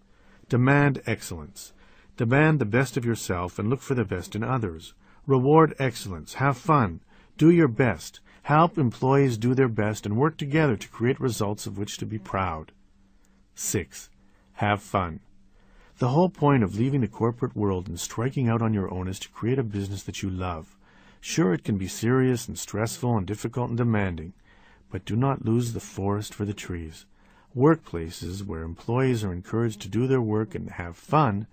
Demand 0.49 1.03
excellence. 1.05 1.73
Demand 2.17 2.61
the 2.61 2.65
best 2.65 2.97
of 2.97 3.05
yourself 3.05 3.59
and 3.59 3.69
look 3.69 3.81
for 3.81 3.95
the 3.95 4.05
best 4.05 4.37
in 4.37 4.45
others. 4.45 4.95
Reward 5.27 5.75
excellence. 5.81 6.35
Have 6.35 6.57
fun. 6.57 7.01
Do 7.37 7.51
your 7.51 7.67
best. 7.67 8.21
Help 8.43 8.79
employees 8.79 9.37
do 9.37 9.53
their 9.53 9.69
best 9.69 10.07
and 10.07 10.17
work 10.17 10.37
together 10.37 10.77
to 10.77 10.89
create 10.89 11.19
results 11.19 11.67
of 11.67 11.77
which 11.77 11.99
to 11.99 12.07
be 12.07 12.21
proud. 12.21 12.71
6. 13.57 14.11
Have 14.53 14.81
fun. 14.81 15.19
The 15.99 16.09
whole 16.09 16.29
point 16.29 16.63
of 16.63 16.79
leaving 16.79 17.01
the 17.01 17.09
corporate 17.09 17.57
world 17.57 17.89
and 17.89 17.99
striking 17.99 18.51
out 18.51 18.61
on 18.61 18.75
your 18.75 18.93
own 18.93 19.09
is 19.09 19.19
to 19.21 19.31
create 19.31 19.59
a 19.59 19.65
business 19.65 20.03
that 20.03 20.23
you 20.23 20.29
love. 20.29 20.77
Sure, 21.23 21.55
it 21.55 21.65
can 21.65 21.79
be 21.79 21.89
serious 21.89 22.47
and 22.47 22.59
stressful 22.59 23.17
and 23.17 23.27
difficult 23.27 23.71
and 23.71 23.79
demanding, 23.79 24.35
but 24.91 25.07
do 25.07 25.17
not 25.17 25.47
lose 25.47 25.73
the 25.73 25.81
forest 25.81 26.35
for 26.35 26.45
the 26.45 26.53
trees. 26.53 27.07
Workplaces 27.57 28.45
where 28.45 28.63
employees 28.63 29.25
are 29.25 29.33
encouraged 29.33 29.81
to 29.81 29.89
do 29.89 30.07
their 30.07 30.21
work 30.21 30.55
and 30.55 30.69
have 30.73 30.99
fun 30.99 31.47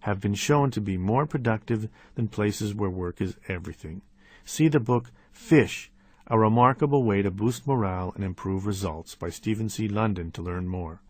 have 0.00 0.20
been 0.20 0.34
shown 0.34 0.70
to 0.70 0.80
be 0.80 0.96
more 0.96 1.26
productive 1.26 1.88
than 2.14 2.28
places 2.28 2.72
where 2.72 2.88
work 2.88 3.20
is 3.20 3.36
everything. 3.48 4.02
See 4.44 4.68
the 4.68 4.78
book 4.78 5.10
Fish, 5.32 5.90
A 6.28 6.38
Remarkable 6.38 7.02
Way 7.02 7.22
to 7.22 7.32
Boost 7.32 7.66
Morale 7.66 8.12
and 8.14 8.22
Improve 8.22 8.64
Results 8.64 9.16
by 9.16 9.30
Stephen 9.30 9.68
C. 9.68 9.88
Lundin 9.88 10.30
to 10.34 10.42
learn 10.42 10.68
more. 10.68 11.02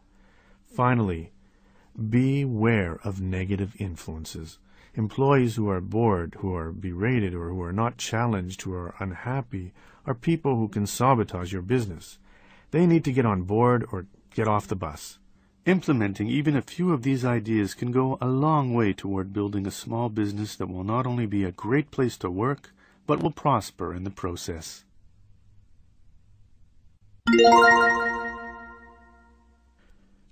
Finally, 0.64 1.32
Beware 1.98 3.00
of 3.02 3.20
negative 3.20 3.74
influences. 3.78 4.58
Employees 4.94 5.56
who 5.56 5.68
are 5.68 5.80
bored, 5.80 6.36
who 6.38 6.54
are 6.54 6.70
berated, 6.70 7.34
or 7.34 7.48
who 7.48 7.60
are 7.62 7.72
not 7.72 7.98
challenged, 7.98 8.62
who 8.62 8.72
are 8.72 8.94
unhappy, 9.00 9.72
are 10.06 10.14
people 10.14 10.56
who 10.56 10.68
can 10.68 10.86
sabotage 10.86 11.52
your 11.52 11.62
business. 11.62 12.18
They 12.70 12.86
need 12.86 13.04
to 13.04 13.12
get 13.12 13.26
on 13.26 13.42
board 13.42 13.84
or 13.90 14.06
get 14.34 14.46
off 14.46 14.68
the 14.68 14.76
bus. 14.76 15.18
Implementing 15.66 16.28
even 16.28 16.56
a 16.56 16.62
few 16.62 16.92
of 16.92 17.02
these 17.02 17.24
ideas 17.24 17.74
can 17.74 17.90
go 17.90 18.16
a 18.20 18.28
long 18.28 18.72
way 18.72 18.92
toward 18.92 19.32
building 19.32 19.66
a 19.66 19.70
small 19.70 20.08
business 20.08 20.56
that 20.56 20.68
will 20.68 20.84
not 20.84 21.06
only 21.06 21.26
be 21.26 21.44
a 21.44 21.52
great 21.52 21.90
place 21.90 22.16
to 22.18 22.30
work, 22.30 22.70
but 23.06 23.22
will 23.22 23.30
prosper 23.30 23.92
in 23.92 24.04
the 24.04 24.10
process. 24.10 24.84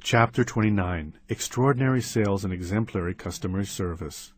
Chapter 0.09 0.45
29 0.45 1.15
Extraordinary 1.29 2.01
Sales 2.01 2.45
and 2.45 2.53
Exemplary 2.53 3.13
Customer 3.13 3.65
Service. 3.65 4.33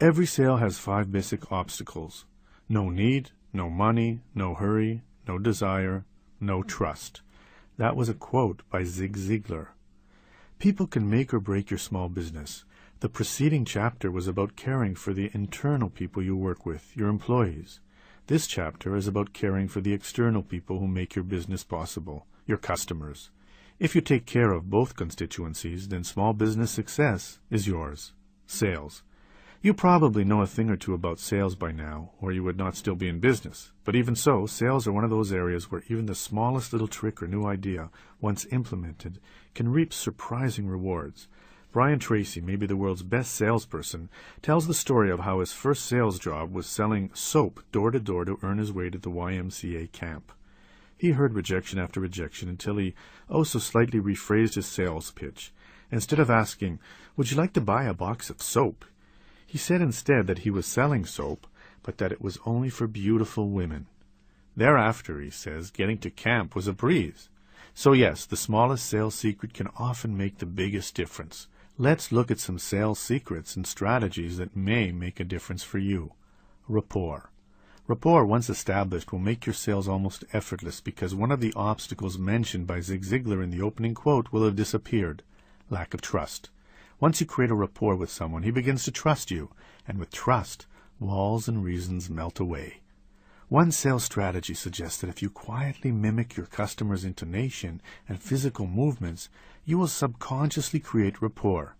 Every 0.00 0.24
sale 0.24 0.56
has 0.56 0.78
five 0.78 1.12
basic 1.12 1.52
obstacles 1.52 2.24
no 2.70 2.88
need, 2.88 3.32
no 3.52 3.68
money, 3.68 4.20
no 4.34 4.54
hurry, 4.54 5.02
no 5.26 5.38
desire, 5.38 6.06
no 6.40 6.62
trust. 6.62 7.20
That 7.76 7.96
was 7.96 8.08
a 8.08 8.14
quote 8.14 8.62
by 8.70 8.84
Zig 8.84 9.18
Ziglar. 9.18 9.66
People 10.58 10.86
can 10.86 11.10
make 11.10 11.34
or 11.34 11.40
break 11.40 11.70
your 11.70 11.76
small 11.76 12.08
business. 12.08 12.64
The 13.00 13.10
preceding 13.10 13.66
chapter 13.66 14.10
was 14.10 14.26
about 14.26 14.56
caring 14.56 14.94
for 14.94 15.12
the 15.12 15.30
internal 15.34 15.90
people 15.90 16.22
you 16.22 16.34
work 16.34 16.64
with, 16.64 16.96
your 16.96 17.10
employees. 17.10 17.80
This 18.26 18.46
chapter 18.46 18.96
is 18.96 19.06
about 19.06 19.34
caring 19.34 19.68
for 19.68 19.82
the 19.82 19.92
external 19.92 20.42
people 20.42 20.78
who 20.78 20.88
make 20.88 21.14
your 21.14 21.24
business 21.24 21.62
possible, 21.62 22.26
your 22.46 22.56
customers. 22.56 23.28
If 23.80 23.94
you 23.94 24.00
take 24.00 24.26
care 24.26 24.50
of 24.50 24.70
both 24.70 24.96
constituencies, 24.96 25.86
then 25.86 26.02
small 26.02 26.32
business 26.32 26.72
success 26.72 27.38
is 27.48 27.68
yours. 27.68 28.12
Sales. 28.44 29.04
You 29.62 29.72
probably 29.72 30.24
know 30.24 30.40
a 30.40 30.48
thing 30.48 30.68
or 30.68 30.76
two 30.76 30.94
about 30.94 31.20
sales 31.20 31.54
by 31.54 31.70
now, 31.70 32.10
or 32.20 32.32
you 32.32 32.42
would 32.42 32.58
not 32.58 32.74
still 32.74 32.96
be 32.96 33.08
in 33.08 33.20
business. 33.20 33.70
But 33.84 33.94
even 33.94 34.16
so, 34.16 34.46
sales 34.46 34.88
are 34.88 34.92
one 34.92 35.04
of 35.04 35.10
those 35.10 35.32
areas 35.32 35.70
where 35.70 35.84
even 35.88 36.06
the 36.06 36.16
smallest 36.16 36.72
little 36.72 36.88
trick 36.88 37.22
or 37.22 37.28
new 37.28 37.44
idea, 37.44 37.90
once 38.20 38.48
implemented, 38.50 39.20
can 39.54 39.70
reap 39.70 39.92
surprising 39.92 40.66
rewards. 40.66 41.28
Brian 41.70 42.00
Tracy, 42.00 42.40
maybe 42.40 42.66
the 42.66 42.76
world's 42.76 43.04
best 43.04 43.32
salesperson, 43.32 44.08
tells 44.42 44.66
the 44.66 44.74
story 44.74 45.08
of 45.08 45.20
how 45.20 45.38
his 45.38 45.52
first 45.52 45.86
sales 45.86 46.18
job 46.18 46.52
was 46.52 46.66
selling 46.66 47.10
soap 47.14 47.62
door 47.70 47.92
to 47.92 48.00
door 48.00 48.24
to 48.24 48.40
earn 48.42 48.58
his 48.58 48.72
way 48.72 48.90
to 48.90 48.98
the 48.98 49.10
YMCA 49.10 49.92
camp. 49.92 50.32
He 50.98 51.12
heard 51.12 51.34
rejection 51.34 51.78
after 51.78 52.00
rejection 52.00 52.48
until 52.48 52.76
he 52.76 52.94
oh 53.30 53.44
so 53.44 53.60
slightly 53.60 54.00
rephrased 54.00 54.54
his 54.54 54.66
sales 54.66 55.12
pitch. 55.12 55.52
Instead 55.92 56.18
of 56.18 56.28
asking, 56.28 56.80
Would 57.16 57.30
you 57.30 57.36
like 57.36 57.52
to 57.52 57.60
buy 57.60 57.84
a 57.84 57.94
box 57.94 58.28
of 58.28 58.42
soap? 58.42 58.84
he 59.46 59.56
said 59.56 59.80
instead 59.80 60.26
that 60.26 60.40
he 60.40 60.50
was 60.50 60.66
selling 60.66 61.06
soap, 61.06 61.46
but 61.82 61.96
that 61.98 62.12
it 62.12 62.20
was 62.20 62.38
only 62.44 62.68
for 62.68 62.86
beautiful 62.86 63.48
women. 63.48 63.86
Thereafter, 64.56 65.20
he 65.20 65.30
says, 65.30 65.70
getting 65.70 65.98
to 65.98 66.10
camp 66.10 66.54
was 66.54 66.66
a 66.66 66.72
breeze. 66.72 67.30
So 67.72 67.92
yes, 67.92 68.26
the 68.26 68.36
smallest 68.36 68.84
sales 68.84 69.14
secret 69.14 69.54
can 69.54 69.68
often 69.78 70.18
make 70.18 70.38
the 70.38 70.46
biggest 70.46 70.94
difference. 70.94 71.46
Let's 71.78 72.10
look 72.10 72.30
at 72.30 72.40
some 72.40 72.58
sales 72.58 72.98
secrets 72.98 73.54
and 73.54 73.64
strategies 73.64 74.36
that 74.36 74.56
may 74.56 74.90
make 74.90 75.20
a 75.20 75.24
difference 75.24 75.62
for 75.62 75.78
you. 75.78 76.12
Rapport. 76.66 77.30
Rapport, 77.88 78.26
once 78.26 78.50
established, 78.50 79.12
will 79.12 79.18
make 79.18 79.46
your 79.46 79.54
sales 79.54 79.88
almost 79.88 80.22
effortless 80.34 80.78
because 80.78 81.14
one 81.14 81.32
of 81.32 81.40
the 81.40 81.54
obstacles 81.56 82.18
mentioned 82.18 82.66
by 82.66 82.80
Zig 82.82 83.02
Ziglar 83.02 83.42
in 83.42 83.48
the 83.48 83.62
opening 83.62 83.94
quote 83.94 84.30
will 84.30 84.44
have 84.44 84.56
disappeared 84.56 85.22
lack 85.70 85.94
of 85.94 86.02
trust. 86.02 86.50
Once 87.00 87.18
you 87.18 87.26
create 87.26 87.50
a 87.50 87.54
rapport 87.54 87.96
with 87.96 88.10
someone, 88.10 88.42
he 88.42 88.50
begins 88.50 88.84
to 88.84 88.92
trust 88.92 89.30
you, 89.30 89.48
and 89.86 89.98
with 89.98 90.10
trust, 90.10 90.66
walls 91.00 91.48
and 91.48 91.64
reasons 91.64 92.10
melt 92.10 92.38
away. 92.38 92.80
One 93.48 93.72
sales 93.72 94.04
strategy 94.04 94.52
suggests 94.52 95.00
that 95.00 95.08
if 95.08 95.22
you 95.22 95.30
quietly 95.30 95.90
mimic 95.90 96.36
your 96.36 96.44
customer's 96.44 97.06
intonation 97.06 97.80
and 98.06 98.22
physical 98.22 98.66
movements, 98.66 99.30
you 99.64 99.78
will 99.78 99.88
subconsciously 99.88 100.80
create 100.80 101.22
rapport. 101.22 101.74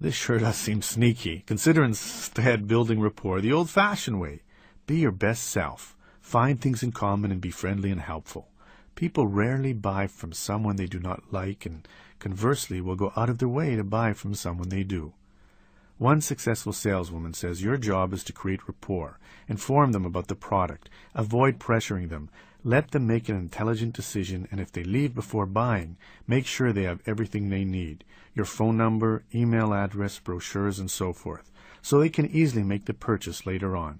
This 0.00 0.14
sure 0.14 0.38
does 0.38 0.56
seem 0.58 0.80
sneaky. 0.80 1.42
Consider 1.44 1.82
instead 1.82 2.68
building 2.68 3.00
rapport 3.00 3.40
the 3.40 3.52
old 3.52 3.68
fashioned 3.68 4.20
way. 4.20 4.42
Be 4.86 4.98
your 4.98 5.12
best 5.12 5.44
self. 5.44 5.96
Find 6.20 6.60
things 6.60 6.82
in 6.82 6.92
common 6.92 7.30
and 7.30 7.40
be 7.40 7.50
friendly 7.50 7.90
and 7.90 8.00
helpful. 8.00 8.48
People 8.94 9.26
rarely 9.26 9.72
buy 9.72 10.06
from 10.06 10.32
someone 10.32 10.76
they 10.76 10.86
do 10.86 10.98
not 10.98 11.32
like 11.32 11.64
and 11.64 11.86
conversely 12.18 12.80
will 12.80 12.96
go 12.96 13.12
out 13.16 13.30
of 13.30 13.38
their 13.38 13.48
way 13.48 13.76
to 13.76 13.84
buy 13.84 14.12
from 14.12 14.34
someone 14.34 14.68
they 14.68 14.84
do. 14.84 15.12
One 15.98 16.20
successful 16.20 16.72
saleswoman 16.72 17.34
says 17.34 17.62
your 17.62 17.76
job 17.76 18.12
is 18.12 18.24
to 18.24 18.32
create 18.32 18.66
rapport, 18.66 19.18
inform 19.48 19.92
them 19.92 20.04
about 20.04 20.26
the 20.26 20.34
product, 20.34 20.88
avoid 21.14 21.58
pressuring 21.58 22.08
them, 22.08 22.28
let 22.64 22.90
them 22.90 23.06
make 23.06 23.28
an 23.28 23.36
intelligent 23.36 23.94
decision, 23.94 24.48
and 24.50 24.60
if 24.60 24.72
they 24.72 24.84
leave 24.84 25.14
before 25.14 25.46
buying, 25.46 25.96
make 26.26 26.46
sure 26.46 26.72
they 26.72 26.84
have 26.84 27.02
everything 27.06 27.50
they 27.50 27.64
need 27.64 28.04
your 28.34 28.46
phone 28.46 28.76
number, 28.76 29.24
email 29.34 29.74
address, 29.74 30.18
brochures, 30.18 30.78
and 30.78 30.90
so 30.90 31.12
forth, 31.12 31.50
so 31.82 31.98
they 31.98 32.08
can 32.08 32.26
easily 32.30 32.62
make 32.62 32.86
the 32.86 32.94
purchase 32.94 33.46
later 33.46 33.76
on. 33.76 33.98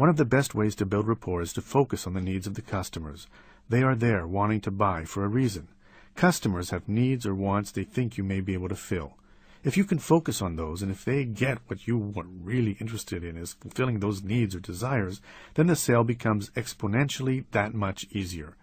One 0.00 0.08
of 0.08 0.16
the 0.16 0.24
best 0.24 0.54
ways 0.54 0.74
to 0.76 0.86
build 0.86 1.08
rapport 1.08 1.42
is 1.42 1.52
to 1.52 1.60
focus 1.60 2.06
on 2.06 2.14
the 2.14 2.22
needs 2.22 2.46
of 2.46 2.54
the 2.54 2.62
customers. 2.62 3.26
They 3.68 3.82
are 3.82 3.94
there 3.94 4.26
wanting 4.26 4.62
to 4.62 4.70
buy 4.70 5.04
for 5.04 5.26
a 5.26 5.28
reason. 5.28 5.68
Customers 6.16 6.70
have 6.70 6.88
needs 6.88 7.26
or 7.26 7.34
wants 7.34 7.70
they 7.70 7.84
think 7.84 8.16
you 8.16 8.24
may 8.24 8.40
be 8.40 8.54
able 8.54 8.70
to 8.70 8.74
fill. 8.74 9.18
If 9.62 9.76
you 9.76 9.84
can 9.84 9.98
focus 9.98 10.40
on 10.40 10.56
those, 10.56 10.80
and 10.80 10.90
if 10.90 11.04
they 11.04 11.26
get 11.26 11.58
what 11.66 11.86
you 11.86 12.14
are 12.16 12.24
really 12.24 12.78
interested 12.80 13.22
in 13.22 13.36
is 13.36 13.52
fulfilling 13.52 14.00
those 14.00 14.22
needs 14.22 14.54
or 14.54 14.60
desires, 14.60 15.20
then 15.52 15.66
the 15.66 15.76
sale 15.76 16.02
becomes 16.02 16.48
exponentially 16.56 17.44
that 17.50 17.74
much 17.74 18.06
easier. 18.10 18.56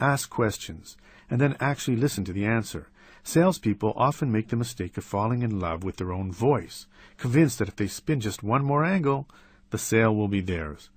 Ask 0.00 0.30
questions, 0.30 0.96
and 1.28 1.42
then 1.42 1.58
actually 1.60 1.98
listen 1.98 2.24
to 2.24 2.32
the 2.32 2.46
answer. 2.46 2.88
Salespeople 3.22 3.92
often 3.96 4.32
make 4.32 4.48
the 4.48 4.56
mistake 4.56 4.96
of 4.96 5.04
falling 5.04 5.42
in 5.42 5.60
love 5.60 5.84
with 5.84 5.98
their 5.98 6.10
own 6.10 6.32
voice, 6.32 6.86
convinced 7.18 7.58
that 7.58 7.68
if 7.68 7.76
they 7.76 7.86
spin 7.86 8.20
just 8.20 8.42
one 8.42 8.64
more 8.64 8.82
angle, 8.82 9.28
the 9.70 9.78
sale 9.78 10.14
will 10.14 10.28
be 10.28 10.40
theirs. 10.40 10.90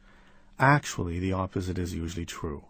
Actually, 0.59 1.19
the 1.19 1.33
opposite 1.33 1.77
is 1.77 1.93
usually 1.95 2.25
true. 2.25 2.65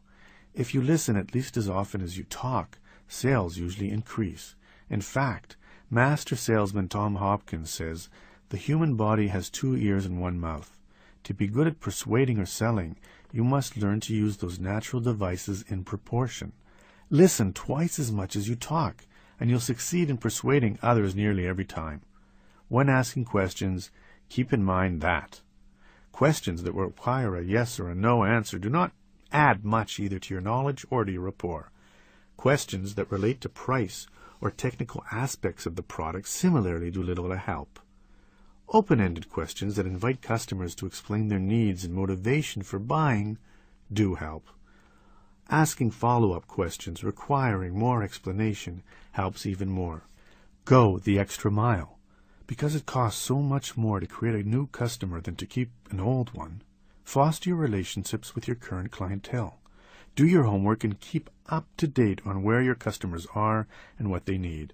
If 0.54 0.74
you 0.74 0.82
listen 0.82 1.16
at 1.16 1.34
least 1.34 1.58
as 1.58 1.68
often 1.68 2.02
as 2.02 2.18
you 2.18 2.24
talk, 2.26 2.78
sales 3.08 3.58
usually 3.58 3.90
increase. 3.90 4.56
In 4.90 5.02
fact, 5.02 5.58
Master 5.90 6.36
salesman 6.36 6.90
Tom 6.90 7.16
Hopkins 7.16 7.70
says, 7.70 8.10
The 8.50 8.58
human 8.58 8.96
body 8.96 9.28
has 9.28 9.50
two 9.50 9.76
ears 9.76 10.06
and 10.06 10.22
one 10.22 10.40
mouth. 10.40 10.78
To 11.26 11.34
be 11.34 11.48
good 11.48 11.68
at 11.68 11.80
persuading 11.80 12.40
or 12.40 12.46
selling, 12.46 12.98
you 13.32 13.44
must 13.44 13.78
learn 13.78 14.00
to 14.02 14.16
use 14.16 14.38
those 14.38 14.60
natural 14.60 15.02
devices 15.02 15.64
in 15.68 15.84
proportion. 15.84 16.52
Listen 17.10 17.54
twice 17.54 17.98
as 18.00 18.12
much 18.12 18.36
as 18.36 18.50
you 18.50 18.56
talk, 18.56 19.06
and 19.40 19.50
you'll 19.50 19.60
succeed 19.60 20.10
in 20.10 20.18
persuading 20.18 20.80
others 20.82 21.16
nearly 21.16 21.48
every 21.48 21.66
time. 21.66 22.02
When 22.68 22.90
asking 22.90 23.26
questions, 23.26 23.92
keep 24.30 24.52
in 24.52 24.64
mind 24.64 25.02
that 25.02 25.42
questions 26.14 26.64
that 26.64 26.74
require 26.74 27.36
a 27.36 27.44
yes 27.44 27.80
or 27.80 27.90
a 27.90 27.96
no 27.96 28.24
answer 28.24 28.58
do 28.58 28.70
not 28.70 28.94
add 29.34 29.66
much 29.66 30.00
either 30.00 30.20
to 30.20 30.34
your 30.34 30.42
knowledge 30.42 30.86
or 30.90 31.04
to 31.04 31.12
your 31.12 31.24
rapport. 31.24 31.72
Questions 32.38 32.96
that 32.96 33.12
relate 33.12 33.42
to 33.42 33.50
price 33.50 34.08
or 34.40 34.52
technical 34.52 35.04
aspects 35.12 35.66
of 35.66 35.76
the 35.76 35.82
product 35.82 36.28
similarly 36.28 36.92
do 36.92 37.02
little 37.02 37.28
to 37.30 37.38
help. 37.38 37.80
Open-ended 38.70 39.30
questions 39.30 39.76
that 39.76 39.88
invite 39.88 40.22
customers 40.22 40.76
to 40.76 40.86
explain 40.86 41.28
their 41.28 41.40
needs 41.40 41.84
and 41.84 41.94
motivation 41.94 42.62
for 42.62 42.80
buying 42.80 43.38
do 43.92 44.16
help. 44.16 44.48
Asking 45.50 45.92
follow-up 45.92 46.48
questions 46.48 47.04
requiring 47.04 47.78
more 47.78 48.04
explanation 48.04 48.84
helps 49.14 49.46
even 49.46 49.70
more. 49.70 50.04
Go 50.66 51.00
the 51.00 51.20
extra 51.20 51.52
mile. 51.52 51.93
Because 52.46 52.76
it 52.76 52.86
costs 52.86 53.22
so 53.22 53.40
much 53.40 53.78
more 53.78 54.00
to 54.00 54.08
create 54.08 54.36
a 54.36 54.48
new 54.48 54.68
customer 54.68 55.22
than 55.22 55.36
to 55.38 55.46
keep 55.46 55.72
an 55.90 56.00
old 56.00 56.34
one, 56.34 56.62
foster 57.04 57.50
your 57.50 57.58
relationships 57.58 58.36
with 58.36 58.48
your 58.48 58.56
current 58.56 58.92
clientele. 58.92 59.60
Do 60.16 60.28
your 60.28 60.44
homework 60.44 60.84
and 60.84 61.00
keep 61.00 61.30
up 61.50 61.68
to 61.78 61.88
date 61.88 62.22
on 62.26 62.44
where 62.44 62.62
your 62.62 62.76
customers 62.76 63.26
are 63.34 63.68
and 63.98 64.12
what 64.12 64.26
they 64.26 64.38
need. 64.38 64.74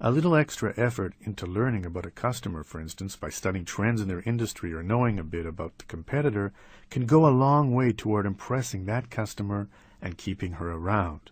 A 0.00 0.10
little 0.10 0.34
extra 0.34 0.72
effort 0.78 1.12
into 1.20 1.46
learning 1.46 1.84
about 1.84 2.06
a 2.06 2.10
customer, 2.10 2.64
for 2.64 2.80
instance, 2.80 3.16
by 3.16 3.28
studying 3.28 3.66
trends 3.66 4.00
in 4.00 4.08
their 4.08 4.22
industry 4.22 4.72
or 4.72 4.82
knowing 4.82 5.18
a 5.18 5.22
bit 5.22 5.44
about 5.44 5.76
the 5.76 5.84
competitor, 5.84 6.52
can 6.88 7.04
go 7.04 7.26
a 7.26 7.28
long 7.28 7.74
way 7.74 7.92
toward 7.92 8.24
impressing 8.24 8.86
that 8.86 9.10
customer 9.10 9.68
and 10.00 10.16
keeping 10.16 10.52
her 10.52 10.72
around. 10.72 11.30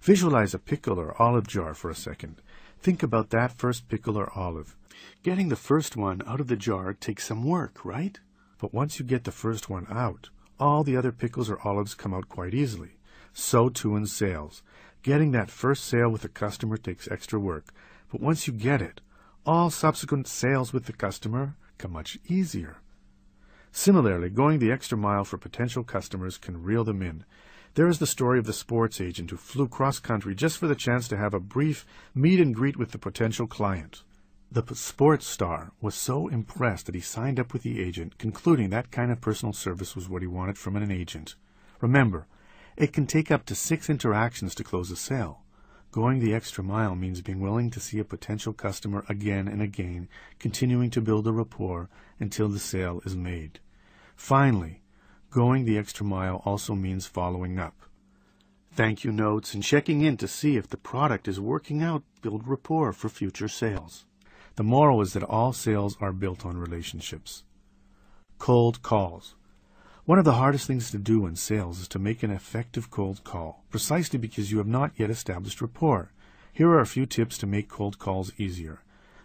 Visualize 0.00 0.52
a 0.52 0.58
pickle 0.58 0.98
or 0.98 1.20
olive 1.22 1.46
jar 1.46 1.74
for 1.74 1.90
a 1.90 1.94
second. 1.94 2.42
Think 2.82 3.04
about 3.04 3.30
that 3.30 3.52
first 3.52 3.86
pickle 3.86 4.18
or 4.18 4.36
olive. 4.36 4.76
Getting 5.22 5.50
the 5.50 5.54
first 5.54 5.96
one 5.96 6.20
out 6.26 6.40
of 6.40 6.48
the 6.48 6.56
jar 6.56 6.92
takes 6.92 7.28
some 7.28 7.44
work, 7.44 7.84
right? 7.84 8.18
But 8.58 8.74
once 8.74 8.98
you 8.98 9.04
get 9.04 9.22
the 9.22 9.30
first 9.30 9.70
one 9.70 9.86
out, 9.88 10.30
all 10.58 10.82
the 10.82 10.96
other 10.96 11.12
pickles 11.12 11.48
or 11.48 11.60
olives 11.62 11.94
come 11.94 12.12
out 12.12 12.28
quite 12.28 12.54
easily. 12.54 12.96
So 13.32 13.68
too 13.68 13.94
in 13.94 14.06
sales. 14.06 14.64
Getting 15.04 15.30
that 15.30 15.48
first 15.48 15.84
sale 15.84 16.10
with 16.10 16.24
a 16.24 16.28
customer 16.28 16.76
takes 16.76 17.06
extra 17.06 17.38
work, 17.38 17.72
but 18.10 18.20
once 18.20 18.48
you 18.48 18.52
get 18.52 18.82
it, 18.82 19.00
all 19.46 19.70
subsequent 19.70 20.26
sales 20.26 20.72
with 20.72 20.86
the 20.86 20.92
customer 20.92 21.54
come 21.78 21.92
much 21.92 22.18
easier. 22.26 22.78
Similarly, 23.70 24.28
going 24.28 24.58
the 24.58 24.72
extra 24.72 24.98
mile 24.98 25.24
for 25.24 25.38
potential 25.38 25.84
customers 25.84 26.36
can 26.36 26.60
reel 26.60 26.82
them 26.82 27.00
in. 27.00 27.24
There 27.74 27.88
is 27.88 28.00
the 28.00 28.06
story 28.06 28.38
of 28.38 28.44
the 28.44 28.52
sports 28.52 29.00
agent 29.00 29.30
who 29.30 29.38
flew 29.38 29.66
cross 29.66 29.98
country 29.98 30.34
just 30.34 30.58
for 30.58 30.66
the 30.66 30.74
chance 30.74 31.08
to 31.08 31.16
have 31.16 31.32
a 31.32 31.40
brief 31.40 31.86
meet 32.14 32.38
and 32.38 32.54
greet 32.54 32.76
with 32.76 32.90
the 32.90 32.98
potential 32.98 33.46
client. 33.46 34.02
The 34.50 34.62
sports 34.74 35.26
star 35.26 35.72
was 35.80 35.94
so 35.94 36.28
impressed 36.28 36.84
that 36.84 36.94
he 36.94 37.00
signed 37.00 37.40
up 37.40 37.54
with 37.54 37.62
the 37.62 37.82
agent, 37.82 38.18
concluding 38.18 38.68
that 38.68 38.90
kind 38.90 39.10
of 39.10 39.22
personal 39.22 39.54
service 39.54 39.96
was 39.96 40.06
what 40.06 40.20
he 40.20 40.28
wanted 40.28 40.58
from 40.58 40.76
an 40.76 40.90
agent. 40.90 41.34
Remember, 41.80 42.26
it 42.76 42.92
can 42.92 43.06
take 43.06 43.30
up 43.30 43.46
to 43.46 43.54
six 43.54 43.88
interactions 43.88 44.54
to 44.56 44.64
close 44.64 44.90
a 44.90 44.96
sale. 44.96 45.40
Going 45.92 46.20
the 46.20 46.34
extra 46.34 46.62
mile 46.62 46.94
means 46.94 47.22
being 47.22 47.40
willing 47.40 47.70
to 47.70 47.80
see 47.80 47.98
a 47.98 48.04
potential 48.04 48.52
customer 48.52 49.06
again 49.08 49.48
and 49.48 49.62
again, 49.62 50.08
continuing 50.38 50.90
to 50.90 51.00
build 51.00 51.26
a 51.26 51.32
rapport 51.32 51.88
until 52.20 52.48
the 52.48 52.58
sale 52.58 53.00
is 53.06 53.16
made. 53.16 53.60
Finally, 54.14 54.81
going 55.32 55.64
the 55.64 55.78
extra 55.78 56.04
mile 56.04 56.42
also 56.44 56.74
means 56.74 57.06
following 57.06 57.58
up. 57.58 57.74
Thank 58.74 59.02
you 59.02 59.12
notes 59.12 59.54
and 59.54 59.62
checking 59.62 60.02
in 60.02 60.16
to 60.18 60.28
see 60.28 60.56
if 60.56 60.68
the 60.68 60.76
product 60.76 61.26
is 61.26 61.40
working 61.40 61.82
out 61.82 62.02
build 62.20 62.46
rapport 62.46 62.92
for 62.92 63.08
future 63.08 63.48
sales. 63.48 64.04
The 64.56 64.62
moral 64.62 65.00
is 65.00 65.14
that 65.14 65.22
all 65.22 65.52
sales 65.52 65.96
are 66.00 66.12
built 66.12 66.44
on 66.44 66.58
relationships. 66.58 67.44
Cold 68.38 68.82
calls. 68.82 69.34
One 70.04 70.18
of 70.18 70.24
the 70.24 70.34
hardest 70.34 70.66
things 70.66 70.90
to 70.90 70.98
do 70.98 71.26
in 71.26 71.36
sales 71.36 71.80
is 71.80 71.88
to 71.88 71.98
make 71.98 72.22
an 72.22 72.30
effective 72.30 72.90
cold 72.90 73.24
call, 73.24 73.64
precisely 73.70 74.18
because 74.18 74.50
you 74.50 74.58
have 74.58 74.66
not 74.66 74.92
yet 74.96 75.10
established 75.10 75.62
rapport. 75.62 76.12
Here 76.52 76.68
are 76.68 76.80
a 76.80 76.86
few 76.86 77.06
tips 77.06 77.38
to 77.38 77.46
make 77.46 77.68
cold 77.68 77.98
calls 77.98 78.32
easier. 78.36 78.82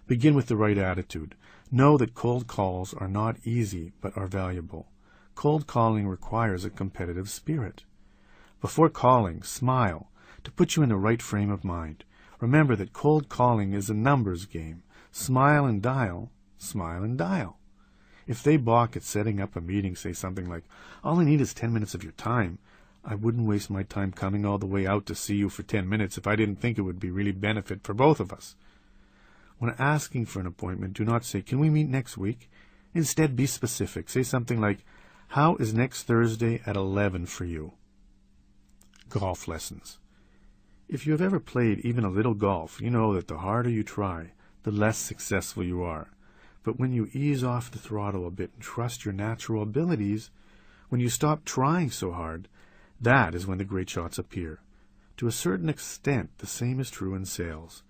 Begin 0.07 0.35
with 0.35 0.47
the 0.47 0.55
right 0.55 0.77
attitude. 0.77 1.35
Know 1.71 1.97
that 1.97 2.15
cold 2.15 2.47
calls 2.47 2.93
are 2.93 3.09
not 3.09 3.37
easy, 3.43 3.91
but 3.99 4.15
are 4.17 4.27
valuable. 4.27 4.87
Cold 5.37 5.67
calling 5.67 6.07
requires 6.07 6.65
a 6.65 6.69
competitive 6.71 7.29
spirit. 7.29 7.83
Before 8.59 8.89
calling, 8.89 9.43
smile, 9.43 10.09
to 10.43 10.49
put 10.49 10.75
you 10.75 10.81
in 10.81 10.89
the 10.89 10.97
right 10.97 11.21
frame 11.21 11.51
of 11.51 11.63
mind. 11.63 12.05
Remember 12.39 12.75
that 12.75 12.91
cold 12.91 13.29
calling 13.29 13.73
is 13.73 13.87
a 13.87 13.93
numbers 13.93 14.47
game. 14.47 14.81
Smile 15.11 15.67
and 15.67 15.79
dial, 15.79 16.31
smile 16.57 17.03
and 17.03 17.19
dial. 17.19 17.59
If 18.25 18.41
they 18.41 18.57
balk 18.57 18.97
at 18.97 19.03
setting 19.03 19.39
up 19.39 19.55
a 19.55 19.61
meeting, 19.61 19.95
say 19.95 20.11
something 20.11 20.49
like, 20.49 20.63
All 21.03 21.19
I 21.19 21.23
need 21.23 21.39
is 21.39 21.53
ten 21.53 21.71
minutes 21.71 21.93
of 21.93 22.01
your 22.01 22.13
time, 22.13 22.57
I 23.05 23.13
wouldn't 23.13 23.47
waste 23.47 23.69
my 23.69 23.83
time 23.83 24.13
coming 24.13 24.43
all 24.43 24.57
the 24.57 24.65
way 24.65 24.87
out 24.87 25.05
to 25.05 25.13
see 25.13 25.35
you 25.35 25.49
for 25.49 25.61
ten 25.61 25.87
minutes 25.87 26.17
if 26.17 26.25
I 26.25 26.35
didn't 26.35 26.59
think 26.61 26.79
it 26.79 26.81
would 26.81 26.99
be 26.99 27.11
really 27.11 27.31
benefit 27.31 27.83
for 27.83 27.93
both 27.93 28.19
of 28.19 28.33
us. 28.33 28.55
When 29.59 29.75
asking 29.77 30.25
for 30.25 30.39
an 30.39 30.47
appointment, 30.47 30.93
do 30.93 31.05
not 31.05 31.23
say, 31.23 31.43
Can 31.43 31.59
we 31.59 31.69
meet 31.69 31.89
next 31.89 32.17
week? 32.17 32.49
Instead, 32.95 33.35
be 33.35 33.45
specific. 33.45 34.09
Say 34.09 34.23
something 34.23 34.59
like, 34.59 34.79
How 35.31 35.57
is 35.57 35.73
next 35.73 36.03
Thursday 36.03 36.61
at 36.65 36.77
11 36.77 37.25
for 37.25 37.43
you? 37.43 37.73
Golf 39.09 39.47
lessons. 39.47 39.99
If 40.87 41.05
you 41.05 41.11
have 41.11 41.21
ever 41.21 41.39
played 41.39 41.79
even 41.79 42.05
a 42.05 42.09
little 42.09 42.33
golf, 42.33 42.79
you 42.79 42.89
know 42.89 43.13
that 43.13 43.27
the 43.27 43.39
harder 43.39 43.69
you 43.69 43.83
try, 43.83 44.31
the 44.63 44.71
less 44.71 44.97
successful 44.97 45.63
you 45.63 45.83
are. 45.83 46.11
But 46.63 46.79
when 46.79 46.93
you 46.93 47.09
ease 47.11 47.43
off 47.43 47.69
the 47.69 47.77
throttle 47.77 48.25
a 48.25 48.31
bit 48.31 48.51
and 48.53 48.63
trust 48.63 49.03
your 49.03 49.13
natural 49.13 49.61
abilities, 49.61 50.31
when 50.87 51.01
you 51.01 51.09
stop 51.09 51.43
trying 51.43 51.91
so 51.91 52.13
hard, 52.13 52.47
that 52.99 53.35
is 53.35 53.45
when 53.45 53.57
the 53.57 53.65
great 53.65 53.89
shots 53.89 54.17
appear. 54.17 54.61
To 55.17 55.27
a 55.27 55.31
certain 55.31 55.67
extent, 55.67 56.29
the 56.37 56.47
same 56.47 56.79
is 56.79 56.89
true 56.89 57.13
in 57.13 57.25
sales. 57.25 57.83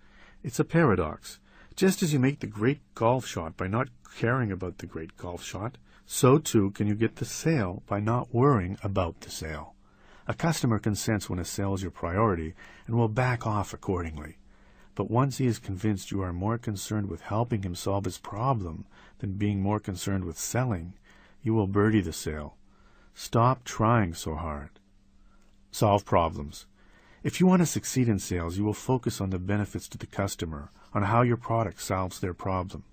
It's 0.44 0.60
a 0.60 0.66
paradox. 0.66 1.40
Just 1.76 2.02
as 2.02 2.14
you 2.14 2.20
make 2.20 2.40
the 2.40 2.48
great 2.48 2.80
golf 2.96 3.28
shot 3.28 3.56
by 3.56 3.68
not 3.68 3.90
caring 4.18 4.52
about 4.52 4.80
the 4.80 4.88
great 4.88 5.16
golf 5.18 5.44
shot, 5.44 5.78
so 6.10 6.40
too 6.40 6.72
can 6.72 6.88
you 6.88 6.96
get 6.96 7.18
the 7.18 7.26
sale 7.26 7.84
by 7.86 8.00
not 8.00 8.34
worrying 8.34 8.78
about 8.82 9.20
the 9.20 9.30
sale. 9.30 9.76
A 10.26 10.34
customer 10.34 10.80
can 10.80 10.96
sense 10.96 11.30
when 11.30 11.38
a 11.38 11.46
sale 11.46 11.74
is 11.74 11.82
your 11.82 11.92
priority 11.92 12.56
and 12.88 12.96
will 12.96 13.10
back 13.10 13.46
off 13.46 13.74
accordingly. 13.74 14.38
But 14.96 15.12
once 15.12 15.38
he 15.38 15.46
is 15.46 15.60
convinced 15.60 16.10
you 16.10 16.22
are 16.22 16.34
more 16.34 16.58
concerned 16.58 17.10
with 17.10 17.22
helping 17.22 17.62
him 17.62 17.76
solve 17.76 18.06
his 18.06 18.18
problem 18.18 18.86
than 19.20 19.34
being 19.34 19.62
more 19.62 19.82
concerned 19.82 20.24
with 20.24 20.40
selling, 20.40 20.94
you 21.44 21.54
will 21.54 21.68
birdie 21.68 22.02
the 22.02 22.14
sale. 22.14 22.56
Stop 23.14 23.66
trying 23.66 24.14
so 24.14 24.36
hard. 24.36 24.70
Solve 25.72 26.06
problems. 26.06 26.68
If 27.22 27.42
you 27.42 27.48
want 27.48 27.62
to 27.62 27.66
succeed 27.66 28.08
in 28.08 28.20
sales, 28.20 28.58
you 28.58 28.64
will 28.64 28.74
focus 28.74 29.20
on 29.20 29.32
the 29.32 29.40
benefits 29.40 29.90
to 29.90 29.98
the 29.98 30.08
customer, 30.08 30.72
on 30.94 31.04
how 31.04 31.22
your 31.22 31.38
product 31.38 31.82
solves 31.82 32.22
their 32.22 32.34
problem. 32.34 32.86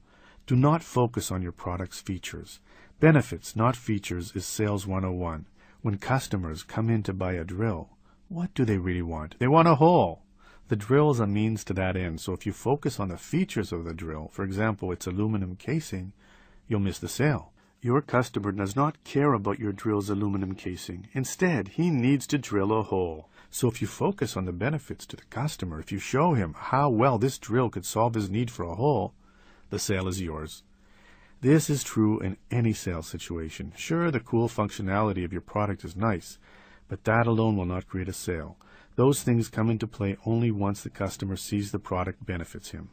Do 0.47 0.57
not 0.57 0.83
focus 0.83 1.31
on 1.31 1.43
your 1.43 1.53
product's 1.53 2.01
features. 2.01 2.59
Benefits, 3.05 3.55
not 3.55 3.77
features, 3.77 4.33
is 4.35 4.47
Sales 4.47 4.87
101. 4.87 5.45
When 5.83 5.99
customers 5.99 6.63
come 6.63 6.89
in 6.89 7.03
to 7.03 7.13
buy 7.13 7.35
a 7.35 7.45
drill, 7.45 7.91
what 8.31 8.55
do 8.55 8.65
they 8.65 8.79
really 8.79 9.03
want? 9.03 9.39
They 9.39 9.47
want 9.47 9.69
a 9.69 9.75
hole. 9.75 10.23
The 10.69 10.77
drill 10.77 11.11
is 11.11 11.21
a 11.21 11.27
means 11.27 11.65
to 11.65 11.75
that 11.75 11.99
end, 11.99 12.23
so 12.23 12.33
if 12.33 12.47
you 12.47 12.53
focus 12.55 12.99
on 12.99 13.09
the 13.09 13.19
features 13.19 13.73
of 13.73 13.85
the 13.85 13.93
drill, 13.93 14.31
for 14.33 14.43
example, 14.43 14.91
its 14.91 15.07
aluminum 15.07 15.55
casing, 15.57 16.15
you'll 16.67 16.81
miss 16.81 16.99
the 16.99 17.11
sale. 17.11 17.53
Your 17.83 18.01
customer 18.01 18.53
does 18.53 18.75
not 18.75 19.05
care 19.05 19.35
about 19.35 19.59
your 19.59 19.73
drill's 19.73 20.09
aluminum 20.09 20.55
casing. 20.55 21.09
Instead, 21.13 21.69
he 21.77 21.91
needs 21.91 22.27
to 22.29 22.39
drill 22.39 22.73
a 22.73 22.85
hole. 22.85 23.29
So 23.51 23.69
if 23.69 23.83
you 23.83 23.87
focus 23.87 24.35
on 24.35 24.47
the 24.47 24.53
benefits 24.53 25.05
to 25.09 25.17
the 25.17 25.25
customer, 25.29 25.79
if 25.79 25.93
you 25.93 25.99
show 25.99 26.33
him 26.33 26.55
how 26.57 26.89
well 26.89 27.19
this 27.19 27.37
drill 27.37 27.69
could 27.69 27.85
solve 27.85 28.15
his 28.15 28.31
need 28.31 28.51
for 28.51 28.65
a 28.65 28.77
hole, 28.77 29.13
the 29.69 29.79
sale 29.79 30.09
is 30.09 30.23
yours. 30.23 30.63
This 31.45 31.69
is 31.69 31.85
true 31.85 32.21
in 32.21 32.39
any 32.51 32.73
sales 32.73 33.07
situation. 33.07 33.75
Sure, 33.77 34.11
the 34.11 34.19
cool 34.19 34.49
functionality 34.49 35.27
of 35.27 35.33
your 35.33 35.43
product 35.43 35.85
is 35.85 35.95
nice, 35.95 36.39
but 36.89 37.05
that 37.05 37.27
alone 37.27 37.59
will 37.59 37.67
not 37.67 37.87
create 37.87 38.09
a 38.09 38.15
sale. 38.15 38.57
Those 38.97 39.23
things 39.23 39.51
come 39.51 39.69
into 39.69 39.87
play 39.87 40.17
only 40.25 40.51
once 40.51 40.83
the 40.83 40.89
customer 40.89 41.37
sees 41.37 41.71
the 41.71 41.79
product 41.79 42.25
benefits 42.25 42.71
him. 42.71 42.89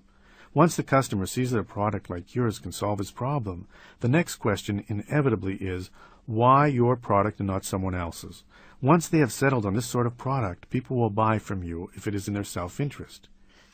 Once 0.53 0.75
the 0.75 0.83
customer 0.83 1.25
sees 1.25 1.51
that 1.51 1.59
a 1.59 1.63
product 1.63 2.09
like 2.09 2.35
yours 2.35 2.59
can 2.59 2.73
solve 2.73 2.99
his 2.99 3.09
problem, 3.09 3.69
the 4.01 4.09
next 4.09 4.35
question 4.35 4.83
inevitably 4.87 5.55
is 5.55 5.89
why 6.25 6.67
your 6.67 6.97
product 6.97 7.39
and 7.39 7.47
not 7.47 7.63
someone 7.63 7.95
else's. 7.95 8.43
Once 8.81 9.07
they 9.07 9.19
have 9.19 9.31
settled 9.31 9.65
on 9.65 9.75
this 9.75 9.85
sort 9.85 10.05
of 10.05 10.17
product, 10.17 10.69
people 10.69 10.97
will 10.97 11.09
buy 11.09 11.39
from 11.39 11.63
you 11.63 11.89
if 11.95 12.05
it 12.05 12.13
is 12.13 12.27
in 12.27 12.33
their 12.33 12.43
self-interest. 12.43 13.29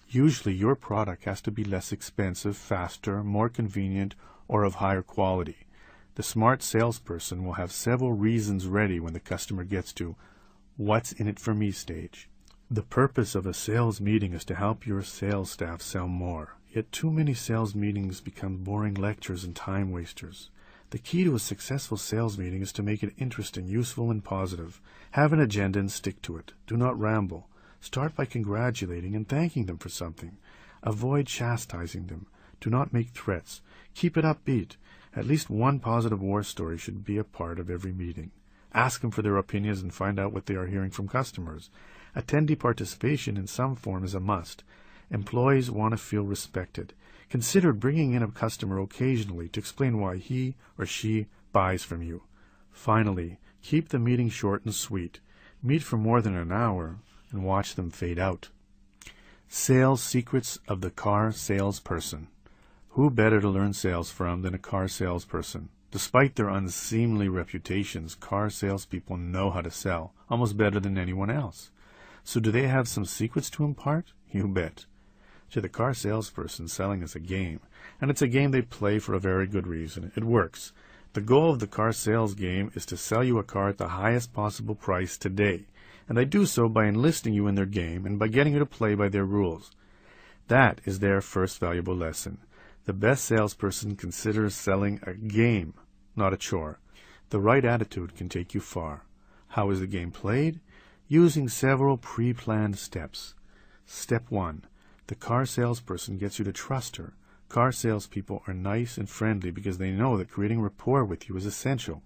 Usually 0.07 0.53
your 0.53 0.75
product 0.75 1.23
has 1.23 1.41
to 1.41 1.51
be 1.51 1.63
less 1.63 1.91
expensive, 1.91 2.55
faster, 2.55 3.23
more 3.23 3.49
convenient, 3.49 4.13
or 4.47 4.63
of 4.63 4.75
higher 4.75 5.01
quality. 5.01 5.67
The 6.15 6.23
smart 6.23 6.63
salesperson 6.63 7.43
will 7.45 7.53
have 7.53 7.71
several 7.71 8.13
reasons 8.13 8.65
ready 8.65 8.99
when 8.99 9.13
the 9.13 9.19
customer 9.19 9.63
gets 9.63 9.93
to 9.93 10.15
what's 10.75 11.11
in 11.11 11.27
it 11.27 11.39
for 11.39 11.53
me 11.53 11.71
stage. 11.71 12.29
The 12.69 12.81
purpose 12.81 13.35
of 13.35 13.45
a 13.45 13.53
sales 13.53 14.01
meeting 14.01 14.33
is 14.33 14.43
to 14.45 14.55
help 14.55 14.85
your 14.85 15.01
sales 15.01 15.51
staff 15.51 15.81
sell 15.81 16.07
more. 16.07 16.55
Yet 16.73 16.91
too 16.91 17.11
many 17.11 17.33
sales 17.33 17.73
meetings 17.73 18.19
become 18.19 18.57
boring 18.57 18.93
lectures 18.93 19.43
and 19.43 19.55
time 19.55 19.91
wasters. 19.91 20.49
The 20.89 20.97
key 20.97 21.23
to 21.23 21.35
a 21.35 21.39
successful 21.39 21.97
sales 21.97 22.37
meeting 22.37 22.61
is 22.61 22.71
to 22.73 22.83
make 22.83 23.03
it 23.03 23.13
interesting, 23.17 23.67
useful, 23.67 24.11
and 24.11 24.23
positive. 24.23 24.81
Have 25.11 25.33
an 25.33 25.39
agenda 25.39 25.79
and 25.79 25.91
stick 25.91 26.21
to 26.23 26.37
it. 26.37 26.53
Do 26.65 26.77
not 26.77 26.99
ramble. 26.99 27.47
Start 27.79 28.15
by 28.15 28.25
congratulating 28.25 29.15
and 29.15 29.27
thanking 29.27 29.65
them 29.65 29.77
for 29.77 29.89
something. 29.89 30.37
Avoid 30.83 31.27
chastising 31.27 32.07
them. 32.07 32.27
Do 32.59 32.69
not 32.69 32.93
make 32.93 33.09
threats. 33.09 33.61
Keep 33.97 34.15
it 34.15 34.25
upbeat. 34.25 34.75
At 35.15 35.25
least 35.25 35.49
one 35.49 35.79
positive 35.79 36.21
war 36.21 36.43
story 36.43 36.77
should 36.77 37.03
be 37.03 37.17
a 37.17 37.23
part 37.23 37.59
of 37.59 37.67
every 37.67 37.91
meeting. 37.91 38.29
Ask 38.71 39.01
them 39.01 39.09
for 39.09 39.23
their 39.23 39.37
opinions 39.37 39.81
and 39.81 39.91
find 39.91 40.19
out 40.19 40.31
what 40.31 40.45
they 40.45 40.53
are 40.53 40.67
hearing 40.67 40.91
from 40.91 41.07
customers. 41.07 41.71
Attendee 42.15 42.59
participation 42.59 43.37
in 43.37 43.47
some 43.47 43.75
form 43.75 44.03
is 44.03 44.13
a 44.13 44.19
must. 44.19 44.63
Employees 45.09 45.71
want 45.71 45.93
to 45.93 45.97
feel 45.97 46.21
respected. 46.21 46.93
Consider 47.31 47.73
bringing 47.73 48.13
in 48.13 48.21
a 48.21 48.27
customer 48.27 48.79
occasionally 48.79 49.49
to 49.49 49.59
explain 49.59 49.99
why 49.99 50.17
he 50.17 50.53
or 50.77 50.85
she 50.85 51.25
buys 51.51 51.83
from 51.83 52.03
you. 52.03 52.21
Finally, 52.69 53.39
keep 53.63 53.89
the 53.89 53.97
meeting 53.97 54.29
short 54.29 54.63
and 54.63 54.75
sweet. 54.75 55.21
Meet 55.63 55.81
for 55.81 55.97
more 55.97 56.21
than 56.21 56.35
an 56.35 56.51
hour 56.51 56.97
and 57.31 57.43
watch 57.43 57.73
them 57.73 57.89
fade 57.89 58.19
out. 58.19 58.49
Sales 59.47 60.03
Secrets 60.03 60.59
of 60.67 60.81
the 60.81 60.91
Car 60.91 61.31
Salesperson. 61.31 62.27
Who 62.97 63.11
better 63.11 63.39
to 63.39 63.47
learn 63.47 63.73
sales 63.73 64.09
from 64.09 64.41
than 64.41 64.55
a 64.55 64.57
car 64.57 64.87
salesperson? 64.87 65.69
Despite 65.91 66.35
their 66.35 66.49
unseemly 66.49 67.29
reputations, 67.29 68.15
car 68.15 68.49
salespeople 68.49 69.17
know 69.17 69.51
how 69.51 69.61
to 69.61 69.69
sell, 69.69 70.15
almost 70.31 70.57
better 70.57 70.79
than 70.79 70.97
anyone 70.97 71.29
else. 71.29 71.69
So 72.23 72.39
do 72.39 72.49
they 72.49 72.65
have 72.67 72.87
some 72.87 73.05
secrets 73.05 73.51
to 73.51 73.63
impart? 73.63 74.13
You 74.31 74.47
bet. 74.47 74.87
To 75.51 75.61
the 75.61 75.69
car 75.69 75.93
salesperson, 75.93 76.67
selling 76.67 77.03
is 77.03 77.13
a 77.13 77.19
game, 77.19 77.59
and 78.01 78.09
it's 78.09 78.23
a 78.23 78.27
game 78.27 78.49
they 78.49 78.63
play 78.63 78.97
for 78.97 79.13
a 79.13 79.19
very 79.19 79.45
good 79.45 79.67
reason. 79.67 80.11
It 80.15 80.23
works. 80.23 80.73
The 81.13 81.21
goal 81.21 81.51
of 81.51 81.59
the 81.59 81.67
car 81.67 81.91
sales 81.91 82.33
game 82.33 82.71
is 82.73 82.87
to 82.87 82.97
sell 82.97 83.23
you 83.23 83.37
a 83.37 83.43
car 83.43 83.69
at 83.69 83.77
the 83.77 83.89
highest 83.89 84.33
possible 84.33 84.73
price 84.73 85.19
today, 85.19 85.67
and 86.09 86.17
they 86.17 86.25
do 86.25 86.47
so 86.47 86.67
by 86.67 86.87
enlisting 86.87 87.35
you 87.35 87.45
in 87.45 87.53
their 87.53 87.67
game 87.67 88.07
and 88.07 88.17
by 88.17 88.27
getting 88.27 88.53
you 88.53 88.59
to 88.59 88.65
play 88.65 88.95
by 88.95 89.07
their 89.07 89.23
rules. 89.23 89.69
That 90.47 90.81
is 90.83 90.97
their 90.97 91.21
first 91.21 91.59
valuable 91.59 91.95
lesson. 91.95 92.39
The 92.87 92.93
best 92.93 93.25
salesperson 93.25 93.97
considers 93.97 94.55
selling 94.55 95.01
a 95.03 95.13
game, 95.13 95.73
not 96.15 96.31
a 96.31 96.37
chore. 96.37 96.79
The 97.31 97.39
right 97.41 97.65
attitude 97.65 98.15
can 98.15 98.29
take 98.29 98.53
you 98.53 98.61
far. 98.61 99.03
How 99.49 99.69
is 99.71 99.81
the 99.81 99.87
game 99.87 100.09
played? 100.09 100.61
Using 101.09 101.49
several 101.49 101.97
pre-planned 101.97 102.77
steps. 102.77 103.35
Step 103.85 104.31
1. 104.31 104.63
The 105.07 105.15
car 105.15 105.45
salesperson 105.45 106.17
gets 106.17 106.39
you 106.39 106.45
to 106.45 106.53
trust 106.53 106.95
her. 106.95 107.11
Car 107.49 107.73
salespeople 107.73 108.41
are 108.47 108.53
nice 108.53 108.97
and 108.97 109.09
friendly 109.09 109.51
because 109.51 109.79
they 109.79 109.91
know 109.91 110.15
that 110.15 110.31
creating 110.31 110.61
rapport 110.61 111.03
with 111.03 111.27
you 111.27 111.35
is 111.35 111.45
essential. 111.45 112.03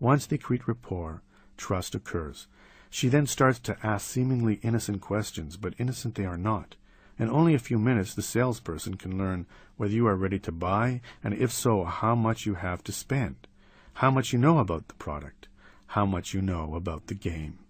Once 0.00 0.24
they 0.24 0.38
create 0.38 0.66
rapport, 0.66 1.20
trust 1.58 1.94
occurs. 1.94 2.46
She 2.88 3.08
then 3.08 3.26
starts 3.26 3.58
to 3.58 3.76
ask 3.82 4.08
seemingly 4.08 4.60
innocent 4.62 5.02
questions, 5.02 5.58
but 5.58 5.74
innocent 5.76 6.14
they 6.14 6.24
are 6.24 6.38
not. 6.38 6.76
In 7.22 7.30
only 7.30 7.54
a 7.54 7.60
few 7.60 7.78
minutes, 7.78 8.14
the 8.14 8.20
salesperson 8.20 8.96
can 8.96 9.16
learn 9.16 9.46
whether 9.76 9.94
you 9.94 10.08
are 10.08 10.16
ready 10.16 10.40
to 10.40 10.50
buy, 10.50 11.00
and 11.22 11.32
if 11.32 11.52
so, 11.52 11.84
how 11.84 12.16
much 12.16 12.46
you 12.46 12.54
have 12.54 12.82
to 12.82 12.90
spend, 12.90 13.46
how 13.94 14.10
much 14.10 14.32
you 14.32 14.40
know 14.40 14.58
about 14.58 14.88
the 14.88 14.94
product, 14.94 15.46
how 15.86 16.04
much 16.04 16.34
you 16.34 16.42
know 16.42 16.74
about 16.74 17.06
the 17.06 17.14
game. 17.14 17.60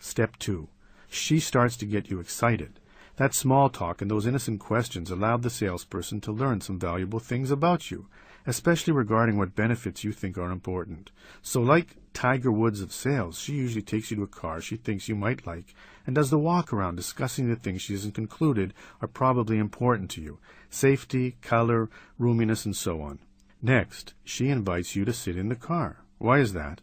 Step 0.00 0.36
2. 0.40 0.66
She 1.08 1.38
starts 1.38 1.76
to 1.76 1.86
get 1.86 2.10
you 2.10 2.18
excited. 2.18 2.80
That 3.18 3.34
small 3.34 3.70
talk 3.70 4.02
and 4.02 4.10
those 4.10 4.26
innocent 4.26 4.58
questions 4.58 5.12
allowed 5.12 5.42
the 5.42 5.50
salesperson 5.50 6.20
to 6.22 6.32
learn 6.32 6.60
some 6.60 6.80
valuable 6.80 7.20
things 7.20 7.52
about 7.52 7.88
you, 7.92 8.08
especially 8.48 8.94
regarding 8.94 9.38
what 9.38 9.54
benefits 9.54 10.02
you 10.02 10.10
think 10.10 10.36
are 10.36 10.50
important. 10.50 11.12
So, 11.40 11.62
like 11.62 11.98
Tiger 12.14 12.50
Woods 12.50 12.80
of 12.80 12.92
sales, 12.92 13.38
she 13.38 13.52
usually 13.52 13.82
takes 13.82 14.10
you 14.10 14.16
to 14.16 14.24
a 14.24 14.26
car 14.26 14.60
she 14.60 14.76
thinks 14.76 15.08
you 15.08 15.14
might 15.14 15.46
like 15.46 15.72
and 16.06 16.14
does 16.14 16.30
the 16.30 16.38
walk 16.38 16.72
around 16.72 16.96
discussing 16.96 17.48
the 17.48 17.56
things 17.56 17.82
she 17.82 17.92
hasn't 17.92 18.14
concluded 18.14 18.74
are 19.00 19.08
probably 19.08 19.58
important 19.58 20.10
to 20.10 20.20
you 20.20 20.38
safety, 20.70 21.36
color, 21.42 21.88
roominess, 22.18 22.64
and 22.64 22.74
so 22.74 23.02
on. 23.02 23.18
Next, 23.60 24.14
she 24.24 24.48
invites 24.48 24.96
you 24.96 25.04
to 25.04 25.12
sit 25.12 25.36
in 25.36 25.48
the 25.48 25.56
car. 25.56 25.98
Why 26.18 26.38
is 26.38 26.52
that? 26.52 26.80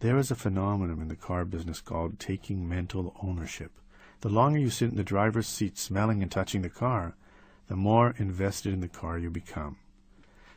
There 0.00 0.18
is 0.18 0.30
a 0.30 0.36
phenomenon 0.36 1.00
in 1.00 1.08
the 1.08 1.16
car 1.16 1.44
business 1.44 1.80
called 1.80 2.18
taking 2.18 2.68
mental 2.68 3.16
ownership. 3.22 3.72
The 4.20 4.28
longer 4.28 4.58
you 4.58 4.70
sit 4.70 4.90
in 4.90 4.96
the 4.96 5.04
driver's 5.04 5.46
seat 5.46 5.78
smelling 5.78 6.22
and 6.22 6.30
touching 6.30 6.62
the 6.62 6.68
car, 6.68 7.14
the 7.68 7.76
more 7.76 8.14
invested 8.18 8.72
in 8.72 8.80
the 8.80 8.88
car 8.88 9.18
you 9.18 9.30
become. 9.30 9.76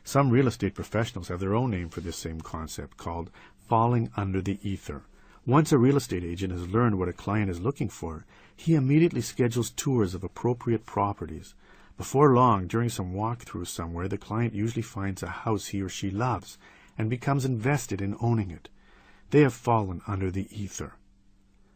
Some 0.04 0.30
real 0.30 0.48
estate 0.48 0.74
professionals 0.74 1.28
have 1.28 1.38
their 1.38 1.54
own 1.54 1.70
name 1.70 1.88
for 1.88 2.00
this 2.00 2.16
same 2.16 2.40
concept 2.40 2.96
called 2.96 3.30
falling 3.68 4.10
under 4.16 4.40
the 4.40 4.58
ether. 4.68 5.02
Once 5.44 5.72
a 5.72 5.78
real 5.78 5.96
estate 5.96 6.22
agent 6.22 6.52
has 6.52 6.68
learned 6.68 6.96
what 6.96 7.08
a 7.08 7.12
client 7.12 7.50
is 7.50 7.58
looking 7.58 7.88
for, 7.88 8.24
he 8.54 8.76
immediately 8.76 9.20
schedules 9.20 9.70
tours 9.70 10.14
of 10.14 10.22
appropriate 10.22 10.86
properties. 10.86 11.54
Before 11.96 12.32
long, 12.32 12.68
during 12.68 12.88
some 12.88 13.12
walkthrough 13.12 13.66
somewhere, 13.66 14.06
the 14.06 14.18
client 14.18 14.54
usually 14.54 14.82
finds 14.82 15.20
a 15.20 15.26
house 15.28 15.68
he 15.68 15.82
or 15.82 15.88
she 15.88 16.10
loves 16.10 16.58
and 16.96 17.10
becomes 17.10 17.44
invested 17.44 18.00
in 18.00 18.16
owning 18.20 18.52
it. 18.52 18.68
They 19.30 19.40
have 19.40 19.52
fallen 19.52 20.00
under 20.06 20.30
the 20.30 20.46
ether. 20.50 20.94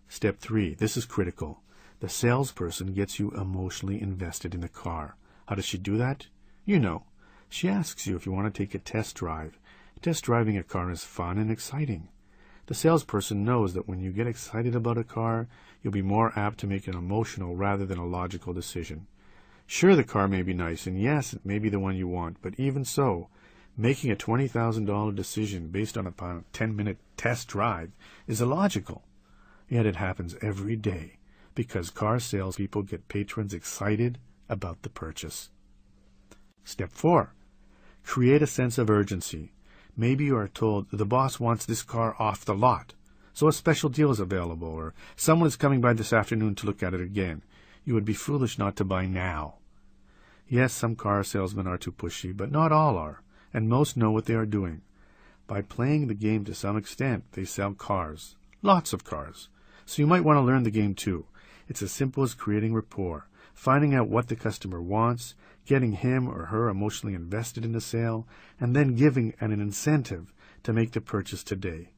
Step 0.09 0.39
3. 0.39 0.75
This 0.75 0.97
is 0.97 1.05
critical. 1.05 1.61
The 1.99 2.09
salesperson 2.09 2.93
gets 2.93 3.19
you 3.19 3.33
emotionally 3.33 4.01
invested 4.01 4.55
in 4.55 4.61
the 4.61 4.69
car. 4.69 5.17
How 5.47 5.57
does 5.57 5.65
she 5.65 5.79
do 5.79 5.97
that? 5.97 6.29
You 6.65 6.79
know. 6.79 7.05
She 7.49 7.69
asks 7.69 8.07
you 8.07 8.15
if 8.15 8.27
you 8.27 8.33
want 8.33 8.53
to 8.53 8.57
take 8.57 8.75
a 8.77 8.79
test 8.79 9.17
drive. 9.17 9.59
Test 10.03 10.23
driving 10.23 10.57
a 10.57 10.63
car 10.63 10.91
is 10.91 11.03
fun 11.03 11.39
and 11.39 11.51
exciting. 11.51 12.09
The 12.67 12.75
salesperson 12.75 13.45
knows 13.45 13.75
that 13.75 13.89
when 13.89 14.01
you 14.01 14.11
get 14.11 14.27
excited 14.27 14.75
about 14.75 14.99
a 14.99 15.05
car, 15.05 15.47
you'll 15.83 15.93
be 15.93 16.03
more 16.03 16.37
apt 16.37 16.59
to 16.59 16.67
make 16.67 16.89
an 16.89 16.97
emotional 16.97 17.55
rather 17.55 17.87
than 17.87 17.99
a 17.99 18.07
logical 18.07 18.53
decision. 18.53 19.07
Sure, 19.67 19.95
the 19.95 20.05
car 20.05 20.29
may 20.29 20.43
be 20.43 20.53
nice, 20.53 20.87
and 20.87 21.01
yes, 21.01 21.33
it 21.33 21.45
may 21.45 21.59
be 21.59 21.69
the 21.69 21.81
one 21.81 21.97
you 21.97 22.09
want, 22.09 22.39
but 22.43 22.59
even 22.59 22.85
so, 22.85 23.29
making 23.77 24.11
a 24.11 24.17
$20,000 24.17 25.15
decision 25.15 25.69
based 25.69 25.97
on 25.97 26.07
a 26.07 26.45
10 26.53 26.77
minute 26.77 26.99
test 27.17 27.49
drive 27.49 27.93
is 28.27 28.41
illogical. 28.41 29.03
Yet 29.69 29.87
it 29.87 29.97
happens 29.97 30.37
every 30.43 30.77
day 30.77 31.19
because 31.55 31.91
car 31.91 32.19
salespeople 32.19 32.83
get 32.83 33.09
patrons 33.09 33.55
excited 33.55 34.19
about 34.49 34.83
the 34.83 34.89
purchase. 34.89 35.51
Step 36.65 36.91
4. 36.93 37.33
Create 38.05 38.43
a 38.43 38.47
sense 38.47 38.79
of 38.79 38.91
urgency. 38.91 39.53
Maybe 39.97 40.25
you 40.27 40.37
are 40.37 40.49
told 40.49 40.91
the 40.91 41.07
boss 41.07 41.41
wants 41.41 41.65
this 41.65 41.83
car 41.83 42.15
off 42.19 42.45
the 42.45 42.55
lot, 42.55 42.93
so 43.33 43.49
a 43.49 43.53
special 43.53 43.89
deal 43.89 44.11
is 44.11 44.21
available, 44.21 44.69
or 44.69 44.93
someone 45.17 45.47
is 45.47 45.57
coming 45.57 45.81
by 45.81 45.95
this 45.95 46.13
afternoon 46.13 46.55
to 46.57 46.67
look 46.67 46.83
at 46.83 46.93
it 46.93 47.01
again. 47.01 47.43
You 47.85 47.95
would 47.95 48.05
be 48.05 48.13
foolish 48.13 48.59
not 48.59 48.77
to 48.77 48.85
buy 48.85 49.07
now. 49.07 49.55
Yes, 50.49 50.75
some 50.75 50.97
car 50.97 51.25
salesmen 51.25 51.67
are 51.67 51.79
too 51.79 51.93
pushy, 51.93 52.37
but 52.37 52.53
not 52.53 52.73
all 52.73 52.99
are, 52.99 53.23
and 53.55 53.69
most 53.69 53.97
know 53.97 54.11
what 54.11 54.27
they 54.27 54.35
are 54.35 54.45
doing. 54.45 54.83
By 55.47 55.63
playing 55.63 56.09
the 56.09 56.15
game 56.15 56.45
to 56.45 56.55
some 56.55 56.77
extent, 56.77 57.25
they 57.33 57.45
sell 57.45 57.73
cars. 57.73 58.37
Lots 58.63 58.93
of 58.93 59.05
cars. 59.05 59.49
So 59.87 60.03
you 60.03 60.07
might 60.07 60.25
want 60.25 60.37
to 60.37 60.43
learn 60.43 60.65
the 60.65 60.71
game 60.71 60.95
too. 60.95 61.25
It's 61.69 61.83
as 61.83 61.93
simple 61.93 62.23
as 62.23 62.35
creating 62.35 62.75
rapport, 62.75 63.29
finding 63.55 63.95
out 63.95 64.09
what 64.09 64.29
the 64.29 64.37
customer 64.37 64.83
wants, 64.83 65.35
getting 65.67 65.93
him 65.93 66.29
or 66.29 66.47
her 66.47 66.69
emotionally 66.69 67.15
invested 67.15 67.65
in 67.65 67.73
the 67.73 67.81
sale, 67.81 68.27
and 68.59 68.75
then 68.75 68.95
giving 68.95 69.35
an 69.41 69.53
incentive 69.53 70.33
to 70.63 70.73
make 70.73 70.93
the 70.93 71.01
purchase 71.01 71.45
today. 71.45 71.91